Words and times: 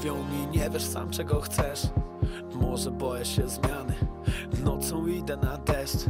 Mówią 0.00 0.16
mi 0.24 0.46
nie 0.46 0.70
wiesz 0.70 0.84
sam 0.84 1.10
czego 1.10 1.40
chcesz. 1.40 1.82
Może 2.54 2.90
boję 2.90 3.24
się 3.24 3.48
zmiany. 3.48 3.94
Nocą 4.64 5.06
idę 5.06 5.36
na 5.36 5.58
deszcz. 5.58 6.04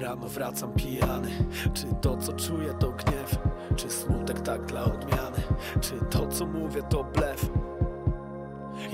Rano 0.00 0.28
wracam 0.28 0.72
pijany. 0.72 1.30
Czy 1.74 1.86
to 2.00 2.16
co 2.16 2.32
czuję 2.32 2.74
to 2.74 2.90
gniew? 2.90 3.38
Czy 3.76 3.90
smutek 3.90 4.40
tak 4.40 4.66
dla 4.66 4.84
odmiany? 4.84 5.42
Czy 5.80 5.92
to 6.10 6.26
co 6.26 6.46
mówię 6.46 6.82
to 6.82 7.04
blef 7.04 7.50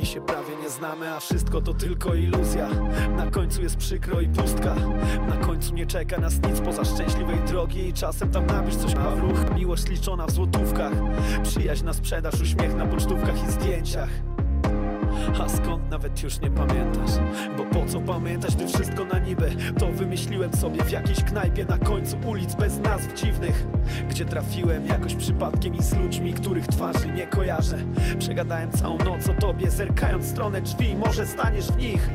i 0.05 0.07
się 0.07 0.21
prawie 0.21 0.57
nie 0.63 0.71
znamy, 0.71 1.15
a 1.15 1.21
wszystko 1.21 1.61
to 1.61 1.75
tylko 1.75 2.15
iluzja. 2.15 2.69
Na 3.17 3.31
końcu 3.31 3.63
jest 3.63 3.77
przykro 3.77 4.21
i 4.21 4.29
pustka. 4.29 4.75
Na 5.29 5.37
końcu 5.37 5.75
nie 5.75 5.87
czeka 5.87 6.19
nas 6.19 6.35
nic 6.49 6.61
poza 6.61 6.85
szczęśliwej 6.85 7.39
drogi 7.39 7.89
I 7.89 7.93
czasem 7.93 8.31
tam 8.31 8.47
napisz 8.47 8.77
coś 8.77 8.95
w 8.95 9.19
ruch 9.19 9.55
Miłość 9.55 9.89
liczona 9.89 10.27
w 10.27 10.31
złotówkach. 10.31 10.93
Przyjaźń 11.43 11.85
na 11.85 11.93
sprzedaż, 11.93 12.41
uśmiech 12.41 12.75
na 12.75 12.87
pocztówkach 12.87 13.49
i 13.49 13.53
zdjęciach 13.53 14.34
a 15.45 15.49
skąd 15.49 15.91
nawet 15.91 16.23
już 16.23 16.41
nie 16.41 16.51
pamiętasz? 16.51 17.11
Bo 17.57 17.65
po 17.65 17.87
co 17.87 18.01
pamiętać, 18.01 18.57
gdy 18.57 18.67
wszystko 18.69 19.05
na 19.05 19.19
niby? 19.19 19.51
To 19.79 19.87
wymyśliłem 19.93 20.57
sobie 20.57 20.85
w 20.85 20.91
jakiejś 20.91 21.25
knajpie 21.25 21.65
na 21.65 21.79
końcu 21.79 22.17
ulic 22.27 22.55
bez 22.55 22.79
nazw 22.79 23.15
dziwnych. 23.15 23.67
Gdzie 24.11 24.25
trafiłem 24.25 24.87
jakoś 24.87 25.15
przypadkiem 25.15 25.75
i 25.75 25.83
z 25.83 25.97
ludźmi, 25.97 26.35
których 26.35 26.67
twarzy 26.67 27.09
nie 27.09 27.27
kojarzę. 27.27 27.79
Przegadałem 28.19 28.71
całą 28.73 28.99
noc 28.99 29.29
o 29.29 29.35
tobie, 29.35 29.71
zerkając 29.71 30.25
w 30.25 30.29
stronę 30.29 30.61
drzwi. 30.63 30.97
Może 30.97 31.27
staniesz 31.27 31.67
w 31.67 31.77
nich, 31.77 32.11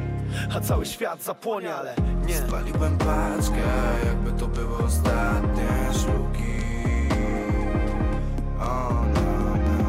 a 0.55 0.59
cały 0.59 0.85
świat 0.85 1.23
zapłonie, 1.23 1.75
ale 1.75 1.95
nie. 2.27 2.35
Spaliłem 2.35 2.97
paczkę, 2.97 3.63
jakby 4.05 4.31
to 4.31 4.47
były 4.47 4.77
ostatnie 4.77 5.67
szluki 5.93 6.59
O 8.61 9.05
no, 9.13 9.21
no. 9.55 9.85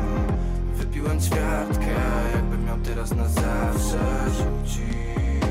Wypiłem 0.75 1.20
ćwiartkę, 1.20 1.94
jakbym 2.34 2.59
teraz 2.84 3.14
na 3.14 3.28
zawsze 3.28 3.98
rzucić. 4.31 5.45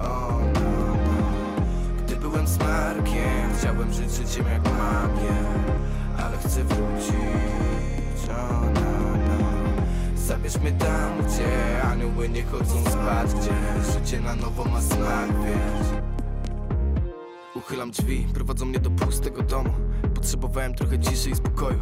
O 0.00 0.38
no, 0.54 0.60
no. 0.60 1.26
Gdy 2.06 2.16
byłem 2.16 2.48
smarkiem, 2.48 3.50
chciałem 3.58 3.92
żyć 3.92 4.10
życiem 4.10 4.46
jak 4.46 4.64
mam 4.64 5.10
Ale 6.18 6.36
chcę 6.36 6.64
wrócić. 6.64 8.30
O 8.30 8.60
no, 8.74 9.16
no. 9.28 9.48
Zabierz 10.16 10.58
mnie 10.58 10.72
tam, 10.72 11.12
gdzie 11.26 11.82
anioły 11.82 12.28
nie 12.28 12.42
chodzą 12.42 12.90
spać 12.90 13.34
Gdzie 13.34 13.92
życie 13.92 14.20
na 14.20 14.34
nowo 14.34 14.64
ma 14.64 14.80
smak, 14.80 15.28
wiesz. 15.44 16.02
Uchylam 17.54 17.90
drzwi, 17.90 18.26
prowadzą 18.34 18.66
mnie 18.66 18.78
do 18.78 18.90
pustego 18.90 19.42
domu. 19.42 19.70
Potrzebowałem 20.14 20.74
trochę 20.74 20.98
ciszy 20.98 21.30
i 21.30 21.34
spokoju 21.34 21.78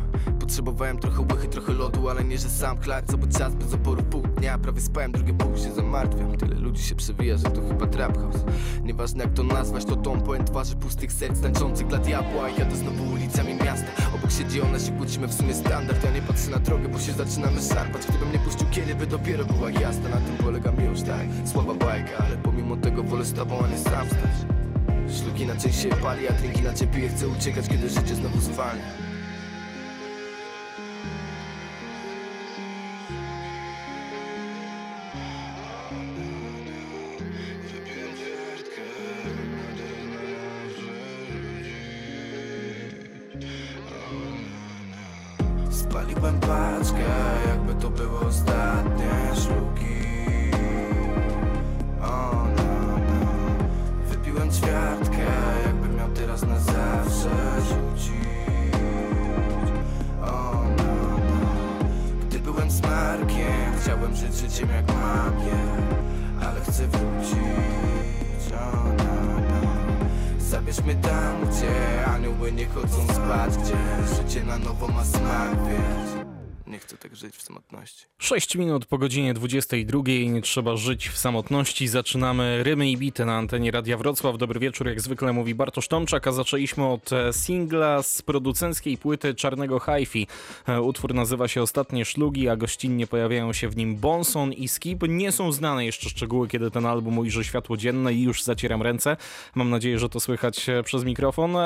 Potrzebowałem 0.77 0.99
trochę 0.99 1.35
łychy, 1.35 1.49
trochę 1.49 1.73
lodu 1.73 2.09
Ale 2.09 2.25
nie, 2.25 2.39
że 2.39 2.49
sam 2.49 2.79
chlać, 2.79 3.05
co 3.07 3.39
czas 3.39 3.55
bez 3.55 3.75
oporu 3.75 4.03
Pół 4.03 4.23
dnia, 4.23 4.59
prawie 4.59 4.81
spałem, 4.81 5.13
drugie 5.13 5.35
pół 5.35 5.57
się 5.57 5.75
zamartwiam 5.75 6.37
Tyle 6.37 6.55
ludzi 6.55 6.83
się 6.83 6.95
przewija, 6.95 7.37
że 7.37 7.51
to 7.51 7.69
chyba 7.69 7.87
trap 7.87 8.19
house. 8.19 8.45
Nieważne 8.83 9.25
jak 9.25 9.33
to 9.33 9.43
nazwać, 9.43 9.85
to 9.85 9.97
dom 9.97 10.21
pełen 10.21 10.45
twarzy 10.45 10.77
pustych 10.77 11.13
serc 11.13 11.41
Tańczących 11.41 11.87
dla 11.87 11.99
diabła. 11.99 12.49
I 12.49 12.59
jadę 12.59 12.77
znowu 12.77 13.13
ulicami 13.13 13.55
miasta. 13.55 13.87
Obok 14.15 14.31
siedzi 14.31 14.61
ona, 14.61 14.79
się 14.79 14.93
kłócimy 14.93 15.29
w 15.29 15.35
sumie 15.35 15.55
standard. 15.55 16.05
Ja 16.05 16.11
nie 16.11 16.23
patrzę 16.23 16.51
na 16.51 16.59
drogę, 16.59 16.89
bo 16.89 16.99
się 16.99 17.13
zaczynamy 17.13 17.63
szarpać. 17.63 18.07
Gdybym 18.07 18.33
nie 18.33 18.39
puścił 18.39 18.67
kiedy 18.71 18.95
by 18.95 19.07
dopiero 19.07 19.45
była 19.45 19.71
jasna. 19.71 20.09
Na 20.09 20.17
tym 20.17 20.37
polega 20.37 20.73
miłość, 20.73 21.03
tak, 21.03 21.27
słaba 21.53 21.75
bajka 21.75 22.19
Ale 22.19 22.37
pomimo 22.37 22.77
tego 22.77 23.03
wolę 23.03 23.25
z 23.25 23.33
tobą, 23.33 23.65
a 23.65 23.69
nie 23.69 23.79
sam 23.79 24.07
stać. 24.07 24.37
Szluki 25.19 25.43
inaczej 25.43 25.73
się 25.73 25.89
pali, 25.89 26.29
a 26.29 26.33
drink 26.33 26.59
inaczej 26.59 26.89
piję 26.89 27.09
Chcę 27.09 27.29
uciekać, 27.29 27.69
kiedy 27.69 27.89
życie 27.89 28.15
znowu 28.15 28.41
zwalnia 28.41 29.06
6 78.47 78.57
minut 78.57 78.87
po 78.87 78.99
godzinie 78.99 79.35
22. 79.35 80.03
Nie 80.07 80.43
trzeba 80.43 80.77
żyć 80.77 81.09
w 81.09 81.19
samotności. 81.19 81.89
Zaczynamy 81.89 82.63
rymy 82.63 82.91
i 82.91 82.97
bity 82.97 83.25
na 83.25 83.37
antenie 83.37 83.71
Radia 83.71 83.97
Wrocław. 83.97 84.39
Dobry 84.39 84.61
wieczór, 84.61 84.87
jak 84.87 85.01
zwykle 85.01 85.33
mówi 85.33 85.55
Bartosz 85.55 85.89
Tomczak, 85.89 86.27
a 86.27 86.33
zaczęliśmy 86.33 86.87
od 86.87 87.13
e, 87.13 87.33
singla 87.33 88.03
z 88.03 88.23
producenckiej 88.23 88.99
płyty 88.99 89.35
Czarnego 89.35 89.81
Hi-Fi. 89.81 90.27
E, 90.69 90.83
Utwór 90.83 91.15
nazywa 91.15 91.49
się 91.49 91.63
Ostatnie 91.63 92.05
Szlugi, 92.05 92.49
a 92.49 92.57
gościnnie 92.57 93.07
pojawiają 93.07 93.53
się 93.53 93.69
w 93.69 93.77
nim 93.77 93.97
Bonson 93.97 94.53
i 94.53 94.69
Skip. 94.69 95.03
Nie 95.09 95.33
są 95.33 95.53
znane 95.53 95.85
jeszcze 95.85 96.09
szczegóły, 96.09 96.49
kiedy 96.49 96.71
ten 96.71 96.87
album 96.87 97.19
ujrzy 97.19 97.45
światło 97.45 97.77
dzienne 97.77 98.15
i 98.15 98.23
już 98.23 98.43
zacieram 98.43 98.83
ręce. 98.83 99.17
Mam 99.55 99.71
nadzieję, 99.71 99.99
że 99.99 100.09
to 100.09 100.21
słychać 100.21 100.69
e, 100.69 100.83
przez 100.83 101.05
mikrofon. 101.05 101.57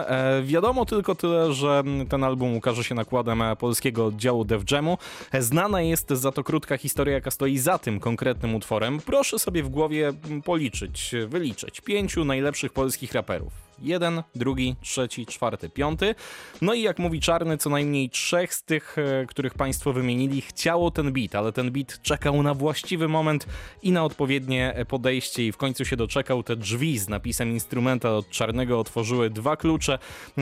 Wiadomo 0.43 0.85
tylko 0.85 1.15
tyle, 1.15 1.53
że 1.53 1.83
ten 2.09 2.25
album 2.25 2.57
ukaże 2.57 2.85
się 2.85 2.95
nakładem 2.95 3.43
polskiego 3.59 4.07
oddziału 4.07 4.45
Def 4.45 4.71
Jamu. 4.71 4.99
Znana 5.41 5.83
jest 5.83 6.11
za 6.11 6.33
to 6.33 6.45
krótka 6.45 6.70
historia, 6.77 7.15
jaka 7.15 7.31
stoi 7.31 7.59
za 7.59 7.79
tym 7.79 8.01
konkretnym 8.01 8.55
utworem. 8.55 9.01
Proszę 9.01 9.39
sobie 9.39 9.63
w 9.63 9.69
głowie 9.69 10.13
policzyć, 10.45 11.15
wyliczyć 11.27 11.81
pięciu 11.81 12.25
najlepszych 12.25 12.73
polskich 12.73 13.13
raperów. 13.13 13.70
Jeden, 13.81 14.23
drugi, 14.35 14.77
trzeci, 14.81 15.27
czwarty, 15.27 15.69
piąty. 15.69 16.15
No 16.63 16.75
i 16.75 16.83
jak 16.83 16.99
mówi 16.99 17.21
Czarny, 17.21 17.59
co 17.59 17.71
najmniej 17.71 18.11
trzech 18.11 18.55
z 18.55 18.63
tych, 18.63 18.97
e, 18.99 19.27
których 19.27 19.55
Państwo 19.55 19.93
wymienili, 19.93 20.41
chciało 20.41 20.91
ten 20.91 21.13
beat, 21.13 21.35
ale 21.35 21.53
ten 21.53 21.71
beat 21.71 22.03
czekał 22.03 22.43
na 22.43 22.55
właściwy 22.55 23.09
moment 23.09 23.47
i 23.83 23.93
na 23.93 24.05
odpowiednie 24.05 24.85
podejście 24.89 25.47
i 25.47 25.53
w 25.53 25.57
końcu 25.57 25.85
się 25.85 25.97
doczekał. 25.97 26.43
Te 26.43 26.57
drzwi 26.57 26.99
z 26.99 27.09
napisem 27.09 27.51
instrumenta 27.51 28.15
od 28.15 28.31
Czarnego 28.31 28.81
otworzyły 28.81 29.31
dwa 29.31 29.57
klucze. 29.57 29.99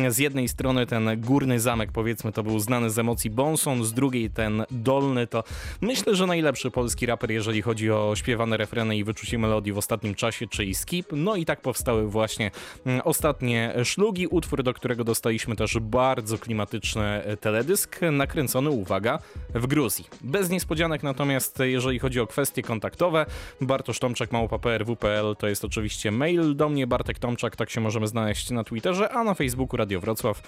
Z 0.09 0.19
jednej 0.19 0.49
strony 0.49 0.87
ten 0.87 1.21
górny 1.21 1.61
zamek, 1.61 1.93
powiedzmy, 1.93 2.33
to 2.33 2.43
był 2.43 2.59
znany 2.59 2.91
z 2.91 2.99
emocji 2.99 3.31
Bonson, 3.31 3.85
z 3.85 3.93
drugiej 3.93 4.31
ten 4.31 4.65
dolny 4.71 5.27
to 5.27 5.45
myślę, 5.81 6.15
że 6.15 6.27
najlepszy 6.27 6.71
polski 6.71 7.07
raper, 7.07 7.31
jeżeli 7.31 7.63
chodzi 7.63 7.91
o 7.91 8.17
śpiewane 8.17 8.57
refreny 8.57 8.97
i 8.97 9.05
wyczucie 9.05 9.39
melodii 9.39 9.73
w 9.73 9.79
ostatnim 9.79 10.15
czasie, 10.15 10.47
czyli 10.47 10.75
Skip. 10.75 11.07
No 11.13 11.37
i 11.37 11.45
tak 11.45 11.61
powstały 11.61 12.09
właśnie 12.09 12.51
mm, 12.87 13.01
ostatnie 13.29 13.75
szlugi, 13.85 14.27
utwór, 14.27 14.63
do 14.63 14.75
którego 14.75 15.05
dostaliśmy 15.05 15.57
też 15.57 15.79
bardzo 15.81 16.39
klimatyczny 16.39 17.05
e, 17.05 17.37
teledysk, 17.37 18.01
nakręcony, 18.13 18.71
uwaga, 18.71 19.19
w 19.55 19.67
Gruzji. 19.67 20.05
Bez 20.21 20.51
niespodzianek 20.51 21.03
natomiast, 21.03 21.59
jeżeli 21.59 21.99
chodzi 21.99 22.21
o 22.21 22.27
kwestie 22.27 22.63
kontaktowe, 22.63 23.27
Bartosz 23.61 23.99
Tomczak, 23.99 24.33
małpa.prw.pl 24.33 25.37
to 25.39 25.49
jest 25.49 25.65
oczywiście 25.65 26.11
mail 26.11 26.57
do 26.57 26.69
mnie, 26.69 26.87
Bartek 26.87 27.19
Tomczak, 27.19 27.57
tak 27.57 27.71
się 27.71 27.81
możemy 27.81 28.07
znaleźć 28.07 28.51
na 28.51 28.65
Twitterze, 28.65 29.09
a 29.09 29.25
na 29.25 29.35
Facebooku 29.35 29.77
Radio 29.77 30.01
Wrocław, 30.01 30.43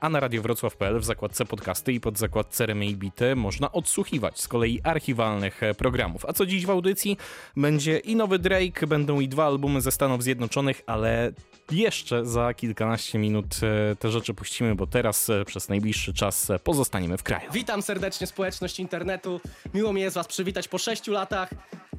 a 0.00 0.08
na 0.08 0.20
radiowrocław.pl 0.20 1.00
w 1.00 1.04
zakładce 1.04 1.44
podcasty 1.44 1.92
i 1.92 2.00
pod 2.00 2.18
zakładce 2.18 2.66
Remy 2.66 2.86
i 2.86 2.96
Bity 2.96 3.36
można 3.36 3.72
odsłuchiwać 3.72 4.40
z 4.40 4.48
kolei 4.48 4.80
archiwalnych 4.82 5.62
e, 5.62 5.74
programów. 5.74 6.24
A 6.24 6.32
co 6.32 6.46
dziś 6.46 6.66
w 6.66 6.70
audycji? 6.70 7.16
Będzie 7.56 7.98
i 7.98 8.16
nowy 8.16 8.38
Drake, 8.38 8.86
będą 8.86 9.20
i 9.20 9.28
dwa 9.28 9.46
albumy 9.46 9.80
ze 9.80 9.90
Stanów 9.90 10.22
Zjednoczonych, 10.22 10.82
ale 10.86 11.32
jeszcze 11.70 12.26
za 12.26 12.54
kilkanaście 12.54 13.18
minut 13.18 13.46
e, 13.62 13.96
te 13.96 14.10
rzeczy 14.10 14.34
puścimy, 14.34 14.74
bo 14.74 14.86
teraz 14.86 15.30
e, 15.30 15.44
przez 15.44 15.68
najbliższy 15.68 16.14
czas 16.14 16.50
e, 16.50 16.58
pozostaniemy 16.58 17.18
w 17.18 17.22
kraju. 17.22 17.52
Witam 17.52 17.82
serdecznie 17.82 18.26
społeczność 18.26 18.80
internetu. 18.80 19.40
Miło 19.74 19.92
mi 19.92 20.00
jest 20.00 20.14
was 20.14 20.26
przywitać 20.26 20.68
po 20.68 20.78
6 20.78 21.06
latach. 21.06 21.50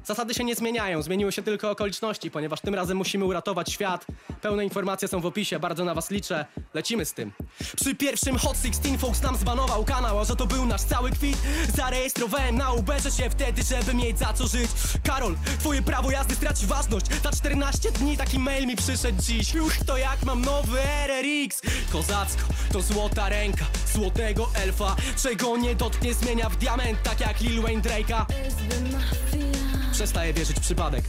Zasady 0.04 0.34
się 0.34 0.44
nie 0.44 0.54
zmieniają, 0.54 1.02
zmieniły 1.02 1.32
się 1.32 1.42
tylko 1.42 1.70
okoliczności, 1.70 2.30
ponieważ 2.30 2.60
tym 2.60 2.74
razem 2.74 2.96
musimy 2.96 3.24
uratować 3.24 3.72
świat. 3.72 4.06
Pełne 4.42 4.64
informacje 4.64 5.08
są 5.08 5.20
w 5.20 5.26
opisie, 5.26 5.58
bardzo 5.58 5.84
na 5.84 5.94
was 5.94 6.10
liczę. 6.10 6.46
Lecimy 6.74 7.04
z 7.04 7.14
tym. 7.14 7.32
Przy 7.76 7.94
pierwszym 7.94 8.38
Hot 8.38 8.56
16 8.56 8.98
Fox 8.98 9.22
nam 9.22 9.36
zbanował 9.36 9.84
kanał, 9.84 10.18
a 10.18 10.24
że 10.24 10.36
to 10.36 10.46
był 10.46 10.66
nasz 10.66 10.82
cały 10.82 11.10
kwit. 11.10 11.36
Zarejestrowałem 11.76 12.56
na 12.56 12.72
Uberze 12.72 13.10
się 13.10 13.30
wtedy, 13.30 13.62
żeby 13.62 13.94
mieć 13.94 14.18
za 14.18 14.32
co 14.32 14.46
żyć. 14.46 14.70
Karol, 15.04 15.34
twoje 15.60 15.82
prawo 15.82 16.10
jazdy 16.10 16.34
straci 16.34 16.66
ważność. 16.66 17.06
Za 17.22 17.30
14 17.30 17.92
dni 17.92 18.16
taki 18.16 18.38
mail 18.38 18.66
mi 18.66 18.76
przyszedł 18.76 19.22
dziś. 19.22 19.54
Uch, 19.60 19.76
to 19.86 19.96
jak 19.96 20.22
mam 20.24 20.42
nowy 20.42 20.80
RRX. 21.06 21.60
Kozacko, 21.92 22.42
to 22.72 22.82
złota 22.82 23.28
ręka, 23.28 23.64
złotego 23.94 24.48
elfa. 24.54 24.96
Czego 25.22 25.56
nie 25.56 25.74
dotknie 25.74 26.14
zmienia 26.14 26.48
w 26.48 26.56
diament, 26.56 27.02
tak 27.02 27.20
jak 27.20 27.40
Lil 27.40 27.62
Wayne 27.62 27.82
Drake'a. 27.82 28.24
Przestaję 29.92 30.32
wierzyć 30.32 30.56
w 30.56 30.60
przypadek. 30.60 31.04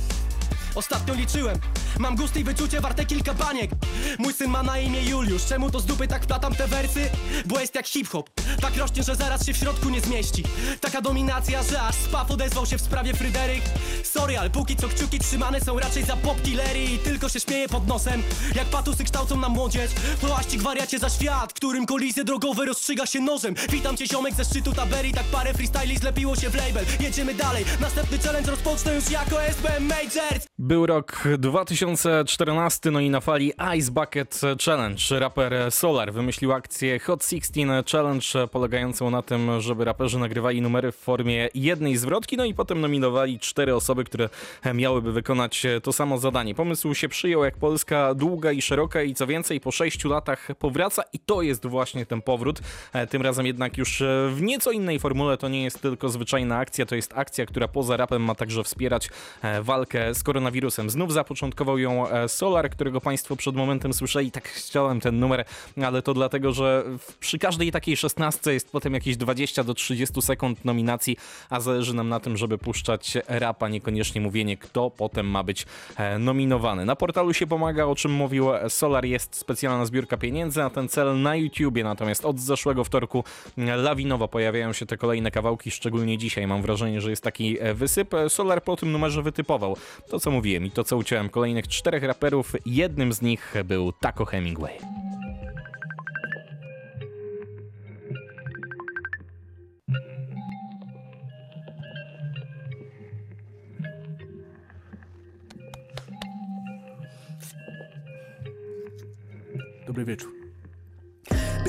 Ostatnio 0.75 1.13
liczyłem, 1.13 1.59
mam 2.00 2.16
gust 2.16 2.38
i 2.38 2.44
wyczucie 2.44 2.82
warte 2.82 3.06
kilka 3.06 3.34
baniek. 3.34 3.72
Mój 4.20 4.34
syn 4.34 4.52
ma 4.52 4.64
na 4.64 4.80
imię 4.80 5.04
Juliusz, 5.04 5.46
czemu 5.46 5.72
to 5.72 5.80
z 5.80 5.86
dupy 5.86 6.08
tak 6.08 6.24
wplatam 6.24 6.56
te 6.56 6.68
wersy? 6.68 7.10
Bo 7.46 7.60
jest 7.60 7.76
jak 7.76 7.88
hip-hop, 7.88 8.30
tak 8.62 8.78
rośnie, 8.78 9.04
że 9.04 9.16
zaraz 9.16 9.46
się 9.46 9.54
w 9.54 9.58
środku 9.58 9.90
nie 9.90 10.02
zmieści. 10.02 10.44
Taka 10.82 11.02
dominacja, 11.02 11.64
że 11.64 11.82
aż 11.82 11.96
spaw 11.96 12.32
odezwał 12.32 12.66
się 12.66 12.78
w 12.78 12.82
sprawie 12.82 13.14
Fryderyk. 13.14 13.62
Sorry, 14.04 14.40
ale 14.40 14.50
póki 14.50 14.76
co 14.76 14.88
kciuki 14.88 15.20
trzymane 15.20 15.62
są 15.62 15.80
raczej 15.80 16.04
za 16.04 16.16
pop 16.16 16.42
killery 16.42 16.84
I 16.84 17.00
tylko 17.00 17.30
się 17.30 17.40
śmieje 17.40 17.70
pod 17.70 17.88
nosem, 17.88 18.24
jak 18.56 18.68
patusy 18.68 19.04
kształcą 19.04 19.38
na 19.40 19.50
młodzież 19.50 19.92
Płaścik 20.22 20.62
wariacie 20.62 21.00
za 21.00 21.10
świat, 21.10 21.54
którym 21.54 21.86
kolizje 21.86 22.24
drogowe 22.24 22.66
rozstrzyga 22.66 23.06
się 23.06 23.20
nożem. 23.22 23.56
Witam 23.70 23.98
cię 23.98 24.08
ziomek 24.08 24.34
ze 24.34 24.46
szczytu 24.46 24.74
taberii, 24.74 25.14
tak 25.14 25.26
parę 25.26 25.54
freestyli 25.54 25.98
zlepiło 25.98 26.36
się 26.36 26.50
w 26.50 26.56
label. 26.56 26.86
Jedziemy 27.00 27.34
dalej, 27.34 27.66
następny 27.82 28.18
challenge 28.18 28.52
rozpocznę 28.52 28.96
już 28.96 29.10
jako 29.12 29.44
SBM 29.44 29.86
Majors 29.86 30.46
Był 30.60 30.86
rok 30.86 31.24
2014, 31.81 32.92
no 32.92 33.00
i 33.00 33.10
na 33.10 33.19
fali 33.19 33.54
Ice 33.78 33.92
Bucket 33.92 34.42
Challenge 34.66 35.19
raper 35.19 35.54
Solar 35.69 36.13
wymyślił 36.13 36.54
akcję 36.54 37.00
Hot 37.00 37.24
16 37.24 37.83
Challenge 37.92 38.48
polegającą 38.51 39.10
na 39.10 39.22
tym, 39.22 39.62
żeby 39.62 39.86
raperzy 39.86 40.19
nagrywali 40.19 40.62
numery 40.62 40.92
w 40.92 40.95
formie 40.95 41.50
jednej 41.54 41.98
zwrotki, 41.98 42.38
no 42.38 42.45
i 42.45 42.54
potem 42.54 42.81
nominowali 42.81 43.39
cztery 43.39 43.75
osoby, 43.75 44.04
które 44.04 44.30
miałyby 44.74 45.12
wykonać 45.12 45.63
to 45.83 45.94
samo 45.94 46.18
zadanie. 46.18 46.56
Pomysł 46.56 46.94
się 46.94 47.10
przyjął 47.10 47.44
jak 47.44 47.57
Polska 47.57 48.13
długa 48.13 48.51
i 48.51 48.62
szeroka 48.62 49.01
i 49.01 49.13
co 49.13 49.27
więcej 49.27 49.62
po 49.62 49.72
sześciu 49.72 50.10
latach 50.10 50.48
powraca 50.60 51.04
i 51.13 51.19
to 51.19 51.42
jest 51.42 51.68
właśnie 51.68 52.06
ten 52.06 52.22
powrót. 52.22 52.60
Tym 53.10 53.22
razem 53.22 53.45
jednak 53.45 53.77
już 53.77 54.04
w 54.30 54.42
nieco 54.42 54.72
innej 54.72 55.00
formule, 55.00 55.38
to 55.38 55.50
nie 55.50 55.63
jest 55.63 55.81
tylko 55.81 56.10
zwyczajna 56.10 56.57
akcja, 56.57 56.86
to 56.86 56.95
jest 56.95 57.13
akcja, 57.16 57.45
która 57.45 57.68
poza 57.68 57.98
rapem 57.98 58.24
ma 58.24 58.36
także 58.36 58.63
wspierać 58.63 59.10
walkę 59.62 60.13
z 60.13 60.24
koronawirusem. 60.24 60.89
Znów 60.89 61.13
zapoczątkował 61.13 61.71
ją 61.78 62.10
e, 62.10 62.30
Solar, 62.30 62.70
którego 62.70 63.02
Państwo 63.02 63.36
przed 63.36 63.56
momentem 63.56 63.94
słyszeli. 63.94 64.32
Tak 64.32 64.48
chciałem 64.48 65.00
ten 65.00 65.20
numer, 65.20 65.46
ale 65.86 66.02
to 66.02 66.14
dlatego, 66.14 66.54
że 66.54 66.84
przy 67.20 67.40
każdej 67.40 67.72
takiej 67.72 67.98
szesnastce 67.98 68.54
jest 68.54 68.72
potem 68.72 68.94
jakieś 68.94 69.18
20 69.18 69.64
do 69.64 69.74
30 69.74 70.22
sekund 70.22 70.66
nominacji, 70.66 71.18
a 71.50 71.60
zależy 71.60 71.94
nam 71.94 72.10
na 72.10 72.20
tym, 72.20 72.38
żeby 72.38 72.58
puszczać 72.58 73.18
rapa, 73.28 73.70
niekoniecznie 73.70 74.22
mówienie, 74.22 74.58
kto 74.58 74.90
potem 74.90 75.28
ma 75.28 75.44
być 75.44 75.66
e, 75.98 76.20
nominowany. 76.20 76.86
Na 76.86 76.96
portalu 76.96 77.34
się 77.34 77.48
pomaga, 77.48 77.86
o 77.86 77.96
czym 77.96 78.12
mówił 78.12 78.56
e, 78.56 78.70
Solar, 78.70 79.06
jest 79.06 79.36
specjalna 79.36 79.86
zbiórka 79.86 80.18
pieniędzy 80.18 80.60
na 80.60 80.70
ten 80.70 80.90
cel 80.90 81.22
na 81.22 81.36
YouTubie, 81.36 81.84
natomiast 81.84 82.26
od 82.26 82.40
zeszłego 82.40 82.84
wtorku 82.84 83.24
lawinowo 83.58 84.28
pojawiają 84.28 84.74
się 84.74 84.86
te 84.86 84.98
kolejne 84.98 85.32
kawałki, 85.32 85.72
szczególnie 85.72 86.18
dzisiaj. 86.18 86.48
Mam 86.48 86.62
wrażenie, 86.62 87.02
że 87.02 87.10
jest 87.10 87.24
taki 87.24 87.58
wysyp. 87.74 88.16
Solar 88.28 88.64
po 88.64 88.76
tym 88.76 88.92
numerze 88.92 89.22
wytypował 89.22 89.78
to, 90.10 90.20
co 90.20 90.32
mówiłem 90.32 90.66
i 90.66 90.72
to, 90.72 90.84
co 90.84 90.98
uciąłem 90.98 91.30
kolejnych 91.30 91.61
czterech 91.68 92.04
raperów. 92.04 92.54
Jednym 92.66 93.13
z 93.13 93.22
nich 93.22 93.54
był 93.66 93.92
Taco 93.92 94.25
Hemingway. 94.25 94.78
Dobry 109.88 110.06
wieczór. 110.06 110.41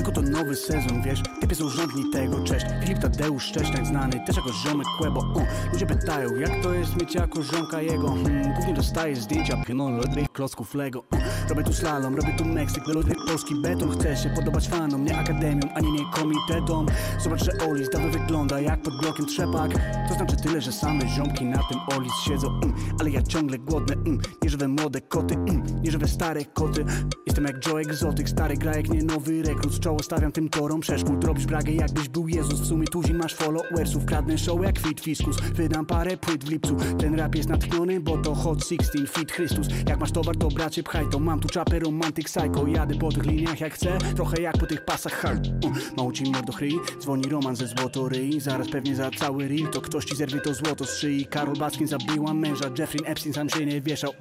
Tylko 0.03 0.21
to 0.21 0.29
nowy 0.29 0.55
sezon, 0.55 1.01
wiesz, 1.01 1.21
typy 1.41 1.55
są 1.55 1.69
rządni 1.69 2.09
tego, 2.09 2.43
cześć 2.43 2.65
Filip 2.81 2.99
Tadeusz, 2.99 3.51
cześć, 3.51 3.71
tak 3.71 3.85
znany, 3.85 4.25
też 4.25 4.35
jako 4.35 4.49
ziomek 4.53 4.87
Kłebo 4.97 5.19
uh. 5.19 5.73
Ludzie 5.73 5.85
pytają, 5.85 6.35
jak 6.35 6.63
to 6.63 6.73
jest 6.73 6.95
mieć 7.01 7.15
jako 7.15 7.43
ziomka 7.43 7.81
jego 7.81 8.07
hmm, 8.07 8.53
Głównie 8.53 8.73
dostaję 8.73 9.15
zdjęcia, 9.15 9.63
pionon, 9.67 9.97
lodrych 9.97 10.31
klocków 10.31 10.75
Lego 10.75 10.99
uh. 10.99 11.22
Robię 11.49 11.63
tu 11.63 11.73
slalom, 11.73 12.15
robię 12.15 12.35
tu 12.37 12.45
Meksyk, 12.45 12.87
lodry 12.87 13.15
polski 13.27 13.55
beton. 13.55 13.91
Chcę 13.91 14.17
się 14.17 14.29
podobać 14.29 14.67
fanom, 14.67 15.05
nie 15.05 15.17
akademią, 15.17 15.61
ani 15.75 15.91
nie 15.91 16.05
komitetom. 16.13 16.85
Zobacz, 17.19 17.43
że 17.43 17.51
Olis 17.69 17.89
dawno 17.89 18.09
wygląda 18.09 18.59
jak 18.59 18.81
pod 18.81 19.01
blokiem 19.01 19.25
trzepak. 19.25 19.71
To 20.09 20.13
znaczy 20.13 20.35
tyle, 20.43 20.61
że 20.61 20.71
same 20.71 21.07
ziomki 21.07 21.45
na 21.45 21.57
tym 21.57 21.79
Olis 21.97 22.13
siedzą. 22.25 22.47
Mm, 22.47 22.73
Ale 22.99 23.09
ja 23.09 23.21
ciągle 23.21 23.57
głodny, 23.57 23.95
mm, 23.95 24.19
nie 24.43 24.49
żywe 24.49 24.67
młode 24.67 25.01
koty, 25.01 25.35
mm, 25.35 25.63
nie 25.83 25.91
żywe 25.91 26.07
stare 26.07 26.45
koty. 26.45 26.85
Jestem 27.27 27.45
jak 27.45 27.67
Joe 27.67 27.79
Exotic, 27.79 28.29
stary 28.29 28.57
gra 28.57 28.75
jak 28.75 28.89
nie 28.89 29.03
nowy 29.03 29.43
rekrut. 29.43 29.79
Czoło 29.79 30.03
stawiam 30.03 30.31
tym 30.31 30.49
torom 30.49 30.79
przeszkód 30.79 31.23
Robisz 31.23 31.45
bragę 31.45 31.71
jakbyś 31.71 32.09
był 32.09 32.27
Jezus. 32.27 32.59
W 32.59 32.65
sumie 32.65 32.87
tuzin 32.87 33.17
masz 33.17 33.33
followersów 33.33 34.05
Kradnę 34.05 34.37
show 34.37 34.63
jak 34.63 34.79
Fit 34.79 35.01
Fiskus. 35.01 35.41
Wydam 35.41 35.85
parę 35.85 36.17
płyt 36.17 36.43
w 36.43 36.49
lipcu. 36.49 36.75
Ten 36.99 37.15
rap 37.15 37.35
jest 37.35 37.49
natchniony, 37.49 37.99
bo 37.99 38.17
to 38.17 38.35
Hot 38.35 38.65
16 38.65 39.07
Fit 39.07 39.31
Chrystus. 39.31 39.67
Jak 39.87 39.99
masz 39.99 40.11
towar 40.11 40.35
to 40.37 40.47
bracie 40.47 40.83
pchaj 40.83 41.05
to 41.11 41.19
Mam 41.33 41.39
tu 41.39 41.49
czapę 41.49 41.79
romantyk 41.79 42.25
psycho. 42.25 42.67
Jadę 42.67 42.95
po 42.95 43.11
tych 43.11 43.25
liniach 43.25 43.61
jak 43.61 43.73
chcę 43.73 43.97
Trochę 44.15 44.41
jak 44.41 44.57
po 44.57 44.65
tych 44.65 44.85
pasach 44.85 45.13
hard 45.13 45.47
uh, 45.47 45.97
Mało 45.97 46.11
ci 46.11 46.31
mordo 46.31 46.53
chryi 46.53 46.79
Dzwoni 46.99 47.23
Roman 47.29 47.55
ze 47.55 47.67
złotoryi 47.67 48.39
Zaraz 48.39 48.69
pewnie 48.69 48.95
za 48.95 49.11
cały 49.11 49.47
reel 49.47 49.67
To 49.71 49.81
ktoś 49.81 50.05
ci 50.05 50.15
zerwie 50.15 50.41
to 50.41 50.53
złoto 50.53 50.85
z 50.85 50.97
szyi. 50.97 51.25
Karol 51.25 51.55
Baskin 51.55 51.87
zabiła 51.87 52.33
męża 52.33 52.65
Jeffrey 52.79 53.01
Epstein 53.05 53.33
sam 53.33 53.49
się 53.49 53.65
nie 53.65 53.81
wieszał. 53.81 54.13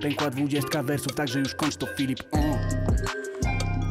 Pękła 0.00 0.30
dwudziestka 0.30 0.82
wersów 0.82 1.14
Także 1.14 1.38
już 1.38 1.54
kończ 1.54 1.76
to 1.76 1.86
Filip. 1.86 2.22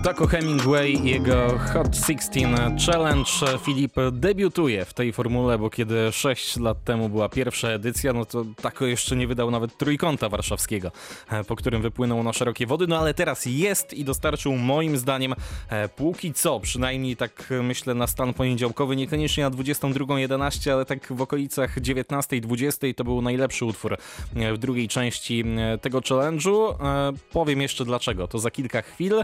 Taco 0.06 0.28
Hemingway 0.28 0.94
i 0.94 1.10
jego 1.10 1.60
Hot 1.74 1.98
16 1.98 2.48
Challenge. 2.86 3.30
Filip 3.66 3.94
debiutuje 4.12 4.86
w 4.86 4.94
tej 4.94 5.14
formule, 5.14 5.58
bo 5.58 5.70
kiedy 5.70 6.12
6 6.12 6.58
lat 6.58 6.84
temu 6.84 7.10
była 7.10 7.30
pierwsza 7.30 7.68
edycja, 7.68 8.14
no 8.14 8.26
to 8.26 8.46
Taco 8.62 8.86
jeszcze 8.86 9.16
nie 9.16 9.28
wydał 9.28 9.52
nawet 9.52 9.78
trójkąta 9.78 10.30
warszawskiego, 10.30 10.92
e, 11.30 11.44
po 11.44 11.56
którym 11.56 11.82
wypłynął 11.82 12.24
na 12.24 12.34
szerokie 12.34 12.66
wody, 12.68 12.88
no 12.88 12.98
ale 13.00 13.14
teraz 13.14 13.46
jest 13.46 13.94
i 13.94 14.04
dostarczył 14.04 14.56
moim 14.56 14.98
zdaniem 14.98 15.36
e, 15.70 15.90
póki 15.90 16.34
co, 16.34 16.60
przynajmniej 16.60 17.16
tak 17.16 17.48
e, 17.52 17.64
myślę 17.64 17.94
na 17.94 18.08
stan 18.08 18.34
poniedziałkowy, 18.34 18.96
niekoniecznie 18.96 19.44
na 19.44 19.52
22.11, 19.52 20.72
ale 20.72 20.86
tak 20.86 21.14
w 21.14 21.22
okolicach 21.22 21.80
19.20 21.80 22.96
to 22.96 23.04
był 23.04 23.22
najlepszy 23.22 23.66
utwór 23.66 23.98
e, 24.36 24.54
w 24.54 24.58
drugiej 24.58 24.88
części 24.88 25.44
e, 25.58 25.78
tego 25.78 26.00
challenge'u. 26.00 26.86
E, 26.86 27.14
Powiem 27.32 27.62
jeszcze 27.62 27.86
dlaczego, 27.86 28.28
to 28.28 28.40
za 28.40 28.52
kilka 28.52 28.82
chwil. 28.82 29.24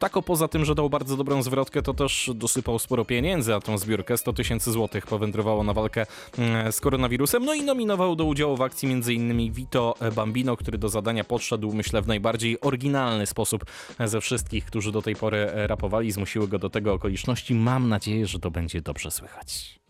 Tako 0.00 0.22
poza 0.22 0.48
tym, 0.48 0.64
że 0.64 0.74
dał 0.74 0.90
bardzo 0.90 1.16
dobrą 1.16 1.42
zwrotkę, 1.42 1.82
to 1.82 1.94
też 1.94 2.30
dosypał 2.34 2.78
sporo 2.78 3.04
pieniędzy 3.04 3.50
na 3.50 3.60
tą 3.60 3.78
zbiórkę. 3.78 4.16
100 4.16 4.32
tysięcy 4.32 4.72
złotych 4.72 5.06
powędrowało 5.06 5.64
na 5.64 5.72
walkę 5.72 6.06
mm, 6.38 6.72
z 6.72 6.80
koronawirusem. 6.80 7.44
No 7.44 7.54
i 7.54 7.62
nominował 7.62 8.16
do 8.16 8.24
udziału 8.24 8.56
w 8.56 8.62
akcji 8.62 8.92
m.in. 8.92 9.52
Vito 9.52 9.94
Bambino, 10.16 10.56
który 10.56 10.78
do 10.78 10.88
zadania 10.88 11.24
podszedł, 11.24 11.72
myślę, 11.72 12.02
w 12.02 12.06
najbardziej 12.06 12.60
oryginalny 12.60 13.26
sposób 13.26 13.64
ze 14.04 14.20
wszystkich, 14.20 14.64
którzy 14.64 14.92
do 14.92 15.02
tej 15.02 15.16
pory 15.16 15.50
rapowali. 15.54 16.12
Zmusiły 16.12 16.48
go 16.48 16.58
do 16.58 16.70
tego 16.70 16.92
okoliczności. 16.92 17.54
Mam 17.54 17.88
nadzieję, 17.88 18.26
że 18.26 18.38
to 18.38 18.50
będzie 18.50 18.80
dobrze 18.80 19.10
słychać. 19.10 19.80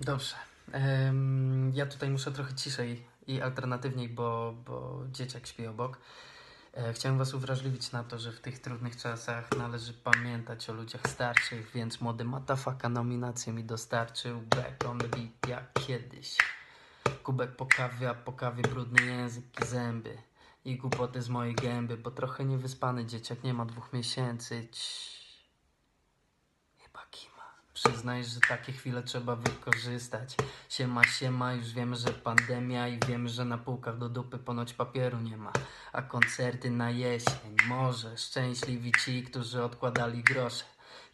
Dobrze. 0.00 0.34
Ja 1.72 1.86
tutaj 1.86 2.10
muszę 2.10 2.32
trochę 2.32 2.54
ciszej 2.54 3.02
i 3.26 3.40
alternatywniej, 3.40 4.08
bo, 4.08 4.54
bo 4.66 5.02
dzieciak 5.12 5.46
śpi 5.46 5.66
obok. 5.66 5.98
E, 6.76 6.92
chciałem 6.92 7.18
Was 7.18 7.34
uwrażliwić 7.34 7.92
na 7.92 8.04
to, 8.04 8.18
że 8.18 8.32
w 8.32 8.40
tych 8.40 8.58
trudnych 8.58 8.96
czasach 8.96 9.50
należy 9.58 9.92
pamiętać 9.92 10.70
o 10.70 10.72
ludziach 10.72 11.02
starszych, 11.08 11.70
więc 11.74 12.00
młody 12.00 12.24
Matafaka 12.24 12.88
nominację 12.88 13.52
mi 13.52 13.64
dostarczył 13.64 14.40
Back 14.40 14.84
on 14.88 14.98
the 14.98 15.08
beat 15.08 15.48
jak 15.48 15.72
kiedyś. 15.86 16.38
Kubek 17.22 17.56
po 17.56 17.66
kawie, 17.66 18.10
a 18.10 18.14
po 18.14 18.32
kawie 18.32 18.62
brudny 18.62 19.04
język 19.06 19.44
i 19.62 19.66
zęby. 19.66 20.18
I 20.64 20.76
głupoty 20.76 21.22
z 21.22 21.28
mojej 21.28 21.54
gęby, 21.54 21.96
bo 21.96 22.10
trochę 22.10 22.44
niewyspany 22.44 23.06
dzieciak 23.06 23.44
nie 23.44 23.54
ma 23.54 23.64
dwóch 23.64 23.92
miesięcy. 23.92 24.68
Przyznaj, 27.88 28.24
że 28.24 28.40
takie 28.48 28.72
chwile 28.72 29.02
trzeba 29.02 29.36
wykorzystać. 29.36 30.36
Siema, 30.68 31.04
siema, 31.04 31.52
już 31.52 31.72
wiemy, 31.72 31.96
że 31.96 32.08
pandemia 32.10 32.88
i 32.88 32.98
wiemy, 33.08 33.28
że 33.28 33.44
na 33.44 33.58
półkach 33.58 33.98
do 33.98 34.08
dupy 34.08 34.38
ponoć 34.38 34.72
papieru 34.74 35.20
nie 35.20 35.36
ma. 35.36 35.52
A 35.92 36.02
koncerty 36.02 36.70
na 36.70 36.90
jesień, 36.90 37.56
może 37.68 38.18
szczęśliwi 38.18 38.92
ci, 39.04 39.22
którzy 39.22 39.64
odkładali 39.64 40.22
grosze. 40.22 40.64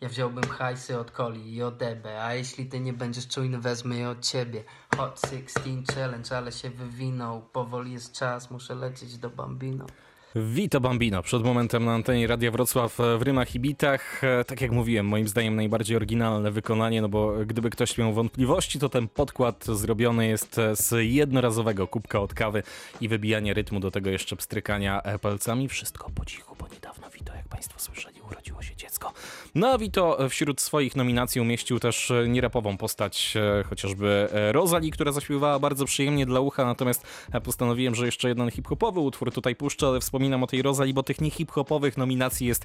Ja 0.00 0.08
wziąłbym 0.08 0.44
hajsy 0.44 0.98
od 0.98 1.10
Coli 1.10 1.54
i 1.54 1.62
od 1.62 1.82
Ebe, 1.82 2.24
a 2.24 2.34
jeśli 2.34 2.66
ty 2.66 2.80
nie 2.80 2.92
będziesz 2.92 3.28
czujny, 3.28 3.58
wezmę 3.58 3.96
je 3.96 4.08
od 4.08 4.20
ciebie. 4.20 4.64
Hot 4.96 5.20
16 5.20 5.60
challenge, 5.94 6.36
ale 6.36 6.52
się 6.52 6.70
wywinął. 6.70 7.42
Powoli 7.42 7.92
jest 7.92 8.12
czas, 8.12 8.50
muszę 8.50 8.74
lecieć 8.74 9.18
do 9.18 9.30
Bambino. 9.30 9.86
Vito 10.34 10.80
Bambino, 10.80 11.22
przed 11.22 11.42
momentem 11.42 11.84
na 11.84 11.92
antenie 11.92 12.26
Radia 12.26 12.50
Wrocław 12.50 13.00
e, 13.00 13.18
w 13.18 13.22
Rymach 13.22 13.54
i 13.54 13.60
Bitach. 13.60 14.24
E, 14.24 14.44
Tak 14.44 14.60
jak 14.60 14.70
mówiłem, 14.70 15.06
moim 15.06 15.28
zdaniem 15.28 15.56
najbardziej 15.56 15.96
oryginalne 15.96 16.50
wykonanie, 16.50 17.02
no 17.02 17.08
bo 17.08 17.32
gdyby 17.46 17.70
ktoś 17.70 17.98
miał 17.98 18.12
wątpliwości, 18.12 18.78
to 18.78 18.88
ten 18.88 19.08
podkład 19.08 19.64
zrobiony 19.64 20.26
jest 20.26 20.58
e, 20.58 20.76
z 20.76 20.94
jednorazowego 21.12 21.86
kubka 21.88 22.20
od 22.20 22.34
kawy 22.34 22.62
i 23.00 23.08
wybijanie 23.08 23.54
rytmu, 23.54 23.80
do 23.80 23.90
tego 23.90 24.10
jeszcze 24.10 24.36
pstrykania 24.36 25.02
palcami. 25.22 25.68
Wszystko 25.68 26.10
po 26.14 26.24
cichu, 26.24 26.56
bo 26.58 26.66
niedawno 26.74 27.10
Vito, 27.10 27.34
jak 27.34 27.48
Państwo 27.48 27.80
słyszeli, 27.80 28.19
urodziło 28.30 28.62
się 28.62 28.76
dziecko. 28.76 29.12
No 29.54 29.68
a 29.68 29.78
Vito 29.78 30.28
wśród 30.28 30.60
swoich 30.60 30.96
nominacji 30.96 31.40
umieścił 31.40 31.78
też 31.78 32.10
e, 32.10 32.28
nierapową 32.28 32.76
postać, 32.76 33.34
e, 33.36 33.64
chociażby 33.64 34.28
e, 34.32 34.52
Rosalie, 34.52 34.90
która 34.90 35.12
zaśpiewała 35.12 35.58
bardzo 35.58 35.84
przyjemnie 35.84 36.26
dla 36.26 36.40
ucha, 36.40 36.64
natomiast 36.64 37.06
postanowiłem, 37.44 37.94
że 37.94 38.06
jeszcze 38.06 38.28
jeden 38.28 38.50
hip-hopowy 38.50 39.00
utwór 39.00 39.32
tutaj 39.32 39.56
puszczę, 39.56 39.86
ale 39.86 40.00
wspominam 40.00 40.42
o 40.42 40.46
tej 40.46 40.62
Rosalie, 40.62 40.94
bo 40.94 41.02
tych 41.02 41.20
nie 41.20 41.30
hip-hopowych 41.30 41.96
nominacji 41.96 42.46
jest 42.46 42.64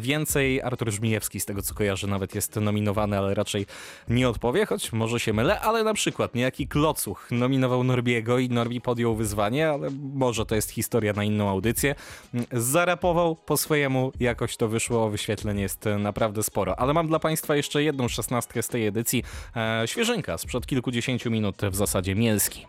więcej. 0.00 0.62
Artur 0.62 0.90
Żmijewski, 0.90 1.40
z 1.40 1.44
tego 1.44 1.62
co 1.62 1.74
kojarzę, 1.74 2.06
nawet 2.06 2.34
jest 2.34 2.56
nominowany, 2.56 3.18
ale 3.18 3.34
raczej 3.34 3.66
nie 4.08 4.28
odpowie, 4.28 4.66
choć 4.66 4.92
może 4.92 5.20
się 5.20 5.32
mylę, 5.32 5.60
ale 5.60 5.84
na 5.84 5.94
przykład 5.94 6.34
niejaki 6.34 6.68
Klocuch 6.68 7.28
nominował 7.30 7.84
Norbiego 7.84 8.38
i 8.38 8.48
Norbi 8.48 8.80
podjął 8.80 9.14
wyzwanie, 9.14 9.70
ale 9.70 9.88
może 10.14 10.46
to 10.46 10.54
jest 10.54 10.70
historia 10.70 11.12
na 11.12 11.24
inną 11.24 11.48
audycję. 11.48 11.94
Mm, 12.34 12.46
Zarapował 12.52 13.36
po 13.36 13.56
swojemu, 13.56 14.12
jakoś 14.20 14.56
to 14.56 14.68
wyszło, 14.68 14.91
wyświetleń 14.92 15.60
jest 15.60 15.86
e, 15.86 15.98
naprawdę 15.98 16.42
sporo. 16.42 16.78
Ale 16.78 16.94
mam 16.94 17.08
dla 17.08 17.18
Państwa 17.18 17.56
jeszcze 17.56 17.82
jedną 17.82 18.08
szesnastkę 18.08 18.62
z 18.62 18.68
tej 18.68 18.86
edycji, 18.86 19.24
e, 19.56 19.82
świeżynka 19.86 20.38
sprzed 20.38 20.66
kilkudziesięciu 20.66 21.30
minut 21.30 21.56
w 21.70 21.74
zasadzie 21.74 22.14
Mielski. 22.14 22.66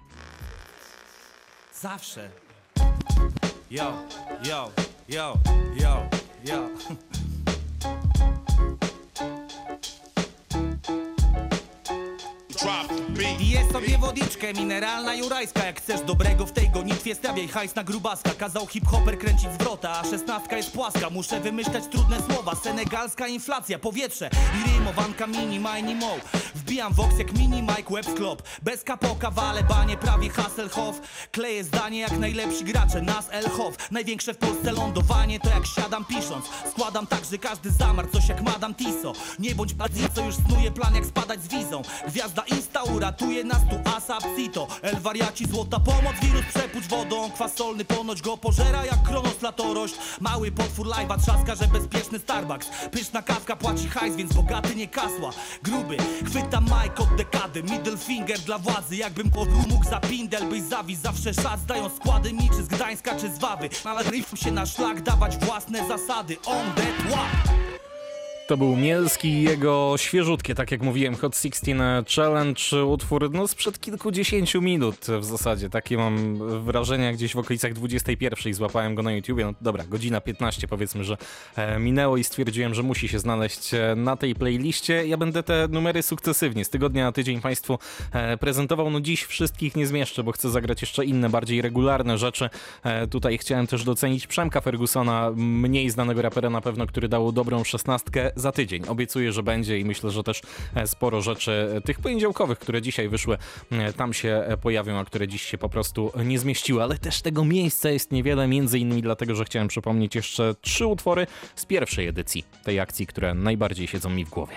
Zawsze. 1.73 2.29
Yo, 3.71 3.93
yo, 4.43 4.71
yo, 5.09 5.33
yo, 5.75 6.09
yo. 6.45 7.12
Piję 13.39 13.65
sobie 13.71 13.97
wodiczkę, 13.97 14.53
mineralna 14.53 15.15
jurajska 15.15 15.65
Jak 15.65 15.79
chcesz 15.79 16.01
dobrego 16.01 16.45
w 16.45 16.51
tej 16.51 16.69
gonitwie 16.69 17.15
Stawiaj 17.15 17.47
hajs 17.47 17.75
na 17.75 17.83
grubaska. 17.83 18.29
Kazał 18.37 18.67
hip-hopper 18.67 19.17
kręcić 19.19 19.53
zwrota 19.53 19.91
A 19.99 20.03
szesnastka 20.03 20.57
jest 20.57 20.71
płaska. 20.71 21.09
Muszę 21.09 21.39
wymyślać 21.39 21.83
trudne 21.91 22.17
słowa. 22.21 22.55
Senegalska 22.55 23.27
inflacja, 23.27 23.79
powietrze 23.79 24.29
I 24.61 24.73
rymowanka 24.73 25.27
mini, 25.27 25.59
mini, 25.59 25.95
mo 25.95 26.15
Wbijam 26.55 26.93
vox 26.93 27.17
jak 27.19 27.33
mini 27.33 27.61
Mike 27.61 27.93
Web 27.93 28.13
Klop. 28.15 28.43
Bez 28.61 28.83
kapoka, 28.83 29.31
wale, 29.31 29.63
banie, 29.63 29.97
prawie 29.97 30.29
Hasselhoff. 30.29 31.01
Kleję 31.31 31.63
zdanie 31.63 31.99
jak 31.99 32.17
najlepsi 32.17 32.63
gracze 32.63 33.01
Nas 33.01 33.27
Elhoff. 33.31 33.91
Największe 33.91 34.33
w 34.33 34.37
Polsce 34.37 34.71
lądowanie 34.71 35.39
To 35.39 35.49
jak 35.49 35.65
siadam 35.65 36.05
pisząc. 36.05 36.45
Składam 36.71 37.07
tak, 37.07 37.25
że 37.31 37.37
każdy 37.37 37.71
zamarł 37.71 38.07
Coś 38.13 38.29
jak 38.29 38.41
Madame 38.41 38.73
Tiso 38.73 39.13
Nie 39.39 39.55
bądź 39.55 39.73
bardziej, 39.73 40.07
co 40.15 40.25
już 40.25 40.35
snuje 40.35 40.71
plan 40.71 40.95
jak 40.95 41.05
spadać 41.05 41.43
z 41.43 41.47
wizą. 41.47 41.81
Gwiazda 42.07 42.43
Insta 42.55 42.83
uratuje 42.83 43.43
nas 43.43 43.61
tu 43.69 43.89
Asap 43.97 44.23
Cito 44.35 44.67
El 44.81 44.99
wariaci, 44.99 45.45
złota 45.45 45.79
pomoc 45.79 46.15
Wirus 46.21 46.45
przepuć 46.55 46.87
wodą. 46.87 47.31
Kwas 47.31 47.55
solny 47.55 47.85
ponoć 47.85 48.21
go 48.21 48.37
pożera 48.37 48.85
jak 48.85 49.03
Kronos 49.03 49.41
latorość 49.41 49.93
Mały 50.21 50.51
potwór 50.51 50.87
live'a 50.87 51.21
trzaska, 51.21 51.55
że 51.55 51.67
bezpieczny 51.67 52.19
Starbucks. 52.19 52.69
Pyszna 52.91 53.21
kawka 53.21 53.55
płaci 53.55 53.87
hajs, 53.87 54.15
więc 54.15 54.33
bogaty 54.33 54.75
nie 54.75 54.87
kasła. 54.87 55.31
Gruby, 55.63 55.97
chwytam 56.25 56.63
Mike 56.63 57.03
od 57.03 57.15
dekady. 57.15 57.63
Middle 57.63 57.97
finger 57.97 58.39
dla 58.39 58.57
władzy 58.57 58.95
Jakbym 58.95 59.31
mógł 59.69 59.85
za 59.85 59.99
pindel 59.99 60.49
byś 60.49 60.61
zawis 60.61 60.99
Zawsze 60.99 61.33
szat 61.33 61.59
zdają 61.59 61.89
składy 61.89 62.33
mi 62.33 62.49
Czy 62.49 62.63
z 62.63 62.67
Gdańska, 62.67 63.15
czy 63.15 63.31
z 63.31 63.39
Wawy. 63.39 63.69
Ale 63.83 64.03
ryfm 64.03 64.35
się 64.35 64.51
na 64.51 64.65
szlak 64.65 65.01
dawać 65.01 65.37
własne 65.37 65.87
zasady. 65.87 66.37
On 66.45 66.73
that 66.75 67.11
łap 67.11 67.62
To 68.47 68.57
był 68.57 68.75
Mielski 68.75 69.27
i 69.27 69.43
jego 69.43 69.95
świeżutkie, 69.97 70.55
tak 70.55 70.71
jak 70.71 70.81
mówiłem, 70.81 71.15
Hot 71.15 71.37
16 71.37 71.75
Challenge, 72.15 72.85
utwór 72.85 73.31
no 73.31 73.47
sprzed 73.47 73.79
kilkudziesięciu 73.79 74.61
minut 74.61 75.05
w 75.19 75.23
zasadzie. 75.23 75.69
Takie 75.69 75.97
mam 75.97 76.37
wrażenia 76.63 77.13
gdzieś 77.13 77.33
w 77.33 77.37
okolicach 77.37 77.73
21 77.73 78.53
złapałem 78.53 78.95
go 78.95 79.03
na 79.03 79.11
YouTubie. 79.11 79.45
No 79.45 79.53
dobra, 79.61 79.83
godzina 79.83 80.21
15 80.21 80.67
powiedzmy, 80.67 81.03
że 81.03 81.17
e, 81.55 81.79
minęło 81.79 82.17
i 82.17 82.23
stwierdziłem, 82.23 82.73
że 82.73 82.83
musi 82.83 83.07
się 83.07 83.19
znaleźć 83.19 83.73
e, 83.73 83.95
na 83.95 84.15
tej 84.15 84.35
playliście. 84.35 85.07
Ja 85.07 85.17
będę 85.17 85.43
te 85.43 85.67
numery 85.67 86.03
sukcesywnie 86.03 86.65
z 86.65 86.69
tygodnia 86.69 87.03
na 87.03 87.11
tydzień 87.11 87.41
Państwu 87.41 87.79
e, 88.11 88.37
prezentował. 88.37 88.89
No 88.89 89.01
dziś 89.01 89.23
wszystkich 89.23 89.75
nie 89.75 89.87
zmieszczę, 89.87 90.23
bo 90.23 90.31
chcę 90.31 90.49
zagrać 90.49 90.81
jeszcze 90.81 91.05
inne, 91.05 91.29
bardziej 91.29 91.61
regularne 91.61 92.17
rzeczy. 92.17 92.49
Tutaj 93.09 93.37
chciałem 93.37 93.67
też 93.67 93.83
docenić 93.83 94.27
Przemka 94.27 94.61
Fergusona, 94.61 95.31
mniej 95.35 95.89
znanego 95.89 96.21
rapera 96.21 96.49
na 96.49 96.61
pewno, 96.61 96.87
który 96.87 97.07
dał 97.07 97.31
dobrą 97.31 97.63
szesnastkę 97.63 98.32
za 98.35 98.51
tydzień. 98.51 98.83
Obiecuję, 98.87 99.31
że 99.31 99.43
będzie 99.43 99.79
i 99.79 99.85
myślę, 99.85 100.11
że 100.11 100.23
też 100.23 100.41
e, 100.75 100.87
sporo 100.87 101.21
rzeczy 101.21 101.73
e, 101.75 101.81
tych 101.81 101.99
poniedziałkowych, 101.99 102.59
które 102.59 102.81
dzisiaj 102.81 103.09
wyszły, 103.09 103.37
e, 103.71 103.93
tam 103.93 104.13
się 104.13 104.43
pojawią, 104.61 104.97
a 104.97 105.05
które 105.05 105.27
dziś 105.27 105.41
się 105.41 105.57
po 105.57 105.69
prostu 105.69 106.11
nie 106.25 106.39
zmieściły, 106.39 106.83
ale 106.83 106.97
też 106.97 107.21
tego 107.21 107.45
miejsca 107.45 107.89
jest 107.89 108.11
niewiele, 108.11 108.47
między 108.47 108.79
innymi 108.79 109.01
dlatego, 109.01 109.35
że 109.35 109.45
chciałem 109.45 109.67
przypomnieć 109.67 110.15
jeszcze 110.15 110.55
trzy 110.61 110.85
utwory 110.85 111.27
z 111.55 111.65
pierwszej 111.65 112.07
edycji 112.07 112.45
tej 112.63 112.79
akcji, 112.79 113.07
które 113.07 113.33
najbardziej 113.33 113.87
siedzą 113.87 114.09
mi 114.09 114.25
w 114.25 114.29
głowie. 114.29 114.55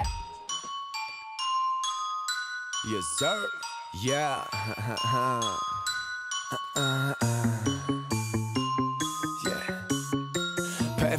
Yes, 2.85 3.05
sir. 3.19 3.49
Yeah. 4.05 4.47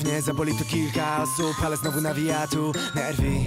Pewnie 0.08 0.22
zaboli 0.22 0.56
tu 0.56 0.66
kilka 0.66 1.24
osób, 1.24 1.64
ale 1.66 1.78
znowu 1.78 2.02
nawija 2.02 2.48
tu 2.48 2.72
nerwi, 2.96 3.46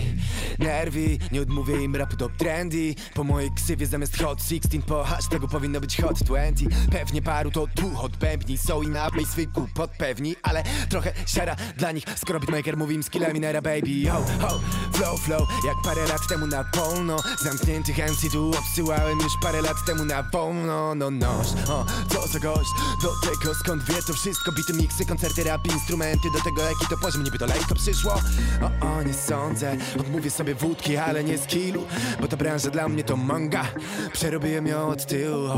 nerwi 0.61 1.19
Nie 1.33 1.41
odmówię 1.43 1.85
im 1.85 1.97
rapu 1.97 2.17
do 2.17 2.29
trendy. 2.29 2.95
Po 3.15 3.25
mojej 3.25 3.51
ksywie 3.51 3.87
zamiast 3.87 4.23
hot 4.23 4.43
16 4.43 4.83
Po 4.87 5.05
hashtagu 5.05 5.49
powinno 5.49 5.81
być 5.81 6.01
hot 6.01 6.19
20 6.23 6.67
Pewnie 6.93 7.23
paru 7.23 7.51
to 7.51 7.67
tu 7.77 7.91
hot 7.91 8.13
Są 8.57 8.83
i 8.83 8.89
na 8.89 9.11
swój 9.31 9.47
głupot 9.47 9.91
pewni 9.99 10.37
Ale 10.43 10.63
trochę 10.89 11.13
siara 11.27 11.57
dla 11.77 11.93
nich. 11.93 12.05
Skoro 12.17 12.41
beatmaker 12.41 12.77
mówi 12.77 12.95
im 12.95 13.03
skillami 13.03 13.41
nera 13.41 13.63
baby 13.63 14.11
Ho, 14.11 14.23
ho, 14.41 14.61
flow, 14.93 15.21
flow 15.21 15.49
Jak 15.67 15.77
parę 15.85 16.07
lat 16.09 16.21
temu 16.29 16.47
na 16.47 16.65
wolno. 16.75 17.17
Zamkniętych 17.45 17.99
MC 17.99 18.31
tu 18.33 18.51
odsyłałem 18.51 19.19
już 19.19 19.33
parę 19.43 19.63
lat 19.63 19.77
temu 19.87 20.05
na 20.05 20.23
wolno. 20.23 20.95
No 20.95 21.11
noż, 21.11 21.47
o, 21.69 21.85
co 22.09 22.27
za 22.27 22.39
gość? 22.39 22.71
Do 23.03 23.31
tego 23.31 23.55
skąd 23.55 23.85
wie 23.85 24.03
to 24.03 24.13
wszystko? 24.13 24.53
Bity 24.53 24.73
miksy, 24.73 25.07
koncerty, 25.07 25.45
rap, 25.45 25.67
instrumenty. 25.67 26.29
Do 26.31 26.41
tego 26.45 26.63
jaki 26.63 26.87
to 26.91 26.97
poziom, 26.97 27.25
niby 27.25 27.39
to 27.39 27.47
lejko 27.47 27.75
przyszło? 27.75 28.15
O, 28.63 28.87
o, 28.87 29.03
nie 29.03 29.15
sądzę. 29.15 29.77
Odmówię 30.01 30.31
sobie 30.31 30.50
wódki, 30.55 30.97
ale 30.97 31.25
nie 31.25 31.39
skillu 31.39 31.87
Bo 32.21 32.29
ta 32.29 32.37
branża 32.37 32.71
dla 32.71 32.89
mnie 32.89 33.05
to 33.05 33.17
manga 33.17 33.65
Przerobiłem 34.13 34.67
ją 34.67 34.89
od 34.89 35.07
tyłu 35.07 35.49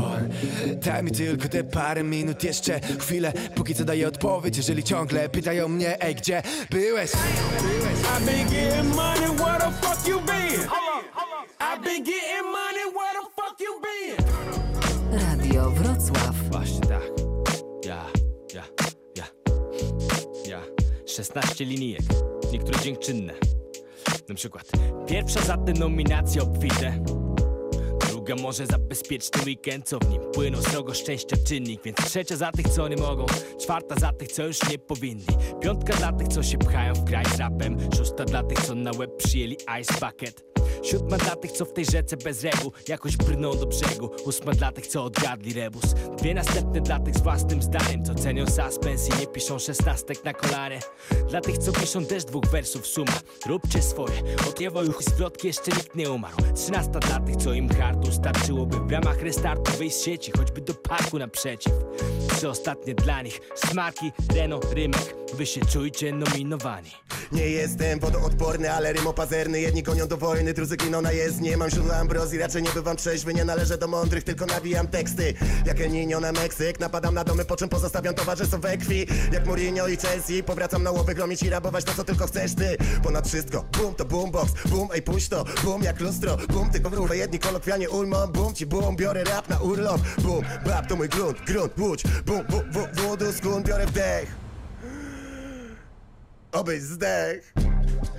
Daj 0.75 1.03
mi 1.03 1.11
tylko 1.11 1.49
te 1.49 1.63
parę 1.63 2.03
minut 2.03 2.43
jeszcze 2.43 2.79
Chwilę, 2.99 3.33
póki 3.55 3.75
co 3.75 3.85
daję 3.85 4.07
odpowiedź 4.07 4.57
Jeżeli 4.57 4.83
ciągle 4.83 5.29
pytają 5.29 5.67
mnie, 5.67 6.01
ej, 6.01 6.15
gdzie 6.15 6.41
byłeś? 6.69 7.11
Byłeś 7.11 7.93
I 8.03 8.25
been 8.25 8.47
getting 8.49 8.95
money, 8.95 9.27
where 9.37 9.59
the 9.59 9.71
fuck 9.81 10.07
you 10.07 10.19
been? 10.19 10.67
I 11.59 11.79
been 11.83 12.03
getting 12.03 12.51
money, 12.51 12.85
where 12.93 13.13
the 13.13 13.25
fuck 13.35 13.59
you 13.59 13.81
been? 13.81 14.17
Radio 15.19 15.69
Wrocław. 15.69 16.35
Właśnie 16.51 16.79
tak. 16.79 17.01
Ja, 17.85 18.05
ja, 18.53 18.63
ja, 19.15 19.25
ja. 20.45 20.59
16 21.05 21.65
linijek, 21.65 22.01
niektóre 22.51 22.79
dziękczynne. 22.79 23.52
Na 24.29 24.35
przykład. 24.35 24.71
Pierwsza 25.07 25.41
za 25.41 25.57
te 25.57 25.73
nominacje 25.73 26.41
obfite. 26.41 27.03
Druga 28.09 28.35
może 28.35 28.65
za 28.65 28.77
bezpieczny 28.77 29.41
weekend, 29.45 29.89
co 29.89 29.99
w 29.99 30.09
nim 30.09 30.21
płyną. 30.33 30.61
Srogo 30.61 30.93
szczęścia 30.93 31.35
czynnik 31.47 31.83
Więc 31.83 31.97
trzecia 31.97 32.35
za 32.35 32.51
tych, 32.51 32.69
co 32.69 32.87
nie 32.87 32.97
mogą. 32.97 33.25
Czwarta 33.61 33.95
za 33.95 34.13
tych, 34.13 34.31
co 34.31 34.47
już 34.47 34.69
nie 34.69 34.79
powinni. 34.79 35.25
Piątka 35.61 35.93
dla 35.93 36.11
tych, 36.11 36.27
co 36.27 36.43
się 36.43 36.57
pchają 36.57 36.93
w 36.93 37.03
kraj 37.05 37.25
z 37.25 37.39
rapem. 37.39 37.77
Szósta 37.97 38.25
dla 38.25 38.43
tych, 38.43 38.61
co 38.61 38.75
na 38.75 38.91
łeb 38.97 39.17
przyjęli 39.17 39.57
ice 39.81 39.93
bucket 39.93 40.52
Siódma 40.83 41.17
dla 41.17 41.35
tych, 41.35 41.51
co 41.51 41.65
w 41.65 41.73
tej 41.73 41.85
rzece 41.85 42.17
bez 42.17 42.43
reguł 42.43 42.71
jakoś 42.87 43.17
brną 43.17 43.55
do 43.55 43.65
brzegu. 43.65 44.09
Ósma 44.25 44.51
dla 44.51 44.71
tych, 44.71 44.87
co 44.87 45.03
odgadli 45.03 45.53
rebus. 45.53 45.93
Dwie 46.17 46.33
następne 46.33 46.81
dla 46.81 46.99
tych 46.99 47.15
z 47.15 47.21
własnym 47.21 47.61
zdaniem, 47.61 48.05
co 48.05 48.15
cenią 48.15 48.45
suspens 48.45 49.09
i 49.09 49.19
nie 49.19 49.27
piszą 49.27 49.59
szesnastek 49.59 50.25
na 50.25 50.33
kolanie. 50.33 50.79
Dla 51.29 51.41
tych, 51.41 51.57
co 51.57 51.71
piszą 51.71 52.05
też 52.05 52.25
dwóch 52.25 52.45
wersów 52.45 52.87
suma. 52.87 53.19
Róbcie 53.47 53.81
swoje, 53.81 54.21
od 54.49 54.61
już 54.61 55.05
zwrotki 55.05 55.47
jeszcze 55.47 55.71
nikt 55.71 55.95
nie 55.95 56.11
umarł. 56.11 56.35
Trzynasta 56.55 56.99
dla 56.99 57.19
tych, 57.19 57.35
co 57.35 57.53
im 57.53 57.69
hardu 57.69 58.11
starczyłoby 58.11 58.79
w 58.79 58.91
ramach 58.91 59.21
restartu 59.21 59.71
wyjść 59.77 59.95
z 59.95 60.03
sieci, 60.03 60.31
choćby 60.37 60.61
do 60.61 60.73
parku 60.73 61.19
naprzeciw. 61.19 61.73
Trzy 62.29 62.49
ostatnie 62.49 62.95
dla 62.95 63.21
nich, 63.21 63.39
smarki, 63.55 64.11
Reno, 64.35 64.59
Rymek. 64.73 65.22
Wy 65.33 65.45
się 65.45 65.65
czujcie 65.65 66.13
nominowani. 66.13 66.91
Nie 67.31 67.49
jestem 67.49 67.99
wodoodporny, 67.99 68.73
ale 68.73 68.93
rymopazerny. 68.93 69.61
Jedni 69.61 69.83
gonią 69.83 70.07
do 70.07 70.17
wojny, 70.17 70.53
drudzy 70.53 70.77
giną 70.77 71.01
na 71.01 71.11
jezdni. 71.11 71.57
Mam 71.57 71.69
źródła 71.69 71.95
ambrozji, 71.95 72.39
raczej 72.39 72.63
nie 72.63 72.69
bywam 72.69 72.97
trzeźwy. 72.97 73.33
Nie 73.33 73.45
należę 73.45 73.77
do 73.77 73.87
mądrych, 73.87 74.23
tylko 74.23 74.45
nawijam 74.45 74.87
teksty. 74.87 75.33
Jak 75.65 75.81
El 75.81 75.91
Niño 75.91 76.21
na 76.21 76.31
Meksyk 76.31 76.79
Napadam 76.79 77.15
na 77.15 77.23
domy, 77.23 77.45
po 77.45 77.55
czym 77.55 77.69
pozostawiam 77.69 78.15
towarzystwo 78.15 78.57
we 78.57 78.77
krwi 78.77 79.07
Jak 79.31 79.45
Mourinho 79.45 79.87
i 79.87 79.97
Chelsea 79.97 80.43
Powracam 80.43 80.83
na 80.83 80.91
łowy, 80.91 81.15
gromić 81.15 81.43
i 81.43 81.49
rabować 81.49 81.85
to, 81.85 81.93
co 81.93 82.03
tylko 82.03 82.27
chcesz 82.27 82.55
ty. 82.55 82.77
Ponad 83.03 83.27
wszystko, 83.27 83.65
boom 83.77 83.95
to 83.95 84.05
boombox. 84.05 84.53
Boom, 84.65 84.89
ej 84.93 85.01
puść 85.01 85.29
to, 85.29 85.45
boom 85.63 85.83
jak 85.83 85.99
lustro. 85.99 86.37
Boom, 86.49 86.69
tylko 86.69 86.89
wróbę, 86.89 87.17
jedni 87.17 87.39
kolokwialnie 87.39 87.89
ujmą. 87.89 88.27
Boom 88.27 88.53
ci 88.53 88.65
boom, 88.65 88.95
biorę 88.95 89.23
rap 89.23 89.49
na 89.49 89.59
urlop. 89.59 90.01
Boom, 90.21 90.45
bab 90.65 90.87
to 90.87 90.95
mój 90.95 91.09
grunt, 91.09 91.37
grunt, 91.47 91.77
łódź. 91.79 92.03
Boom, 92.25 92.45
bu, 92.49 92.61
bu, 92.73 93.01
wódu, 93.01 93.33
skun, 93.33 93.63
biorę 93.63 93.85
wdech 93.85 94.42
Obejzdech! 96.53 97.53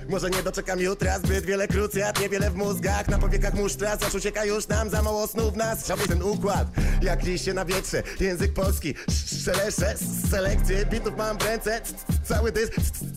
Może 0.09 0.29
nie 0.29 0.43
doczekam 0.43 0.79
jutra, 0.79 1.19
zbyt 1.19 1.45
wiele 1.45 1.67
krucjat, 1.67 2.19
niewiele 2.21 2.51
w 2.51 2.55
mózgach 2.55 3.07
Na 3.07 3.17
powiekach 3.17 3.53
musztra, 3.53 3.97
aż 4.07 4.15
ucieka 4.15 4.45
już 4.45 4.67
nam 4.67 4.89
za 4.89 5.01
mało 5.01 5.27
snu 5.27 5.51
w 5.51 5.57
nas. 5.57 5.83
Chciałbyś 5.83 6.07
ten 6.07 6.23
układ, 6.23 6.67
jak 7.01 7.23
liście 7.23 7.53
na 7.53 7.65
wietrze 7.65 8.03
Język 8.19 8.53
polski, 8.53 8.95
sz- 9.07 9.43
szelesze, 9.45 9.95
selekcje 10.31 10.85
Bitów 10.85 11.17
mam 11.17 11.37
w 11.37 11.41
ręce, 11.45 11.81
cały 12.27 12.51
dys, 12.51 12.69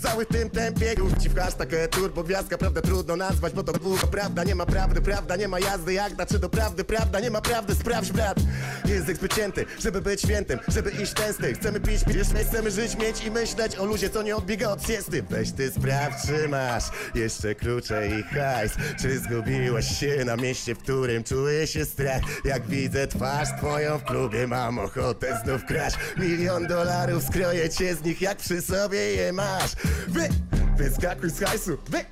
cały 0.02 0.24
w 0.24 0.28
tym 0.28 0.50
tempie. 0.50 0.94
Już 0.98 1.12
ci 1.22 1.28
w 1.28 1.34
hashtag 1.38 1.72
e, 1.72 1.88
turbo 1.88 2.22
gwiazdka, 2.24 2.58
prawda 2.58 2.80
trudno 2.80 3.16
nazwać 3.16 3.52
Bo 3.52 3.62
to 3.64 3.72
długo 3.72 4.06
prawda, 4.06 4.44
nie 4.44 4.54
ma 4.54 4.66
prawdy, 4.66 5.00
prawda 5.00 5.36
nie 5.36 5.48
ma 5.48 5.58
jazdy 5.60 5.92
Jagda, 5.92 6.26
czy 6.26 6.38
do 6.38 6.48
prawdy, 6.48 6.84
prawda. 6.84 7.20
Nie 7.20 7.30
ma 7.30 7.40
prawdy, 7.40 7.74
sprawdź 7.74 8.12
brat. 8.12 8.38
Język 8.84 9.16
zbyt 9.16 9.34
żeby 9.78 10.00
być 10.00 10.20
świętym, 10.22 10.58
żeby 10.68 10.90
iść 10.90 11.12
tęsty. 11.12 11.54
Chcemy 11.54 11.80
pić, 11.80 12.04
pić, 12.04 12.16
chcemy 12.48 12.70
żyć, 12.70 12.96
mieć 12.96 13.24
i 13.24 13.30
myśleć 13.30 13.76
o 13.76 13.84
luzie, 13.84 14.10
co 14.10 14.22
nie 14.22 14.36
odbiega 14.36 14.68
od 14.70 14.86
siesty. 14.86 15.22
Weź 15.30 15.52
ty 15.52 15.70
sprawdź, 15.70 16.26
czy 16.26 16.48
masz 16.78 16.90
jeszcze 17.14 17.54
klucze 17.54 18.08
i 18.08 18.22
hajs. 18.22 18.72
Czy 19.02 19.18
zgubiłaś 19.18 19.98
się 20.00 20.24
na 20.24 20.36
mieście, 20.36 20.74
w 20.74 20.78
którym 20.78 21.24
czuję 21.24 21.66
się 21.66 21.84
strach? 21.84 22.22
Jak 22.44 22.66
widzę 22.66 23.06
twarz 23.06 23.48
twoją 23.58 23.98
w 23.98 24.04
klubie, 24.04 24.46
mam 24.46 24.78
ochotę 24.78 25.40
znów 25.44 25.64
kraść 25.64 25.96
Milion 26.16 26.66
dolarów, 26.66 27.24
skroję 27.24 27.70
cię 27.70 27.94
z 27.94 28.04
nich, 28.04 28.20
jak 28.20 28.38
przy 28.38 28.62
sobie 28.62 28.98
je 28.98 29.32
masz. 29.32 29.72
Wy, 30.08 30.28
wyskakuj 30.76 31.30
z 31.30 31.40
hajsu, 31.40 31.78
wy, 31.90 32.04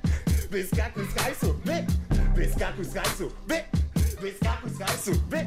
wyskakuj 0.51 1.03
z 1.15 1.21
hajsu, 1.21 1.59
wy, 1.65 1.85
wyskakuj 2.35 2.85
z 2.85 2.93
hajsu, 2.93 3.31
wy, 3.47 3.63
wyskakuj 4.21 4.71
z 4.71 4.79
hajsu, 4.79 5.11
wy, 5.29 5.45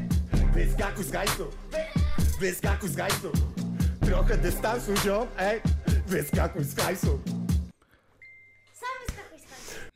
wyskakuj 0.54 1.04
z 1.04 1.12
hajsu, 1.12 1.50
wy, 1.70 1.78
wyskakuj 2.40 2.88
z 2.88 2.96
hajsu. 2.96 3.32
Trochę 4.06 4.38
dystansu, 4.38 4.96
ziom, 5.04 5.28
ej, 5.38 5.60
wyskakuj 6.06 6.64
z 6.64 6.76
hajsu 6.76 7.20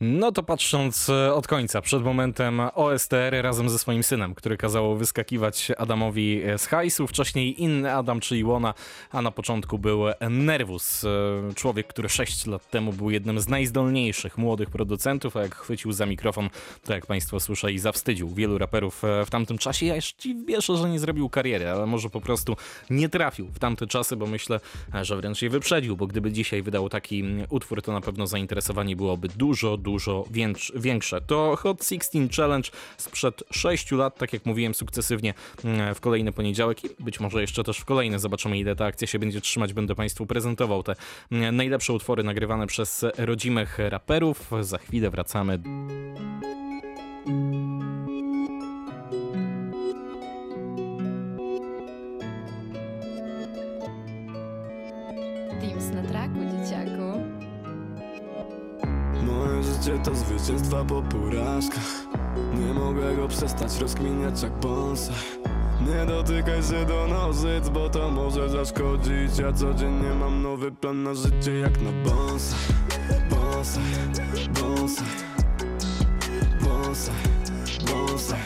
No 0.00 0.32
to 0.32 0.42
patrząc 0.42 1.08
e, 1.08 1.34
od 1.34 1.46
końca, 1.46 1.80
przed 1.80 2.02
momentem 2.02 2.60
OSTR 2.74 3.42
razem 3.42 3.68
ze 3.68 3.78
swoim 3.78 4.02
synem, 4.02 4.34
który 4.34 4.56
kazało 4.56 4.96
wyskakiwać 4.96 5.70
Adamowi 5.78 6.42
e, 6.42 6.58
z 6.58 6.66
hajsu, 6.66 7.06
wcześniej 7.06 7.62
inny 7.62 7.92
Adam, 7.92 8.20
czyli 8.20 8.44
Łona, 8.44 8.74
a 9.10 9.22
na 9.22 9.30
początku 9.30 9.78
był 9.78 10.00
Nervus, 10.30 11.04
e, 11.04 11.08
człowiek, 11.54 11.86
który 11.86 12.08
6 12.08 12.46
lat 12.46 12.70
temu 12.70 12.92
był 12.92 13.10
jednym 13.10 13.40
z 13.40 13.48
najzdolniejszych 13.48 14.38
młodych 14.38 14.70
producentów, 14.70 15.36
a 15.36 15.42
jak 15.42 15.54
chwycił 15.54 15.92
za 15.92 16.06
mikrofon, 16.06 16.50
to 16.84 16.92
jak 16.92 17.06
państwo 17.06 17.40
słyszeli, 17.40 17.78
zawstydził 17.78 18.28
wielu 18.28 18.58
raperów 18.58 19.02
w 19.26 19.30
tamtym 19.30 19.58
czasie. 19.58 19.86
Ja 19.86 19.94
jeszcze 19.94 20.28
wierzę, 20.46 20.76
że 20.76 20.90
nie 20.90 20.98
zrobił 20.98 21.28
kariery, 21.28 21.68
ale 21.68 21.86
może 21.86 22.10
po 22.10 22.20
prostu 22.20 22.56
nie 22.90 23.08
trafił 23.08 23.48
w 23.48 23.58
tamte 23.58 23.86
czasy, 23.86 24.16
bo 24.16 24.26
myślę, 24.26 24.60
że 25.02 25.16
wręcz 25.16 25.42
je 25.42 25.50
wyprzedził, 25.50 25.96
bo 25.96 26.06
gdyby 26.06 26.32
dzisiaj 26.32 26.62
wydał 26.62 26.88
taki 26.88 27.20
mm, 27.20 27.46
utwór, 27.50 27.82
to 27.82 27.92
na 27.92 28.00
pewno 28.00 28.26
zainteresowanie 28.26 28.96
byłoby 28.96 29.28
dużo, 29.28 29.76
dużo 29.84 30.24
większ- 30.30 30.72
większe. 30.80 31.20
To 31.20 31.56
Hot 31.56 31.84
16 31.84 32.28
Challenge 32.36 32.70
sprzed 32.96 33.42
6 33.50 33.92
lat, 33.92 34.18
tak 34.18 34.32
jak 34.32 34.46
mówiłem, 34.46 34.74
sukcesywnie 34.74 35.34
mm, 35.64 35.94
w 35.94 36.00
kolejny 36.00 36.32
poniedziałek 36.32 36.84
i 36.84 36.88
być 37.04 37.20
może 37.20 37.40
jeszcze 37.40 37.64
też 37.64 37.78
w 37.78 37.84
kolejny. 37.84 38.18
Zobaczymy, 38.18 38.58
ile 38.58 38.76
ta 38.76 38.84
akcja 38.84 39.06
się 39.06 39.18
będzie 39.18 39.40
trzymać. 39.40 39.72
Będę 39.72 39.94
Państwu 39.94 40.26
prezentował 40.26 40.82
te 40.82 40.94
mm, 41.32 41.56
najlepsze 41.56 41.92
utwory 41.92 42.22
nagrywane 42.22 42.66
przez 42.66 43.04
rodzimych 43.18 43.78
raperów. 43.78 44.50
Za 44.60 44.78
chwilę 44.78 45.10
wracamy. 45.10 45.58
Teams 55.60 55.90
na 55.94 56.02
traku, 56.02 56.40
dzieciaku. 56.52 57.03
Życie 59.84 59.98
to 59.98 60.14
zwycięstwa 60.14 60.84
po 60.84 61.02
porażkach? 61.02 62.06
Nie 62.54 62.74
mogę 62.74 63.16
go 63.16 63.28
przestać 63.28 63.78
rozkminiać 63.78 64.42
jak 64.42 64.52
bonsai 64.52 65.14
Nie 65.80 66.06
dotykaj 66.06 66.62
się 66.62 66.86
do 66.86 67.06
nożyc, 67.06 67.68
bo 67.68 67.90
to 67.90 68.10
może 68.10 68.48
zaszkodzić. 68.48 69.38
Ja 69.38 69.52
codziennie 69.52 70.14
mam 70.20 70.42
nowy 70.42 70.72
plan 70.72 71.02
na 71.02 71.14
życie 71.14 71.58
jak 71.58 71.80
na 71.82 71.92
bonsai 71.92 72.58
Bonsai, 73.30 73.82
bonsai 74.60 75.06
Bonsai, 76.60 77.14
bonsai 77.86 78.38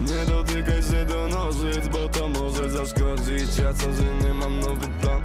Nie 0.00 0.32
dotykaj 0.32 0.82
się 0.82 1.04
do 1.04 1.28
nożyc, 1.28 1.88
bo 1.88 2.08
to 2.08 2.28
może 2.28 2.70
zaszkodzić. 2.70 3.58
Ja 3.58 3.72
codziennie 3.72 4.34
mam 4.34 4.60
nowy 4.60 4.88
plan 5.00 5.20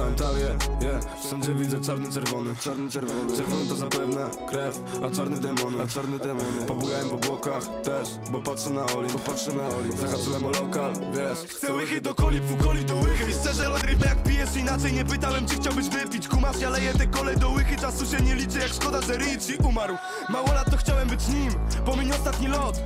Przetasowałem 0.00 0.14
talię, 0.14 0.90
yeah. 0.90 1.20
Wszędzie 1.26 1.54
widzę 1.54 1.80
czarny, 1.80 2.12
czerwony. 2.12 2.54
Czarny, 2.60 2.90
czerwony. 2.90 3.36
Czerwony 3.36 3.66
to 3.66 3.76
zapewne 3.76 4.30
krew, 4.48 4.80
a 5.06 5.16
czarny 5.16 5.40
demony. 5.40 5.82
A 5.82 5.86
czarny 5.86 6.18
demony. 6.18 6.66
Pobujałem 6.66 7.10
po 7.10 7.16
błokach 7.16 7.62
też, 7.82 8.08
bo 8.30 8.38
patrzę 8.38 8.70
na 8.70 8.86
Oli. 8.86 9.12
Bo 9.12 9.18
patrzę 9.18 9.52
na 9.52 9.68
Oli. 9.68 9.92
Zahaczyłem 9.96 10.44
o 10.44 10.50
lokal, 10.50 10.92
wiesz. 10.92 11.38
Chcę 11.48 11.72
łychy 11.72 12.00
do 12.00 12.14
coli, 12.14 12.40
pół 12.40 12.66
coli 12.66 12.84
do 12.84 12.96
łychy. 12.96 13.30
I 13.30 13.34
szczerze 13.34 13.64
rybę 13.86 14.06
jak 14.06 14.22
pijesz 14.22 14.56
inaczej 14.56 14.92
Nie 14.92 15.04
pytałem 15.04 15.46
czy 15.46 15.54
chciałbyś 15.54 15.88
wypić. 15.88 16.28
Kumasz, 16.28 16.60
ja 16.60 16.70
leję 16.70 16.92
te 16.92 17.06
kole 17.06 17.36
do 17.36 17.50
łychy 17.50 17.76
Czasu 17.76 18.06
się 18.06 18.24
nie 18.24 18.34
liczy 18.34 18.58
jak 18.58 18.68
szkoda, 18.68 19.00
że 19.00 19.16
Richie 19.16 19.56
umarł. 19.68 19.94
Mało 20.28 20.52
lat 20.52 20.70
to 20.70 20.76
chciałem 20.76 21.08
być 21.08 21.28
nim 21.28 21.52
Pomiń 21.86 22.12
ostatni 22.12 22.48
lot. 22.48 22.80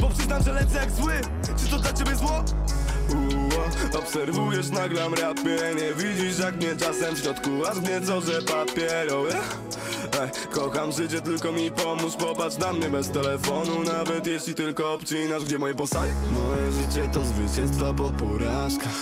Bo 0.00 0.08
przyznam, 0.08 0.42
że 0.42 0.52
lecę 0.52 0.78
jak 0.78 0.90
zły. 0.90 1.12
Czy 1.56 1.70
to 1.70 1.78
dla 1.78 1.92
ciebie 1.92 2.16
zło? 2.16 2.44
Uła, 3.12 3.41
obserwujesz, 3.98 4.70
nagram 4.70 5.14
rapie. 5.14 5.58
Nie 5.76 6.04
widzisz 6.04 6.38
jak 6.38 6.56
mnie 6.56 6.76
czasem 6.76 7.14
w 7.14 7.18
środku 7.18 7.50
Aż 7.70 7.78
mnie 7.78 8.00
co, 8.00 8.20
że 8.20 8.42
papierowy 8.42 9.32
Ej, 10.20 10.30
kocham 10.50 10.92
życie, 10.92 11.20
tylko 11.20 11.52
mi 11.52 11.70
pomóż. 11.70 12.16
Popatrz 12.16 12.58
na 12.58 12.72
mnie 12.72 12.90
bez 12.90 13.10
telefonu. 13.10 13.82
Nawet 13.84 14.26
jeśli 14.26 14.54
tylko 14.54 14.92
obcinasz, 14.92 15.44
gdzie 15.44 15.58
moje 15.58 15.74
posaje 15.74 16.12
Moje 16.32 16.72
życie 16.72 17.08
to 17.12 17.20
zwycięstwa 17.24 17.94
po 17.94 18.10
porażkach. 18.10 19.00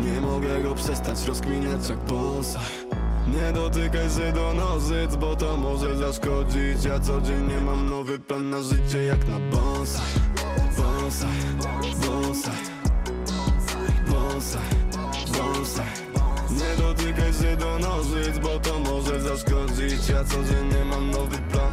Nie 0.00 0.20
mogę 0.20 0.62
go 0.62 0.74
przestać 0.74 1.26
rozkminiać 1.26 1.88
jak 1.88 1.98
bonsai 1.98 3.00
nie 3.26 3.52
dotykaj 3.52 4.10
się 4.10 4.32
do 4.32 4.54
nożyc, 4.54 5.16
bo 5.16 5.36
to 5.36 5.56
może 5.56 5.96
zaszkodzić. 5.96 6.84
Ja 6.84 7.00
codziennie 7.00 7.60
mam 7.60 7.90
nowy 7.90 8.18
plan 8.18 8.50
na 8.50 8.62
życie 8.62 9.04
jak 9.04 9.28
na 9.28 9.38
bonsai 9.38 10.20
Bonsai, 10.76 11.28
bonsai 12.06 12.79
Bonsai 14.40 15.82
Nie 16.50 16.82
dotykaj 16.82 17.32
się 17.32 17.56
do 17.56 17.78
nożyc, 17.78 18.38
bo 18.38 18.60
to 18.60 18.78
może 18.78 19.20
zaszkodzić. 19.20 20.08
Ja 20.08 20.24
codziennie 20.24 20.84
mam 20.84 21.10
nowy 21.10 21.38
plan. 21.38 21.72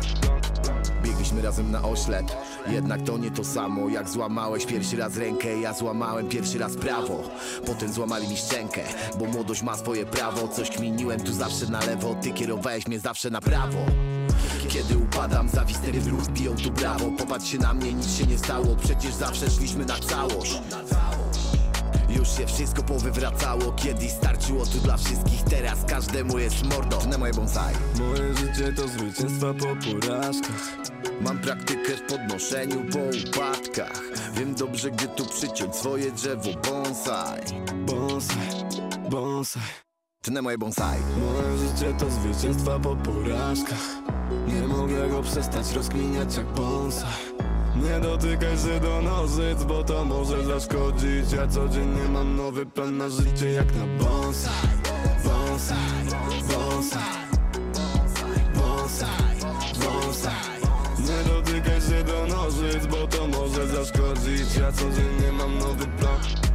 Biegliśmy 1.03 1.41
razem 1.41 1.71
na 1.71 1.83
oślep. 1.83 2.25
Jednak 2.69 3.01
to 3.01 3.17
nie 3.17 3.31
to 3.31 3.43
samo 3.43 3.89
Jak 3.89 4.09
złamałeś 4.09 4.65
pierwszy 4.65 4.97
raz 4.97 5.17
rękę. 5.17 5.59
Ja 5.59 5.73
złamałem 5.73 6.29
pierwszy 6.29 6.57
raz 6.59 6.75
prawo. 6.75 7.23
Potem 7.65 7.93
złamali 7.93 8.27
mi 8.27 8.37
szczękę 8.37 8.81
Bo 9.19 9.25
młodość 9.25 9.63
ma 9.63 9.77
swoje 9.77 10.05
prawo. 10.05 10.47
Coś 10.47 10.69
kminiłem 10.69 11.19
tu 11.19 11.33
zawsze 11.33 11.65
na 11.65 11.79
lewo. 11.79 12.15
Ty 12.21 12.31
kierowałeś 12.31 12.87
mnie 12.87 12.99
zawsze 12.99 13.29
na 13.29 13.41
prawo. 13.41 13.77
Kiedy 14.67 14.97
upadam, 14.97 15.49
zawistery 15.49 16.01
w 16.01 16.07
ruch 16.07 16.27
biją 16.27 16.55
tu 16.55 16.71
brawo. 16.71 17.05
Popatrz 17.17 17.47
się 17.47 17.57
na 17.57 17.73
mnie, 17.73 17.93
nic 17.93 18.17
się 18.17 18.25
nie 18.25 18.37
stało. 18.37 18.75
Przecież 18.83 19.13
zawsze 19.13 19.49
szliśmy 19.49 19.85
na 19.85 19.99
całość 19.99 20.61
już 22.09 22.37
się 22.37 22.45
wszystko 22.45 22.83
powywracało 22.83 23.71
Kiedyś 23.71 24.11
starczyło 24.11 24.65
tu 24.65 24.77
dla 24.77 24.97
wszystkich 24.97 25.37
Teraz 25.49 25.85
każdemu 25.85 26.39
jest 26.39 26.63
mordo. 26.63 26.99
Na 27.09 27.17
moje 27.17 27.33
bonsai. 27.33 27.75
Moje 27.99 28.33
życie 28.33 28.73
to 28.73 28.87
zwycięstwa 28.87 29.53
po 29.53 29.65
porażkach. 29.65 30.77
Mam 31.21 31.39
praktykę 31.39 31.97
w 31.97 32.01
podnoszeniu 32.01 32.75
po 32.91 32.99
upadkach. 33.29 34.01
Wiem 34.33 34.55
dobrze, 34.55 34.91
gdy 34.91 35.07
tu 35.07 35.25
przyciąć 35.25 35.75
swoje 35.75 36.11
drzewo 36.11 36.49
bonsai. 36.69 37.41
Bonsai, 37.85 38.37
bonsai. 39.09 39.61
Tnę 40.21 40.41
moje 40.41 40.57
bonsai. 40.57 40.99
Moje 41.19 41.57
życie 41.57 41.93
to 41.99 42.09
zwycięstwa 42.09 42.79
po 42.79 42.95
porażkach. 42.95 43.87
Nie 44.47 44.67
mogę 44.67 45.09
go 45.09 45.23
przestać 45.23 45.71
rozkminiać 45.73 46.37
jak 46.37 46.45
bonsai 46.45 47.46
nie 47.83 47.99
dotykaj 47.99 48.57
się 48.57 48.79
do 48.79 49.01
nożyc, 49.01 49.63
bo 49.63 49.83
to 49.83 50.05
może 50.05 50.43
zaszkodzić. 50.45 51.31
Ja 51.31 51.47
codziennie 51.47 52.03
mam 52.13 52.35
nowy 52.35 52.65
plan 52.65 52.97
na 52.97 53.09
życie 53.09 53.51
jak 53.51 53.75
na 53.75 53.85
bonsai 54.05 54.67
Bonsai, 55.23 55.77
bonsai, 56.47 56.99
bonsai, 58.53 59.39
bonsai 59.79 60.61
Nie 60.99 61.33
dotykaj 61.33 61.81
się 61.81 62.03
do 62.03 62.35
nożyc, 62.35 62.85
bo 62.85 63.07
to 63.07 63.27
może 63.27 63.67
zaszkodzić. 63.67 64.55
Ja 64.59 64.71
codziennie 64.71 65.31
mam 65.31 65.57
nowy 65.57 65.85
plan. 65.85 66.46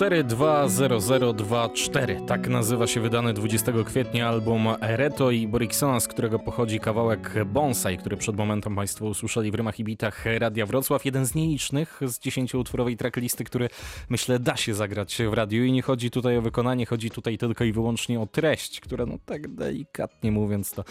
42024. 0.00 2.20
Tak 2.26 2.48
nazywa 2.48 2.86
się 2.86 3.00
wydany 3.00 3.32
20 3.32 3.72
kwietnia 3.86 4.28
album 4.28 4.68
Reto 4.80 5.30
i 5.30 5.48
Boriksona, 5.48 6.00
z 6.00 6.08
którego 6.08 6.38
pochodzi 6.38 6.80
kawałek 6.80 7.34
Bonsai, 7.46 7.98
który 7.98 8.16
przed 8.16 8.36
momentem 8.36 8.76
Państwo 8.76 9.06
usłyszeli 9.06 9.50
w 9.50 9.54
rymach 9.54 9.80
i 9.80 9.84
bitach 9.84 10.24
Radia 10.38 10.66
Wrocław. 10.66 11.04
Jeden 11.04 11.26
z 11.26 11.34
nielicznych 11.34 12.00
z 12.06 12.18
10-utworowej 12.18 12.96
tracklisty, 12.96 13.44
który 13.44 13.68
myślę 14.08 14.38
da 14.38 14.56
się 14.56 14.74
zagrać 14.74 15.18
w 15.30 15.32
radiu 15.32 15.64
i 15.64 15.72
nie 15.72 15.82
chodzi 15.82 16.10
tutaj 16.10 16.38
o 16.38 16.42
wykonanie, 16.42 16.86
chodzi 16.86 17.10
tutaj 17.10 17.38
tylko 17.38 17.64
i 17.64 17.72
wyłącznie 17.72 18.20
o 18.20 18.26
treść, 18.26 18.80
która 18.80 19.06
no 19.06 19.14
tak 19.26 19.48
delikatnie 19.48 20.32
mówiąc 20.32 20.72
to 20.72 20.84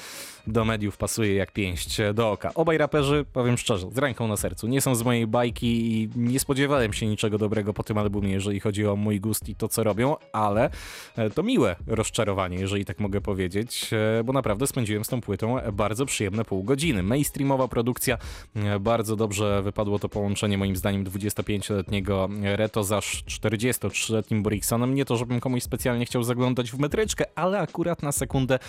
do 0.47 0.65
mediów 0.65 0.97
pasuje 0.97 1.35
jak 1.35 1.51
pięść 1.51 1.97
do 2.13 2.31
oka. 2.31 2.51
Obaj 2.55 2.77
raperzy, 2.77 3.25
powiem 3.33 3.57
szczerze, 3.57 3.87
z 3.91 3.97
ręką 3.97 4.27
na 4.27 4.37
sercu, 4.37 4.67
nie 4.67 4.81
są 4.81 4.95
z 4.95 5.03
mojej 5.03 5.27
bajki 5.27 5.93
i 5.93 6.09
nie 6.15 6.39
spodziewałem 6.39 6.93
się 6.93 7.05
niczego 7.05 7.37
dobrego 7.37 7.73
po 7.73 7.83
tym 7.83 7.97
albumie, 7.97 8.31
jeżeli 8.31 8.59
chodzi 8.59 8.87
o 8.87 8.98
mój 8.99 9.19
gust 9.19 9.49
i 9.49 9.55
to, 9.55 9.67
co 9.67 9.83
robią, 9.83 10.15
ale 10.33 10.69
e, 11.15 11.29
to 11.29 11.43
miłe 11.43 11.75
rozczarowanie, 11.87 12.57
jeżeli 12.57 12.85
tak 12.85 12.99
mogę 12.99 13.21
powiedzieć, 13.21 13.89
e, 14.19 14.23
bo 14.23 14.33
naprawdę 14.33 14.67
spędziłem 14.67 15.05
z 15.05 15.07
tą 15.07 15.21
płytą 15.21 15.57
bardzo 15.73 16.05
przyjemne 16.05 16.45
pół 16.45 16.63
godziny. 16.63 17.03
Mainstreamowa 17.03 17.67
produkcja, 17.67 18.17
e, 18.55 18.79
bardzo 18.79 19.15
dobrze 19.15 19.61
wypadło 19.61 19.99
to 19.99 20.09
połączenie 20.09 20.57
moim 20.57 20.75
zdaniem 20.75 21.05
25-letniego 21.05 22.29
Reto 22.41 22.83
za 22.83 22.99
43-letnim 22.99 24.43
Boriksonem. 24.43 24.95
Nie 24.95 25.05
to, 25.05 25.17
żebym 25.17 25.39
komuś 25.39 25.63
specjalnie 25.63 26.05
chciał 26.05 26.23
zaglądać 26.23 26.71
w 26.71 26.79
metryczkę, 26.79 27.25
ale 27.35 27.59
akurat 27.59 28.03
na 28.03 28.11
sekundę 28.11 28.59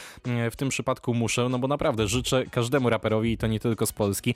w 0.51 0.57
tym 0.57 0.69
przypadku 0.69 1.15
muszę, 1.15 1.49
no 1.49 1.59
bo 1.59 1.69
naprawdę 1.69 2.09
życzę 2.09 2.47
każdemu 2.47 2.91
raperowi, 2.91 3.33
i 3.33 3.39
to 3.39 3.47
nie 3.47 3.61
tylko 3.61 3.87
z 3.87 3.93
Polski, 3.93 4.35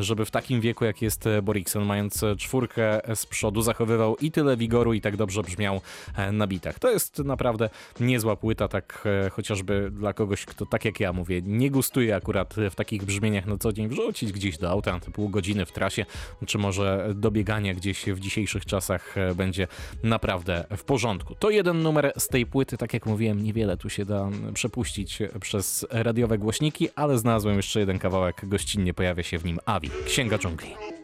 żeby 0.00 0.24
w 0.24 0.30
takim 0.30 0.60
wieku, 0.60 0.84
jak 0.84 1.02
jest 1.02 1.28
Borikson, 1.42 1.84
mając 1.84 2.24
czwórkę 2.38 3.00
z 3.14 3.26
przodu, 3.26 3.62
zachowywał 3.62 4.16
i 4.16 4.30
tyle 4.30 4.56
wigoru, 4.56 4.92
i 4.92 5.00
tak 5.00 5.16
dobrze 5.16 5.31
brzmiał 5.40 5.80
e, 6.16 6.32
na 6.32 6.46
bitach. 6.46 6.78
To 6.78 6.90
jest 6.90 7.18
naprawdę 7.18 7.70
niezła 8.00 8.36
płyta, 8.36 8.68
tak 8.68 9.04
e, 9.26 9.30
chociażby 9.30 9.90
dla 9.90 10.12
kogoś, 10.12 10.44
kto 10.44 10.66
tak 10.66 10.84
jak 10.84 11.00
ja 11.00 11.12
mówię, 11.12 11.42
nie 11.42 11.70
gustuje 11.70 12.16
akurat 12.16 12.54
w 12.70 12.74
takich 12.74 13.04
brzmieniach 13.04 13.46
na 13.46 13.58
co 13.58 13.72
dzień 13.72 13.88
wrzucić 13.88 14.32
gdzieś 14.32 14.58
do 14.58 14.70
auta 14.70 14.92
na 14.92 15.00
te 15.00 15.10
pół 15.10 15.28
godziny 15.28 15.66
w 15.66 15.72
trasie, 15.72 16.06
czy 16.46 16.58
może 16.58 17.12
do 17.14 17.30
biegania 17.30 17.74
gdzieś 17.74 18.04
w 18.06 18.20
dzisiejszych 18.20 18.66
czasach 18.66 19.18
e, 19.18 19.34
będzie 19.34 19.68
naprawdę 20.02 20.64
w 20.76 20.84
porządku. 20.84 21.34
To 21.34 21.50
jeden 21.50 21.82
numer 21.82 22.12
z 22.18 22.28
tej 22.28 22.46
płyty, 22.46 22.76
tak 22.76 22.94
jak 22.94 23.06
mówiłem, 23.06 23.42
niewiele 23.42 23.76
tu 23.76 23.90
się 23.90 24.04
da 24.04 24.28
przepuścić 24.54 25.18
przez 25.40 25.86
radiowe 25.90 26.38
głośniki, 26.38 26.88
ale 26.96 27.18
znalazłem 27.18 27.56
jeszcze 27.56 27.80
jeden 27.80 27.98
kawałek, 27.98 28.40
gościnnie 28.42 28.94
pojawia 28.94 29.22
się 29.22 29.38
w 29.38 29.44
nim 29.44 29.58
Avi, 29.66 29.90
Księga 30.06 30.38
Dżungli. 30.38 31.01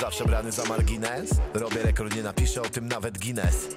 Zawsze 0.00 0.24
brany 0.24 0.52
za 0.52 0.64
margines. 0.64 1.30
Robię 1.54 1.82
rekord, 1.82 2.16
nie 2.16 2.22
napiszę 2.22 2.62
o 2.62 2.68
tym 2.68 2.88
nawet 2.88 3.18
Guinness 3.18 3.68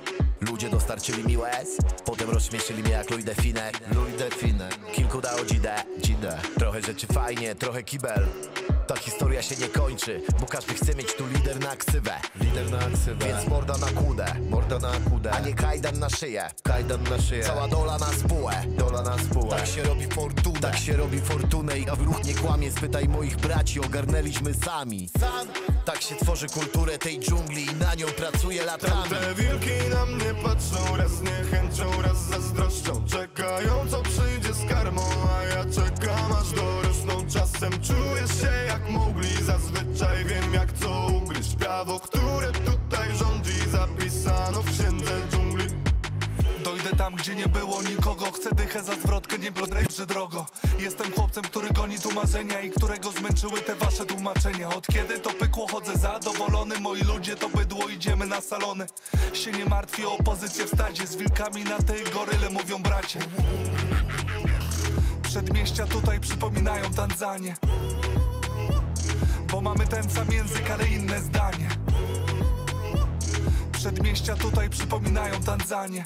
Ludzie 0.42 0.70
dostarczyli 0.70 1.24
mi 1.24 1.38
łez 1.38 1.78
Potem 2.06 2.30
rozśmieszyli 2.30 2.84
mnie 2.84 2.92
jak 2.92 3.10
Louis 3.10 3.26
Define 3.26 3.72
Louis 3.96 4.18
Define 4.18 4.70
Kilku 4.94 5.22
dało 5.22 5.46
dzidę, 5.46 5.76
dzidę 6.00 6.38
Trochę 6.60 6.82
rzeczy 6.82 7.08
fajnie, 7.08 7.56
trochę 7.56 7.84
kibel. 7.84 8.28
Ta 8.88 8.96
historia 8.96 9.42
się 9.42 9.56
nie 9.56 9.68
kończy, 9.68 10.22
bo 10.40 10.46
każdy 10.46 10.74
chce 10.74 10.96
mieć 10.96 11.14
tu 11.16 11.28
lider 11.28 11.60
na 11.60 11.76
ksywę. 11.76 12.14
Lider 12.42 12.72
na 12.72 12.80
ksywę. 12.80 13.26
Więc 13.26 13.48
morda 13.48 13.78
na 13.78 13.88
kudę. 13.88 14.26
Morda 14.50 14.80
na 14.80 14.92
kudę. 15.10 15.32
A 15.32 15.40
nie 15.40 15.54
kajdan 15.54 16.00
na 16.00 16.10
szyję. 16.10 16.50
Kajdan 16.64 17.04
na 17.04 17.22
szyję. 17.22 17.44
Cała 17.44 17.68
dola 17.68 17.98
na 17.98 18.06
spółę. 18.06 18.54
Dola 18.68 19.02
na 19.02 19.18
spółę. 19.18 19.58
Tak 19.58 19.68
się 19.68 19.84
robi 19.84 20.08
fortunę. 20.08 20.60
Tak 20.60 20.78
się 20.78 20.98
robi 20.98 21.20
fortunę 21.20 21.80
i 21.80 21.86
w 21.86 22.02
ruch 22.02 22.24
nie 22.24 22.34
kłamie 22.34 22.72
Spytaj 22.72 23.08
moich 23.08 23.38
braci, 23.38 23.80
ogarnęliśmy 23.80 24.54
sami. 24.54 25.10
Sam. 25.20 25.48
Tak 25.86 26.02
się 26.02 26.16
tworzy 26.16 26.48
kulturę 26.48 26.98
tej 26.98 27.20
dżungli 27.20 27.66
I 27.66 27.76
na 27.76 27.96
nią 27.96 28.08
pracuje 28.08 28.66
latami 28.66 29.10
Te 29.10 29.36
wilki 29.36 29.90
na 29.90 30.06
mnie 30.06 30.31
patrzą 30.34 30.98
Raz 30.98 31.22
niechęcią, 31.22 32.02
raz 32.02 32.18
zazdroszczą. 32.18 33.06
Czekają 33.06 33.88
co 33.92 34.02
przyjdzie 34.02 34.54
z 34.54 34.70
karmą 34.70 35.02
A 35.40 35.44
ja 35.44 35.66
czekam 35.66 36.32
aż 36.42 36.52
dorosną. 36.52 37.28
Czasem 37.30 37.72
czuję 37.72 38.28
się 38.42 38.52
jak 38.68 38.90
mogli 38.90 39.44
Zazwyczaj 39.44 40.26
wiem 40.26 40.54
jak 40.54 40.74
co 40.74 41.08
ugryźć. 41.24 41.56
Prawo, 41.56 42.00
które 42.00 42.52
tutaj 42.52 43.16
rządzi 43.16 43.70
Zapisano 43.72 44.62
w 44.62 44.80
księdze 44.80 45.12
dżungli. 45.32 45.66
Dojdę 46.64 46.90
tam, 46.98 47.16
gdzie 47.16 47.36
nie 47.36 47.48
było 47.48 47.82
nikogo. 47.84 48.32
Chcę 48.32 48.56
dychę 48.56 48.84
za 48.84 48.96
zwrotkę, 48.96 49.38
nie 49.38 49.52
że 49.98 50.06
drogo. 50.06 50.46
Jestem 50.80 51.12
chłopcem, 51.12 51.44
który 51.44 51.70
goni 51.70 52.00
tu 52.00 52.12
marzenia 52.12 52.62
I 52.62 52.70
którego 52.70 53.12
zmęczyły 53.12 53.62
te 53.62 53.76
wasze 53.76 54.06
tłumaczenia 54.06 54.70
Od 54.70 54.88
kiedy 54.88 55.20
to 55.20 55.30
pykło 55.30 55.68
chodzę 55.68 55.98
zadowolony. 55.98 56.80
Moi 56.80 57.02
ludzie 57.02 57.36
to 57.36 57.50
bydło, 57.50 57.71
na 58.26 58.42
salony. 58.42 58.86
Się 59.34 59.52
nie 59.52 59.66
martwi 59.66 60.06
o 60.06 60.18
opozycję 60.18 60.66
w 60.66 60.70
stadzie 60.70 61.08
Z 61.08 61.16
wilkami 61.16 61.64
na 61.64 61.78
tej 61.78 62.04
goryle 62.04 62.50
mówią 62.50 62.82
bracie. 62.84 63.20
Przedmieścia 65.24 65.88
tutaj 65.88 66.20
przypominają 66.20 66.94
Tanzanię. 66.94 67.56
Bo 69.52 69.62
mamy 69.62 69.88
ten 69.88 70.10
sam 70.10 70.32
język, 70.32 70.72
ale 70.72 70.88
inne 70.88 71.20
zdanie. 71.22 71.70
Przedmieścia 73.72 74.36
tutaj 74.36 74.70
przypominają 74.70 75.44
Tanzanię 75.44 76.06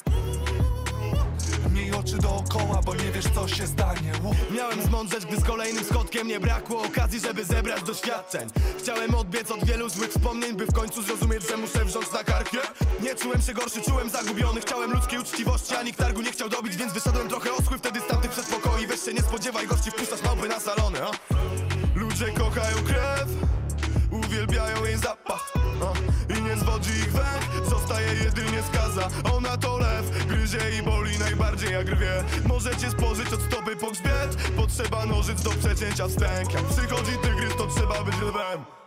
Oczy 1.91 2.17
dookoła, 2.17 2.81
bo 2.85 2.95
nie 2.95 3.11
wiesz 3.11 3.25
co 3.35 3.47
się 3.47 3.67
stanie. 3.67 4.11
Miałem 4.51 4.81
zmądrzeć, 4.81 5.25
gdy 5.25 5.37
z 5.37 5.43
kolejnym 5.43 5.83
schodkiem 5.83 6.27
nie 6.27 6.39
brakło 6.39 6.81
okazji, 6.83 7.19
żeby 7.19 7.45
zebrać 7.45 7.83
doświadczeń. 7.83 8.49
Chciałem 8.79 9.15
odbiec 9.15 9.51
od 9.51 9.65
wielu 9.65 9.89
złych 9.89 10.09
wspomnień, 10.09 10.55
by 10.55 10.65
w 10.65 10.73
końcu 10.73 11.01
zrozumieć, 11.03 11.47
że 11.49 11.57
muszę 11.57 11.85
wrząc 11.85 12.11
na 12.13 12.23
karkie. 12.23 12.57
Nie 13.01 13.15
czułem 13.15 13.41
się 13.41 13.53
gorszy, 13.53 13.81
czułem 13.81 14.09
zagubiony. 14.09 14.61
Chciałem 14.61 14.91
ludzkiej 14.91 15.19
uczciwości, 15.19 15.75
a 15.75 15.83
nikt 15.83 15.99
targu 15.99 16.21
nie 16.21 16.31
chciał 16.31 16.49
dobić 16.49 16.75
Więc 16.75 16.93
wyszedłem 16.93 17.27
trochę 17.29 17.53
oschły. 17.53 17.77
Wtedy 17.77 17.99
z 17.99 18.07
tamtych 18.07 18.31
przedpokoi 18.31 18.87
Weź 18.87 19.01
się 19.01 19.13
nie 19.13 19.21
spodziewaj, 19.21 19.67
gości 19.67 19.91
wpuszczasz 19.91 20.23
małpy 20.23 20.47
na 20.47 20.59
salony 20.59 20.99
a? 21.03 21.11
Ludzie 21.95 22.25
kochają 22.31 22.75
krew, 22.87 23.27
uwielbiają 24.11 24.85
jej 24.85 24.97
zapach 24.97 25.53
a? 25.81 26.33
I 26.33 26.41
nie 26.41 26.55
zwodzi 26.55 26.89
ich 26.91 27.11
węch, 27.11 27.69
zostaje 27.69 28.13
jedynie 28.23 28.63
skaza. 28.73 29.07
Ona 29.35 29.57
to 29.57 29.77
lew, 29.77 30.27
gryzie 30.27 30.59
i 30.79 30.83
boli 30.83 31.04
najbardziej 31.55 31.73
jak 31.73 31.89
rwie. 31.89 32.23
Możecie 32.47 32.91
spożyć 32.91 33.33
od 33.33 33.41
stopy 33.41 33.75
po 33.75 33.91
grzbiet. 33.91 34.51
Potrzeba 34.57 35.05
nożyc 35.05 35.41
do 35.41 35.49
przecięcia 35.49 36.07
wstęg. 36.07 36.53
Jak 36.53 36.63
przychodzi 36.63 37.11
tygrys 37.21 37.55
to 37.57 37.67
trzeba 37.67 38.03
być 38.03 38.15
lwem 38.15 38.84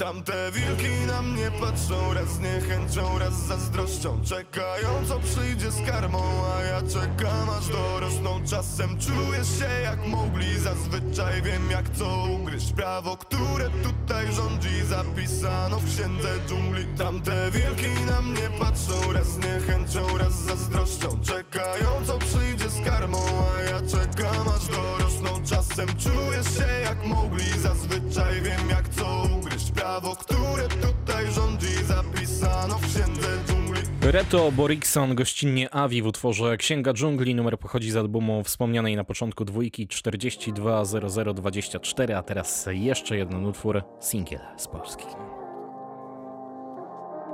Tamte 0.00 0.52
wilki 0.52 1.06
na 1.06 1.22
mnie 1.22 1.50
patrzą 1.50 2.14
Raz 2.14 2.28
z 2.28 2.40
niechęcią, 2.40 3.18
raz 3.18 3.32
z 3.32 3.46
zazdroszczą 3.46 4.20
Czekają 4.24 4.88
co 5.08 5.18
przyjdzie 5.18 5.70
z 5.70 5.86
karmą 5.90 6.22
A 6.56 6.62
ja 6.62 6.82
czekam 6.82 7.50
aż 7.58 7.68
dorosną. 7.68 8.40
Czasem 8.50 8.98
czuję 8.98 9.44
się 9.58 9.82
jak 9.82 10.06
mogli 10.06 10.58
Zazwyczaj 10.58 11.42
wiem 11.42 11.70
jak 11.70 11.90
co 11.90 12.26
ugryźć. 12.40 12.72
Prawo, 12.72 13.16
które 13.16 13.70
tutaj 13.70 14.32
rządzi 14.32 14.84
Zapisano 14.84 15.78
w 15.78 15.94
księdze 15.94 16.28
dżungli. 16.48 16.86
Tamte 16.98 17.50
wilki 17.50 18.04
na 18.06 18.22
mnie 18.22 18.58
patrzą 18.58 19.12
Raz 19.12 19.26
z 19.26 19.38
niechęcią, 19.38 20.18
raz 20.18 20.32
z 20.32 20.46
zazdroszczą 20.46 21.20
Czekają 21.22 21.88
co 22.06 22.18
przyjdzie 22.18 22.70
z 22.70 22.84
karmą 22.84 23.18
A 23.56 23.62
ja 23.62 23.80
czekam 23.80 24.48
aż 24.48 24.66
dorosną. 24.66 25.30
Czasem 25.44 25.88
czuję 25.88 26.44
się 26.56 26.80
jak 26.82 27.06
mogli 27.06 27.58
Zazwyczaj 27.58 28.42
wiem 28.42 28.68
jak 28.70 28.88
co 28.88 29.22
ugryźć 29.22 29.39
Prawo, 29.80 30.16
które 30.16 30.68
tutaj 30.68 31.32
rządzi 31.32 31.84
Zapisano 31.84 32.78
w 32.78 32.86
księdze 32.86 33.28
dżungli 33.46 33.80
Reto 34.02 34.52
Borikson, 34.52 35.14
gościnnie 35.14 35.74
Avi 35.74 36.02
w 36.02 36.06
utworze 36.06 36.56
Księga 36.56 36.92
Dżungli. 36.92 37.34
Numer 37.34 37.58
pochodzi 37.58 37.90
z 37.90 37.96
albumu 37.96 38.44
wspomnianej 38.44 38.96
na 38.96 39.04
początku 39.04 39.44
dwójki 39.44 39.88
420024, 39.88 42.16
a 42.16 42.22
teraz 42.22 42.68
jeszcze 42.72 43.16
jeden 43.16 43.46
utwór, 43.46 43.82
singiel 44.00 44.40
z 44.56 44.68
Polski. 44.68 45.06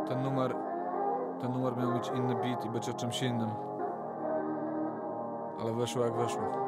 Ten 0.08 0.22
numer, 0.22 0.54
ten 1.40 1.52
numer 1.52 1.76
miał 1.76 1.94
mieć 1.94 2.08
inny 2.08 2.34
beat 2.34 2.66
i 2.66 2.68
być 2.68 2.88
o 2.88 2.92
czymś 2.92 3.22
innym. 3.22 3.50
Ale 5.60 5.74
weszło 5.74 6.04
jak 6.04 6.16
weszło. 6.16 6.66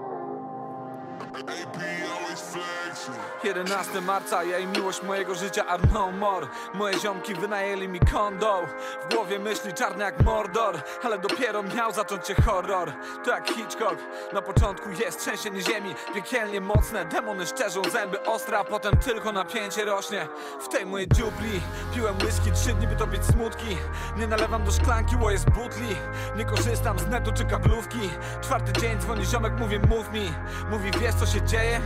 11 3.45 4.01
marca, 4.01 4.45
ja 4.45 4.59
i 4.59 4.67
miłość 4.67 5.03
mojego 5.03 5.35
życia 5.35 5.67
are 5.67 5.83
no 5.93 6.11
more. 6.11 6.47
Moje 6.75 7.01
ziomki 7.01 7.35
wynajęli 7.35 7.89
mi 7.89 8.01
kondo 8.01 8.63
W 9.05 9.15
głowie 9.15 9.39
myśli 9.39 9.75
czarne 9.75 10.05
jak 10.05 10.25
Mordor 10.25 10.81
Ale 11.03 11.19
dopiero 11.19 11.63
miał 11.63 11.93
zacząć 11.93 12.27
się 12.27 12.35
horror. 12.35 12.93
To 13.25 13.31
jak 13.31 13.49
Hitchcock. 13.49 13.97
Na 14.33 14.43
początku 14.43 14.91
jest 14.91 15.21
trzęsienie 15.21 15.63
ziemi 15.63 15.95
Piekielnie 16.15 16.61
mocne, 16.61 17.05
demony 17.05 17.47
szczerzą 17.47 17.83
zęby 17.93 18.25
ostre 18.25 18.59
A 18.59 18.65
potem 18.65 18.97
tylko 18.97 19.33
napięcie 19.33 19.85
rośnie. 19.85 20.29
W 20.61 20.69
tej 20.69 20.87
mojej 20.87 21.09
dziupli 21.09 21.61
Piłem 21.95 22.17
whisky 22.17 22.53
trzy 22.53 22.75
dni 22.75 22.87
by 22.87 22.97
to 22.97 23.07
być 23.07 23.25
smutki. 23.25 23.77
Nie 24.17 24.27
nalewam 24.27 24.65
do 24.65 24.71
szklanki, 24.71 25.17
ło 25.17 25.31
jest 25.31 25.51
butli. 25.51 25.97
Nie 26.37 26.45
korzystam 26.45 26.99
z 26.99 27.07
netu 27.07 27.33
czy 27.33 27.45
kablówki. 27.45 28.11
Czwarty 28.41 28.73
dzień 28.81 29.01
dzwoni 29.01 29.25
ziomek, 29.27 29.53
mówi 29.59 29.79
mów 29.79 30.13
mi. 30.13 30.33
Mówi 30.71 30.91
wiesz 31.01 31.15
co 31.15 31.27
się 31.27 31.43
dzieje? 31.43 31.81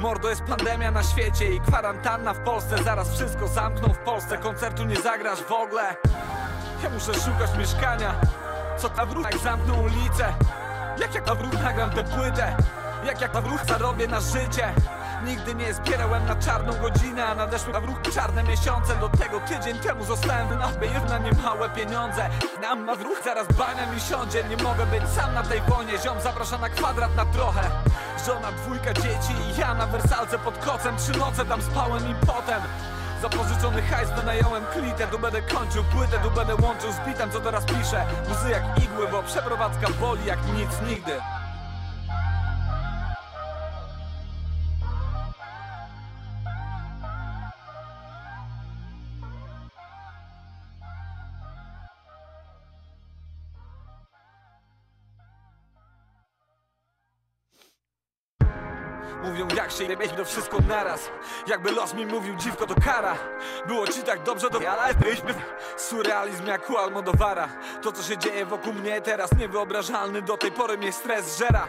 Mordo 0.00 0.28
jest 0.30 0.42
pandemia 0.42 0.90
na 0.90 1.02
świecie 1.02 1.54
i 1.54 1.60
kwarantanna 1.60 2.34
w 2.34 2.38
Polsce. 2.38 2.82
Zaraz 2.84 3.14
wszystko 3.14 3.48
zamkną 3.48 3.94
w 3.94 3.98
Polsce, 3.98 4.38
koncertu 4.38 4.84
nie 4.84 4.96
zagrasz 4.96 5.42
w 5.42 5.52
ogóle. 5.52 5.96
Ja 6.82 6.90
muszę 6.90 7.14
szukać 7.14 7.58
mieszkania. 7.58 8.14
Co 8.78 8.88
ta 8.88 9.06
wróg 9.06 9.24
jak 9.24 9.38
zamkną 9.38 9.74
ulicę? 9.82 10.34
Jak 11.00 11.14
jak 11.14 11.24
ta 11.24 11.34
wróg 11.34 11.52
nagram 11.52 11.90
tę 11.90 12.04
płytę? 12.04 12.56
Jak 13.04 13.20
jak 13.20 13.32
ta 13.32 13.40
wróg 13.40 13.64
zarobię 13.64 14.06
na 14.08 14.20
życie 14.20 14.74
Nigdy 15.26 15.54
nie 15.54 15.74
zbierałem 15.74 16.26
na 16.26 16.36
czarną 16.36 16.72
godzinę 16.72 17.34
nadeszły 17.34 17.72
na 17.72 17.80
wróg 17.80 18.02
czarne 18.14 18.42
miesiące. 18.42 18.96
Do 18.96 19.08
tego 19.08 19.40
tydzień 19.40 19.78
temu 19.78 20.04
zostałem 20.04 20.48
wynachbejów 20.48 21.10
na 21.10 21.18
niemałe 21.18 21.70
pieniądze. 21.70 22.28
Nam 22.62 22.86
na 22.86 22.94
wróg 22.94 23.24
zaraz 23.24 23.46
bania 23.48 23.92
mi 23.92 24.00
siądzie. 24.00 24.44
Nie 24.44 24.56
mogę 24.56 24.86
być 24.86 25.02
sam 25.08 25.34
na 25.34 25.42
tej 25.42 25.60
wojnie 25.60 25.98
Ziom 25.98 26.20
zaprasza 26.20 26.58
na 26.58 26.68
kwadrat 26.68 27.16
na 27.16 27.24
trochę. 27.24 27.70
Żona, 28.26 28.52
dwójka 28.52 28.94
dzieci 28.94 29.32
i 29.48 29.60
ja 29.60 29.74
na 29.74 29.86
wersalce 29.86 30.38
pod 30.38 30.58
kocem. 30.58 30.96
Trzy 30.96 31.18
noce 31.18 31.44
tam 31.44 31.62
spałem 31.62 32.10
i 32.10 32.14
potem 32.26 32.62
Zapożyczony 33.22 33.82
hajs 33.82 34.10
wynająłem 34.10 34.66
klitę. 34.66 35.06
Tu 35.06 35.18
będę 35.18 35.42
kończył 35.42 35.84
płytę, 35.84 36.18
tu 36.18 36.30
będę 36.30 36.54
łączył 36.54 36.92
z 36.92 37.06
bitem 37.06 37.30
Co 37.30 37.40
teraz 37.40 37.64
piszę, 37.64 38.06
muzy 38.28 38.50
jak 38.50 38.62
igły 38.84 39.08
Bo 39.08 39.22
przeprowadzka 39.22 39.86
boli 40.00 40.24
jak 40.24 40.38
nic 40.46 40.70
nigdy 40.88 41.20
jak 59.56 59.70
się 59.70 59.84
jebie 59.84 60.08
to 60.08 60.24
wszystko 60.24 60.58
naraz. 60.68 61.10
Jakby 61.46 61.70
los 61.72 61.94
mi 61.94 62.06
mówił 62.06 62.36
dziwko 62.36 62.66
to 62.66 62.74
kara. 62.84 63.16
Było 63.66 63.86
ci 63.86 64.02
tak 64.02 64.22
dobrze 64.22 64.50
to 64.50 64.70
ale 64.70 64.94
byśmy 64.94 65.34
Surrealizm 65.76 66.46
jak 66.46 66.70
u 66.70 66.76
Almodowara. 66.76 67.48
To 67.82 67.92
co 67.92 68.02
się 68.02 68.18
dzieje 68.18 68.46
wokół 68.46 68.72
mnie 68.72 69.00
teraz 69.00 69.32
niewyobrażalny. 69.32 70.22
Do 70.22 70.36
tej 70.36 70.52
pory 70.52 70.78
mnie 70.78 70.92
stres 70.92 71.38
żera. 71.38 71.68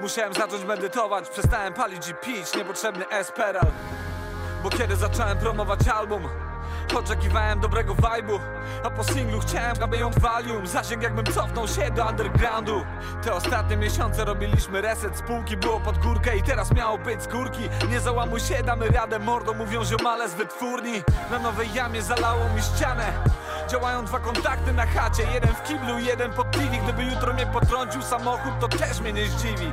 Musiałem 0.00 0.34
zacząć 0.34 0.64
medytować 0.64 1.28
Przestałem 1.28 1.74
palić 1.74 2.08
i 2.08 2.14
pić. 2.14 2.54
Niepotrzebny 2.56 3.08
esperal. 3.08 3.66
Bo 4.62 4.70
kiedy 4.70 4.96
zacząłem 4.96 5.38
promować 5.38 5.88
album 5.88 6.28
Oczekiwałem 6.98 7.60
dobrego 7.60 7.94
vibe'u 7.94 8.38
A 8.84 8.90
po 8.90 9.04
singlu 9.04 9.40
chciałem, 9.40 9.82
aby 9.82 9.96
ją 9.96 10.10
walium 10.10 10.66
Zasięg 10.66 11.02
jakbym 11.02 11.26
cofnął 11.26 11.68
się 11.68 11.90
do 11.90 12.06
undergroundu. 12.06 12.84
Te 13.24 13.34
ostatnie 13.34 13.76
miesiące 13.76 14.24
robiliśmy 14.24 14.80
reset 14.80 15.16
Spółki 15.16 15.56
było 15.56 15.80
pod 15.80 15.98
górkę 15.98 16.36
i 16.36 16.42
teraz 16.42 16.74
miało 16.74 16.98
być 16.98 17.22
z 17.22 17.26
górki 17.26 17.68
Nie 17.90 18.00
załamuj 18.00 18.40
się, 18.40 18.62
damy 18.62 18.88
radę 18.88 19.18
Mordo 19.18 19.52
mówią 19.52 19.84
ziomale 19.84 20.28
z 20.28 20.34
wytwórni. 20.34 21.02
Na 21.30 21.38
nowej 21.38 21.74
jamie 21.74 22.02
zalało 22.02 22.48
mi 22.56 22.62
ścianę. 22.62 23.12
Działają 23.68 24.04
dwa 24.04 24.18
kontakty 24.18 24.72
na 24.72 24.86
chacie 24.86 25.22
Jeden 25.34 25.54
w 25.54 25.62
kiblu, 25.62 25.98
jeden 25.98 26.32
pod 26.32 26.50
TV 26.50 26.76
Gdyby 26.84 27.04
jutro 27.04 27.34
mnie 27.34 27.46
potrącił 27.46 28.02
samochód, 28.02 28.52
to 28.60 28.68
też 28.68 29.00
mnie 29.00 29.12
nie 29.12 29.26
zdziwi 29.26 29.72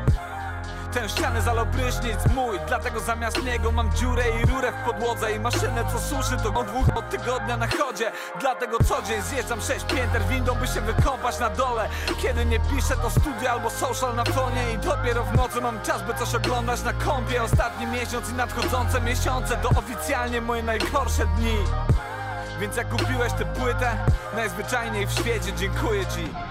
ten 0.93 1.09
ściany 1.09 1.41
zalał 1.41 1.65
prysznic 1.65 2.19
mój 2.35 2.59
Dlatego 2.67 2.99
zamiast 2.99 3.43
niego 3.43 3.71
mam 3.71 3.93
dziurę 3.93 4.23
i 4.29 4.45
rurę 4.45 4.71
w 4.71 4.85
podłodze 4.85 5.31
I 5.31 5.39
maszynę 5.39 5.83
co 5.91 5.99
suszy 5.99 6.37
to 6.43 6.59
od 6.59 6.67
dwóch 6.67 6.97
od 6.97 7.09
tygodnia 7.09 7.57
na 7.57 7.67
chodzie. 7.67 8.11
Dlatego 8.39 8.77
co 8.83 9.01
dzień 9.01 9.21
zjeżdżam 9.21 9.61
sześć 9.61 9.85
pięter 9.85 10.21
windą 10.23 10.55
by 10.55 10.67
się 10.67 10.81
wykąpać 10.81 11.39
na 11.39 11.49
dole. 11.49 11.89
Kiedy 12.21 12.45
nie 12.45 12.59
piszę 12.59 12.95
to 13.01 13.09
studio 13.09 13.51
albo 13.51 13.69
social 13.69 14.15
na 14.15 14.25
fonie 14.25 14.73
I 14.73 14.77
dopiero 14.77 15.23
w 15.23 15.35
nocy 15.35 15.61
mam 15.61 15.81
czas 15.81 16.01
by 16.03 16.13
coś 16.13 16.35
oglądać 16.35 16.83
na 16.83 16.93
kąpie 16.93 17.43
Ostatni 17.43 17.87
miesiąc 17.87 18.29
i 18.29 18.33
nadchodzące 18.33 19.01
miesiące 19.01 19.57
To 19.57 19.69
oficjalnie 19.69 20.41
moje 20.41 20.63
najgorsze 20.63 21.25
dni. 21.25 21.57
Więc 22.59 22.75
jak 22.75 22.89
kupiłeś 22.89 23.33
tę 23.33 23.45
płytę? 23.45 23.97
Najzwyczajniej 24.35 25.07
w 25.07 25.11
świecie 25.11 25.53
dziękuję 25.53 26.05
ci 26.05 26.48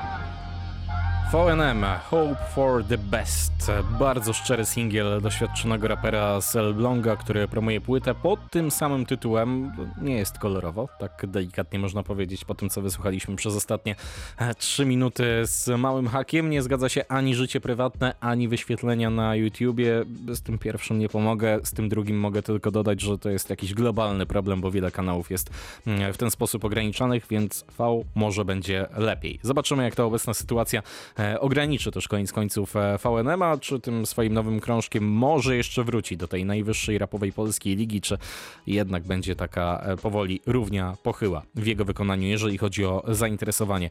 VNM 1.32 1.84
Hope 2.10 2.36
for 2.54 2.84
the 2.84 2.98
Best. 2.98 3.52
Bardzo 3.98 4.32
szczery 4.32 4.64
singiel 4.64 5.20
doświadczonego 5.20 5.88
rapera 5.88 6.40
z 6.40 6.56
Elbląga, 6.56 7.16
który 7.16 7.48
promuje 7.48 7.80
płytę 7.80 8.14
pod 8.14 8.50
tym 8.50 8.70
samym 8.70 9.06
tytułem. 9.06 9.72
Nie 10.02 10.14
jest 10.14 10.38
kolorowo, 10.38 10.88
tak 10.98 11.26
delikatnie 11.26 11.78
można 11.78 12.02
powiedzieć, 12.02 12.44
po 12.44 12.54
tym 12.54 12.70
co 12.70 12.82
wysłuchaliśmy 12.82 13.36
przez 13.36 13.56
ostatnie 13.56 13.94
3 14.58 14.86
minuty 14.86 15.24
z 15.42 15.80
małym 15.80 16.08
hakiem. 16.08 16.50
Nie 16.50 16.62
zgadza 16.62 16.88
się 16.88 17.04
ani 17.08 17.34
życie 17.34 17.60
prywatne, 17.60 18.14
ani 18.20 18.48
wyświetlenia 18.48 19.10
na 19.10 19.36
YouTubie. 19.36 20.04
Z 20.32 20.42
tym 20.42 20.58
pierwszym 20.58 20.98
nie 20.98 21.08
pomogę, 21.08 21.60
z 21.62 21.72
tym 21.72 21.88
drugim 21.88 22.20
mogę 22.20 22.42
tylko 22.42 22.70
dodać, 22.70 23.00
że 23.00 23.18
to 23.18 23.30
jest 23.30 23.50
jakiś 23.50 23.74
globalny 23.74 24.26
problem, 24.26 24.60
bo 24.60 24.70
wiele 24.70 24.90
kanałów 24.90 25.30
jest 25.30 25.50
w 26.12 26.16
ten 26.16 26.30
sposób 26.30 26.64
ograniczanych, 26.64 27.26
więc 27.30 27.64
V 27.78 28.02
może 28.14 28.44
będzie 28.44 28.86
lepiej. 28.96 29.38
Zobaczymy, 29.42 29.84
jak 29.84 29.94
ta 29.94 30.04
obecna 30.04 30.34
sytuacja 30.34 30.82
E, 31.17 31.17
ograniczy 31.40 31.90
też 31.90 32.08
koniec 32.08 32.32
końców 32.32 32.76
e, 32.76 32.98
VNM, 32.98 33.60
czy 33.60 33.80
tym 33.80 34.06
swoim 34.06 34.32
nowym 34.34 34.60
krążkiem 34.60 35.04
może 35.04 35.56
jeszcze 35.56 35.84
wróci 35.84 36.16
do 36.16 36.28
tej 36.28 36.44
najwyższej 36.44 36.98
rapowej 36.98 37.32
polskiej 37.32 37.76
ligi, 37.76 38.00
czy 38.00 38.18
jednak 38.66 39.02
będzie 39.02 39.36
taka 39.36 39.82
e, 39.84 39.96
powoli 39.96 40.40
równia 40.46 40.96
pochyła 41.02 41.42
w 41.54 41.66
jego 41.66 41.84
wykonaniu, 41.84 42.28
jeżeli 42.28 42.58
chodzi 42.58 42.84
o 42.84 43.02
zainteresowanie 43.08 43.90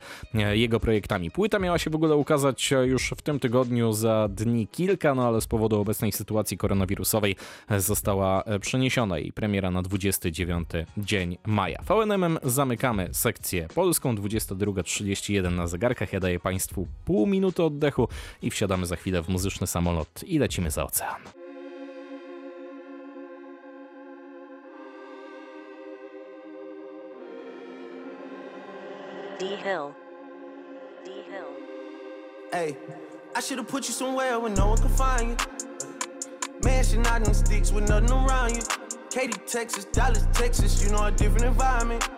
jego 0.52 0.80
projektami. 0.80 1.32
Płyta 1.32 1.60
miała 1.60 1.78
się 1.78 1.90
w 1.90 1.96
ogóle 1.96 2.16
ukazać 2.16 2.74
już 2.86 3.14
w 3.18 3.22
tym 3.22 3.40
tygodniu 3.40 3.94
za 3.94 4.28
dni 4.32 4.68
kilka, 4.68 5.16
no 5.16 5.28
ale 5.28 5.42
z 5.42 5.48
powodu 5.48 5.82
obecnej 5.82 6.12
sytuacji 6.12 6.58
koronawirusowej 6.58 7.36
została 7.78 8.44
przeniesiona 8.62 9.20
i 9.20 9.32
premiera 9.32 9.72
na 9.72 9.82
29 9.82 10.70
dzień 10.98 11.38
maja. 11.46 11.82
VNM 11.82 12.40
zamykamy 12.44 13.10
sekcję 13.12 13.68
polską, 13.76 14.16
22.31 14.16 15.52
na 15.52 15.68
zegarkach. 15.68 16.14
Ja 16.14 16.20
daję 16.20 16.40
Państwu 16.40 16.88
pół 17.06 17.17
minuty 17.26 17.64
oddechu 17.64 18.08
i 18.42 18.52
wsiadamy 18.52 18.86
za 18.86 18.96
chwilę 18.96 19.22
w 19.22 19.30
muzyczny 19.30 19.68
samolot 19.68 20.24
i 20.24 20.40
lecimy 20.40 20.72
za 20.72 20.84
ocean. 20.84 21.22
D-Hill. 29.40 29.94
D-Hill. 31.06 31.46
Hey, 32.52 32.76
I 33.36 33.42
should 33.42 33.60
have 33.60 33.68
put 33.68 33.88
you 33.88 33.94
somewhere 33.94 34.40
where 34.40 34.56
no 34.56 34.70
one 34.70 34.78
can 34.78 34.90
find 34.90 35.30
you. 35.30 35.38
Mansion 36.64 37.06
out 37.06 37.28
in 37.28 37.34
sticks 37.34 37.72
with 37.72 37.88
nothing 37.88 38.12
around 38.12 38.56
you. 38.56 38.64
Katy, 39.12 39.38
Texas, 39.46 39.86
Dallas, 39.86 40.26
Texas, 40.34 40.84
you 40.84 40.92
know 40.92 41.06
a 41.06 41.12
different 41.12 41.46
environment. 41.46 42.10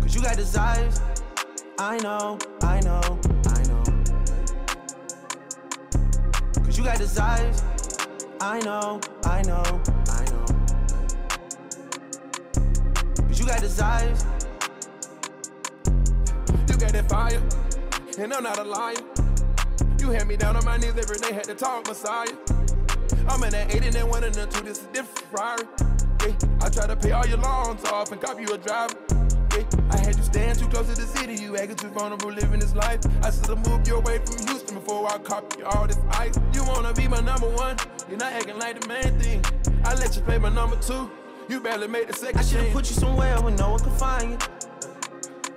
Cause 0.00 0.14
you 0.14 0.22
got 0.22 0.36
desires. 0.36 1.00
I 1.78 1.98
know, 1.98 2.38
I 2.62 2.80
know, 2.80 3.00
I 3.46 3.62
know. 3.64 3.82
Cause 6.62 6.78
you 6.78 6.84
got 6.84 6.98
desires. 6.98 7.62
I 8.40 8.60
know, 8.60 9.00
I 9.24 9.42
know, 9.42 9.80
I 10.08 10.24
know. 10.30 10.46
Cause 13.26 13.40
you 13.40 13.46
got 13.46 13.60
desires. 13.60 14.24
You 16.68 16.76
got 16.76 16.92
that 16.92 17.08
fire, 17.08 17.42
and 18.18 18.32
I'm 18.32 18.42
not 18.42 18.58
a 18.58 18.64
liar. 18.64 18.94
You 19.98 20.10
had 20.10 20.26
me 20.26 20.36
down 20.36 20.56
on 20.56 20.64
my 20.64 20.76
knees 20.76 20.94
every 20.96 21.18
day, 21.18 21.32
had 21.32 21.44
to 21.44 21.54
talk 21.54 21.86
Messiah. 21.86 22.26
I'm 23.28 23.42
in 23.44 23.50
that 23.50 23.74
8 23.74 23.84
and 23.84 23.92
then 23.92 24.08
one 24.08 24.24
and 24.24 24.34
the 24.34 24.46
two, 24.46 24.62
this 24.64 24.78
is 24.78 24.86
different 24.92 25.28
Ferrari. 25.30 25.62
Yeah, 26.26 26.34
I 26.60 26.68
try 26.68 26.86
to 26.86 26.96
pay 26.96 27.12
all 27.12 27.26
your 27.26 27.38
loans 27.38 27.84
off 27.86 28.12
and 28.12 28.20
cop 28.20 28.40
you 28.40 28.52
a 28.52 28.58
driver. 28.58 29.11
Had 30.04 30.16
you 30.16 30.22
stand 30.24 30.58
too 30.58 30.66
close 30.66 30.88
to 30.92 31.00
the 31.00 31.06
city, 31.06 31.40
you 31.40 31.56
acting 31.56 31.76
too 31.76 31.88
vulnerable 31.88 32.32
living 32.32 32.58
this 32.58 32.74
life. 32.74 33.00
I 33.22 33.30
should've 33.30 33.64
moved 33.68 33.86
you 33.86 33.96
away 33.96 34.18
from 34.18 34.46
Houston 34.46 34.74
before 34.74 35.06
I 35.06 35.18
copy 35.18 35.62
all 35.62 35.86
this 35.86 35.98
ice. 36.10 36.34
You 36.52 36.64
wanna 36.64 36.92
be 36.92 37.06
my 37.06 37.20
number 37.20 37.48
one, 37.48 37.76
you're 38.08 38.18
not 38.18 38.32
acting 38.32 38.58
like 38.58 38.80
the 38.80 38.88
main 38.88 39.18
thing. 39.20 39.44
I 39.84 39.94
let 39.94 40.16
you 40.16 40.22
play 40.22 40.38
my 40.38 40.48
number 40.48 40.76
two, 40.76 41.08
you 41.48 41.60
barely 41.60 41.86
made 41.86 42.08
the 42.08 42.14
second. 42.14 42.40
I 42.40 42.42
should've 42.42 42.72
put 42.72 42.90
you 42.90 42.96
somewhere 42.96 43.40
where 43.40 43.54
no 43.54 43.70
one 43.70 43.80
can 43.80 43.92
find 43.92 44.30
you. 44.32 44.38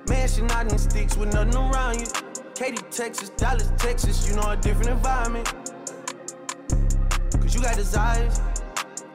Mansion 0.08 0.50
out 0.52 0.72
in 0.72 0.78
sticks 0.78 1.18
with 1.18 1.34
nothing 1.34 1.56
around 1.56 2.02
you. 2.02 2.08
Katy, 2.54 2.84
Texas, 2.92 3.30
Dallas, 3.32 3.72
Texas, 3.78 4.30
you 4.30 4.36
know 4.36 4.50
a 4.50 4.58
different 4.58 4.90
environment. 4.90 5.52
Cause 7.42 7.56
you 7.56 7.62
got 7.62 7.76
desires. 7.76 8.40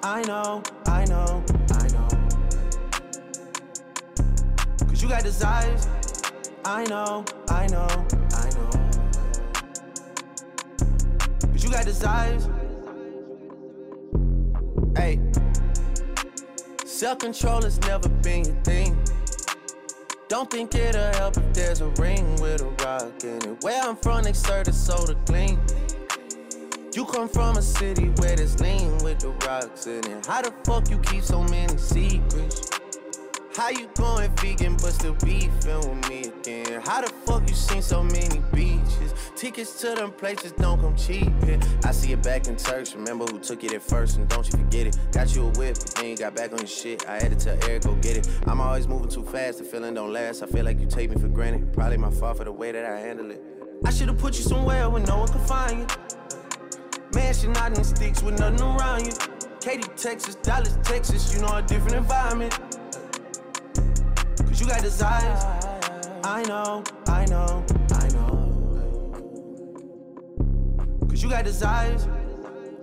I 0.02 0.22
know, 0.22 0.62
I 0.86 1.04
know, 1.04 1.44
I 1.74 1.79
you 5.02 5.08
got 5.08 5.22
desires. 5.22 5.88
I 6.64 6.84
know, 6.84 7.24
I 7.48 7.66
know, 7.68 7.88
I 8.32 8.50
know. 8.50 8.70
But 11.40 11.64
you 11.64 11.70
got 11.70 11.84
desires. 11.86 12.48
Hey. 14.96 15.20
Self 16.84 17.20
control 17.20 17.62
has 17.62 17.80
never 17.80 18.08
been 18.08 18.44
your 18.44 18.56
thing. 18.62 18.98
Don't 20.28 20.50
think 20.50 20.74
it'll 20.74 21.12
help 21.14 21.36
if 21.36 21.54
there's 21.54 21.80
a 21.80 21.88
ring 21.98 22.40
with 22.40 22.60
a 22.60 22.68
rock 22.84 23.24
in 23.24 23.42
it. 23.42 23.64
Where 23.64 23.82
I'm 23.82 23.96
from, 23.96 24.24
they 24.24 24.32
serve 24.32 24.66
the 24.66 24.72
soda 24.72 25.16
clean. 25.26 25.58
You 26.94 27.04
come 27.06 27.28
from 27.28 27.56
a 27.56 27.62
city 27.62 28.10
where 28.16 28.36
there's 28.36 28.60
lean 28.60 28.98
with 28.98 29.20
the 29.20 29.30
rocks 29.46 29.86
in 29.86 30.04
it. 30.04 30.26
How 30.26 30.42
the 30.42 30.52
fuck 30.64 30.90
you 30.90 30.98
keep 30.98 31.22
so 31.22 31.42
many 31.44 31.76
secrets? 31.78 32.69
How 33.56 33.68
you 33.68 33.88
going 33.96 34.30
vegan 34.36 34.74
but 34.74 34.92
still 34.92 35.14
beefing 35.14 35.50
with 35.80 36.08
me 36.08 36.20
again? 36.26 36.80
How 36.82 37.00
the 37.00 37.08
fuck 37.26 37.48
you 37.48 37.54
seen 37.54 37.82
so 37.82 38.00
many 38.00 38.40
beaches? 38.54 39.12
Tickets 39.34 39.80
to 39.80 39.96
them 39.96 40.12
places 40.12 40.52
don't 40.52 40.80
come 40.80 40.94
cheap. 40.94 41.32
Yeah. 41.44 41.60
I 41.84 41.90
see 41.90 42.12
it 42.12 42.22
back 42.22 42.46
in 42.46 42.54
Turks. 42.54 42.94
Remember 42.94 43.24
who 43.24 43.40
took 43.40 43.64
it 43.64 43.72
at 43.72 43.82
first 43.82 44.18
and 44.18 44.28
don't 44.28 44.46
you 44.46 44.52
forget 44.52 44.86
it. 44.86 44.96
Got 45.10 45.34
you 45.34 45.46
a 45.46 45.50
whip, 45.58 45.74
but 45.74 45.94
then 45.96 46.06
you 46.10 46.16
got 46.16 46.36
back 46.36 46.52
on 46.52 46.58
your 46.58 46.68
shit. 46.68 47.08
I 47.08 47.14
had 47.14 47.36
to 47.36 47.44
tell 47.44 47.68
Eric 47.68 47.82
go 47.82 47.94
get 47.96 48.18
it. 48.18 48.28
I'm 48.46 48.60
always 48.60 48.86
moving 48.86 49.08
too 49.08 49.24
fast, 49.24 49.58
the 49.58 49.64
feeling 49.64 49.94
don't 49.94 50.12
last. 50.12 50.44
I 50.44 50.46
feel 50.46 50.64
like 50.64 50.78
you 50.78 50.86
take 50.86 51.10
me 51.10 51.20
for 51.20 51.28
granted. 51.28 51.72
Probably 51.72 51.96
my 51.96 52.10
fault 52.10 52.36
for 52.36 52.44
the 52.44 52.52
way 52.52 52.70
that 52.70 52.84
I 52.84 53.00
handle 53.00 53.32
it. 53.32 53.42
I 53.84 53.90
should've 53.90 54.16
put 54.16 54.38
you 54.38 54.44
somewhere 54.44 54.88
where 54.88 55.02
no 55.02 55.18
one 55.18 55.28
could 55.28 55.40
find 55.40 55.80
you. 55.80 55.86
Mansion 57.14 57.56
out 57.56 57.76
in 57.76 57.82
sticks 57.82 58.22
with 58.22 58.38
nothing 58.38 58.60
around 58.60 59.06
you. 59.06 59.12
Katy, 59.60 59.88
Texas, 59.96 60.36
Dallas, 60.36 60.78
Texas, 60.84 61.34
you 61.34 61.40
know 61.40 61.56
a 61.56 61.62
different 61.62 61.96
environment. 61.96 62.56
Cause 64.38 64.60
you 64.60 64.66
got 64.66 64.82
desires. 64.82 65.44
I 66.24 66.42
know, 66.44 66.84
I 67.06 67.24
know, 67.26 67.64
I 67.92 68.08
know. 68.08 68.36
Cause 71.08 71.22
you 71.22 71.30
got 71.30 71.44
desires. 71.44 72.06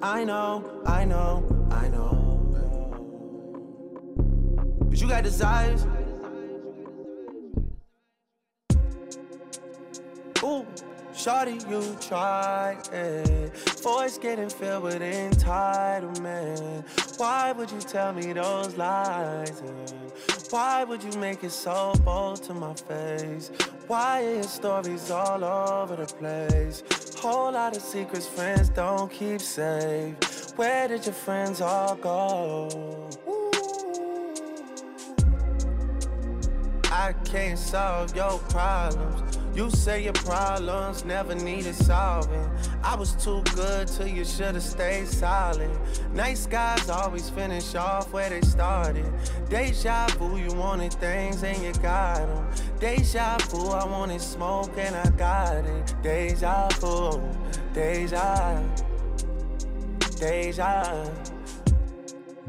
I 0.02 0.24
know, 0.24 0.82
I 0.86 1.06
know, 1.06 1.68
I 1.72 1.88
know. 1.90 2.14
Cause 4.90 5.02
you 5.02 5.08
got 5.08 5.24
desires. 5.24 5.86
Ooh. 10.44 10.66
Shorty, 11.18 11.58
you 11.68 11.98
try 12.00 12.78
it. 12.94 13.58
Voice 13.82 14.20
getting 14.20 14.50
filled 14.50 14.84
with 14.84 15.02
entitlement. 15.02 16.86
Why 17.20 17.52
would 17.54 17.72
you 17.72 17.80
tell 17.80 18.14
me 18.14 18.34
those 18.34 18.78
lies? 18.78 19.60
And 19.62 20.07
why 20.50 20.84
would 20.84 21.04
you 21.04 21.12
make 21.20 21.44
it 21.44 21.52
so 21.52 21.94
bold 22.04 22.44
to 22.44 22.54
my 22.54 22.74
face? 22.74 23.52
Why 23.88 24.22
is 24.22 24.50
stories 24.50 25.12
all 25.12 25.44
over 25.44 25.96
the 25.96 26.06
place? 26.06 26.84
Whole 27.20 27.52
lot 27.52 27.76
of 27.76 27.82
secrets 27.82 28.28
friends 28.28 28.70
don't 28.70 29.12
keep 29.12 29.42
safe. 29.42 30.16
Where 30.56 30.88
did 30.88 31.06
your 31.06 31.14
friends 31.14 31.62
all 31.62 31.96
go? 31.96 33.10
I 36.92 37.14
can't 37.26 37.60
solve 37.60 38.16
your 38.16 38.38
problems. 38.50 39.47
You 39.58 39.72
say 39.72 40.04
your 40.04 40.14
problems 40.14 41.04
never 41.04 41.34
needed 41.34 41.74
solving. 41.74 42.48
I 42.84 42.96
was 42.96 43.14
too 43.14 43.42
good 43.56 43.88
till 43.88 44.06
you 44.06 44.24
should've 44.24 44.62
stayed 44.62 45.08
silent. 45.08 45.74
Nice 46.14 46.46
guys 46.46 46.88
always 46.92 47.32
finish 47.32 47.74
off 47.74 48.14
where 48.14 48.30
they 48.30 48.42
started. 48.42 49.12
Deja 49.50 50.06
vu, 50.10 50.38
you 50.38 50.54
wanted 50.54 50.94
things 50.94 51.42
and 51.42 51.60
you 51.64 51.74
got 51.82 52.18
them. 52.18 52.48
Deja 52.80 53.40
vu, 53.50 53.70
I 53.70 53.84
wanted 53.84 54.22
smoke 54.22 54.78
and 54.78 54.96
I 54.96 55.10
got 55.18 55.66
it. 55.66 55.96
Deja 56.04 56.70
vu, 56.80 57.20
deja, 57.74 58.62
deja. 60.20 61.37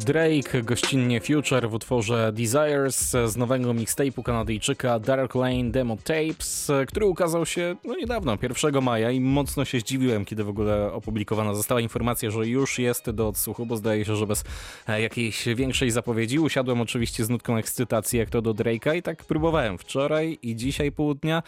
Drake, 0.04 0.62
gościnnie 0.62 1.20
Future 1.20 1.68
w 1.68 1.74
utworze 1.74 2.32
Desires 2.32 3.11
z 3.11 3.37
nowego 3.37 3.74
mixtape'u 3.74 4.22
Kanadyjczyka 4.22 4.98
Dark 4.98 5.34
Lane 5.34 5.70
Demo 5.70 5.96
Tapes, 5.96 6.70
który 6.88 7.06
ukazał 7.06 7.46
się 7.46 7.76
no 7.84 7.94
niedawno, 7.96 8.38
1 8.62 8.82
maja 8.82 9.11
i 9.11 9.20
mocno 9.20 9.64
się 9.64 9.80
zdziwiłem, 9.80 10.24
kiedy 10.24 10.44
w 10.44 10.48
ogóle 10.48 10.92
opublikowana 10.92 11.54
została 11.54 11.80
informacja, 11.80 12.30
że 12.30 12.46
już 12.46 12.78
jest 12.78 13.11
do 13.11 13.28
odsłuchu, 13.28 13.66
bo 13.66 13.76
zdaje 13.76 14.04
się, 14.04 14.16
że 14.16 14.26
bez 14.26 14.44
e, 14.88 15.02
jakiejś 15.02 15.48
większej 15.54 15.90
zapowiedzi. 15.90 16.38
Usiadłem 16.38 16.80
oczywiście 16.80 17.24
z 17.24 17.30
nutką 17.30 17.56
ekscytacji 17.56 18.18
jak 18.18 18.30
to 18.30 18.42
do 18.42 18.54
Drake'a 18.54 18.96
i 18.96 19.02
tak 19.02 19.24
próbowałem 19.24 19.78
wczoraj 19.78 20.38
i 20.42 20.56
dzisiaj 20.56 20.92
południa. 20.92 21.42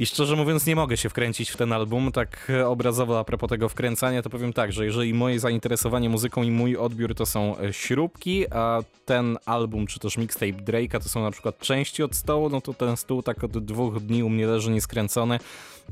I 0.00 0.06
szczerze 0.06 0.36
mówiąc, 0.36 0.66
nie 0.66 0.76
mogę 0.76 0.96
się 0.96 1.08
wkręcić 1.08 1.50
w 1.50 1.56
ten 1.56 1.72
album. 1.72 2.12
Tak 2.12 2.52
obrazowo 2.66 3.18
a 3.18 3.24
propos 3.24 3.48
tego 3.48 3.68
wkręcania, 3.68 4.22
to 4.22 4.30
powiem 4.30 4.52
tak, 4.52 4.72
że 4.72 4.84
jeżeli 4.84 5.14
moje 5.14 5.40
zainteresowanie 5.40 6.08
muzyką 6.08 6.42
i 6.42 6.50
mój 6.50 6.76
odbiór 6.76 7.14
to 7.14 7.26
są 7.26 7.58
e, 7.58 7.72
śrubki, 7.72 8.44
a 8.50 8.82
ten 9.04 9.38
album 9.46 9.86
czy 9.86 9.98
też 9.98 10.16
mixtape 10.16 10.52
Drake'a 10.52 11.02
to 11.02 11.08
są 11.08 11.22
na 11.22 11.30
przykład 11.30 11.58
części 11.58 12.02
od 12.02 12.14
stołu, 12.14 12.48
no 12.48 12.60
to 12.60 12.74
ten 12.74 12.96
stół 12.96 13.22
tak 13.22 13.44
od 13.44 13.64
dwóch 13.64 14.00
dni 14.00 14.22
u 14.22 14.28
mnie 14.28 14.46
leży 14.46 14.70
nieskręcony. 14.70 15.38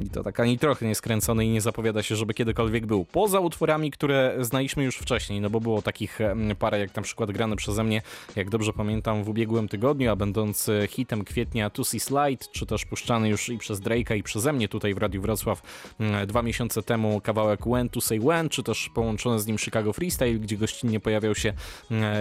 I 0.05 0.11
to 0.11 0.23
tak 0.23 0.41
ani 0.41 0.59
trochę 0.59 0.87
nieskręcony 0.87 1.47
i 1.47 1.49
nie 1.49 1.61
zapowiada 1.61 2.03
się, 2.03 2.17
żeby 2.17 2.35
kiedykolwiek 2.35 2.87
był. 2.87 3.05
Poza 3.05 3.41
utworami, 3.41 3.91
które 3.91 4.37
znaliśmy 4.41 4.85
już 4.85 4.97
wcześniej, 4.97 5.41
no 5.41 5.51
bo 5.51 5.61
było 5.61 5.83
takich 5.83 6.19
parę, 6.59 6.79
jak 6.79 6.97
na 6.97 7.03
przykład 7.03 7.31
grane 7.31 7.57
przeze 7.57 7.85
mnie, 7.85 8.03
jak 8.37 8.51
dobrze 8.51 8.73
pamiętam, 8.73 9.25
w 9.25 9.29
ubiegłym 9.29 9.69
tygodniu, 9.69 10.11
a 10.11 10.17
będący 10.17 10.89
hitem 10.91 11.25
kwietnia 11.25 11.71
Tussy 11.71 12.01
Slide, 12.01 12.45
czy 12.53 12.67
też 12.67 12.85
puszczany 12.85 13.29
już 13.29 13.49
i 13.49 13.59
przez 13.59 13.81
Drake'a 13.81 14.17
i 14.17 14.23
przeze 14.23 14.53
mnie 14.53 14.69
tutaj 14.69 14.95
w 14.95 14.99
Radiu 14.99 15.23
Wrocław 15.23 15.63
dwa 16.27 16.43
miesiące 16.43 16.83
temu 16.83 17.21
kawałek 17.21 17.61
When 17.61 17.89
to 17.89 18.01
Say 18.01 18.21
When, 18.21 18.49
czy 18.49 18.63
też 18.63 18.91
połączony 18.95 19.41
z 19.41 19.47
nim 19.47 19.59
Chicago 19.59 19.93
Freestyle, 19.93 20.39
gdzie 20.39 20.57
gościnnie 20.57 21.01
pojawiał 21.01 21.35
się 21.35 21.53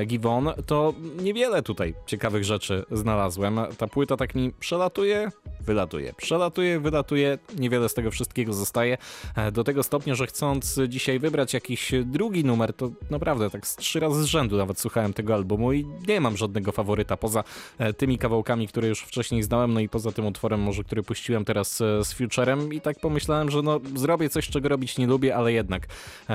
Givon, 0.05 0.49
to 0.65 0.93
niewiele 1.21 1.63
tutaj 1.63 1.93
ciekawych 2.05 2.43
rzeczy 2.43 2.85
znalazłem. 2.91 3.59
Ta 3.77 3.87
płyta 3.87 4.17
tak 4.17 4.35
mi 4.35 4.51
przelatuje, 4.51 5.31
wylatuje, 5.61 6.13
przelatuje, 6.13 6.79
wylatuje, 6.79 7.37
niewiele 7.67 7.89
z 7.89 7.93
tego 7.93 8.12
wszystkiego 8.12 8.53
zostaje. 8.53 8.97
E, 9.36 9.51
do 9.51 9.63
tego 9.63 9.84
stopnia, 9.84 10.15
że 10.15 10.27
chcąc 10.27 10.80
dzisiaj 10.88 11.19
wybrać 11.19 11.53
jakiś 11.53 11.91
drugi 12.06 12.43
numer, 12.43 12.73
to 12.73 12.91
naprawdę 13.10 13.49
tak 13.49 13.67
z 13.67 13.75
trzy 13.75 13.99
razy 13.99 14.23
z 14.23 14.25
rzędu 14.25 14.58
nawet 14.58 14.80
słuchałem 14.80 15.13
tego 15.13 15.34
albumu 15.34 15.73
i 15.73 15.86
nie 16.08 16.21
mam 16.21 16.38
żadnego 16.38 16.71
faworyta 16.71 17.17
poza 17.17 17.43
e, 17.77 17.93
tymi 17.93 18.17
kawałkami, 18.17 18.67
które 18.67 18.88
już 18.88 19.01
wcześniej 19.01 19.43
znałem, 19.43 19.73
no 19.73 19.80
i 19.80 19.89
poza 19.89 20.12
tym 20.12 20.25
utworem 20.25 20.62
może, 20.62 20.84
który 20.84 21.03
puściłem 21.03 21.45
teraz 21.45 21.82
e, 21.82 22.06
z 22.06 22.13
Futurem 22.13 22.73
i 22.73 22.82
tak 22.82 22.99
pomyślałem, 22.99 23.51
że 23.51 23.62
no 23.62 23.80
zrobię 23.95 24.30
coś, 24.30 24.49
czego 24.49 24.69
robić 24.69 24.97
nie 24.97 25.08
lubię, 25.08 25.36
ale 25.36 25.53
jednak 25.53 25.88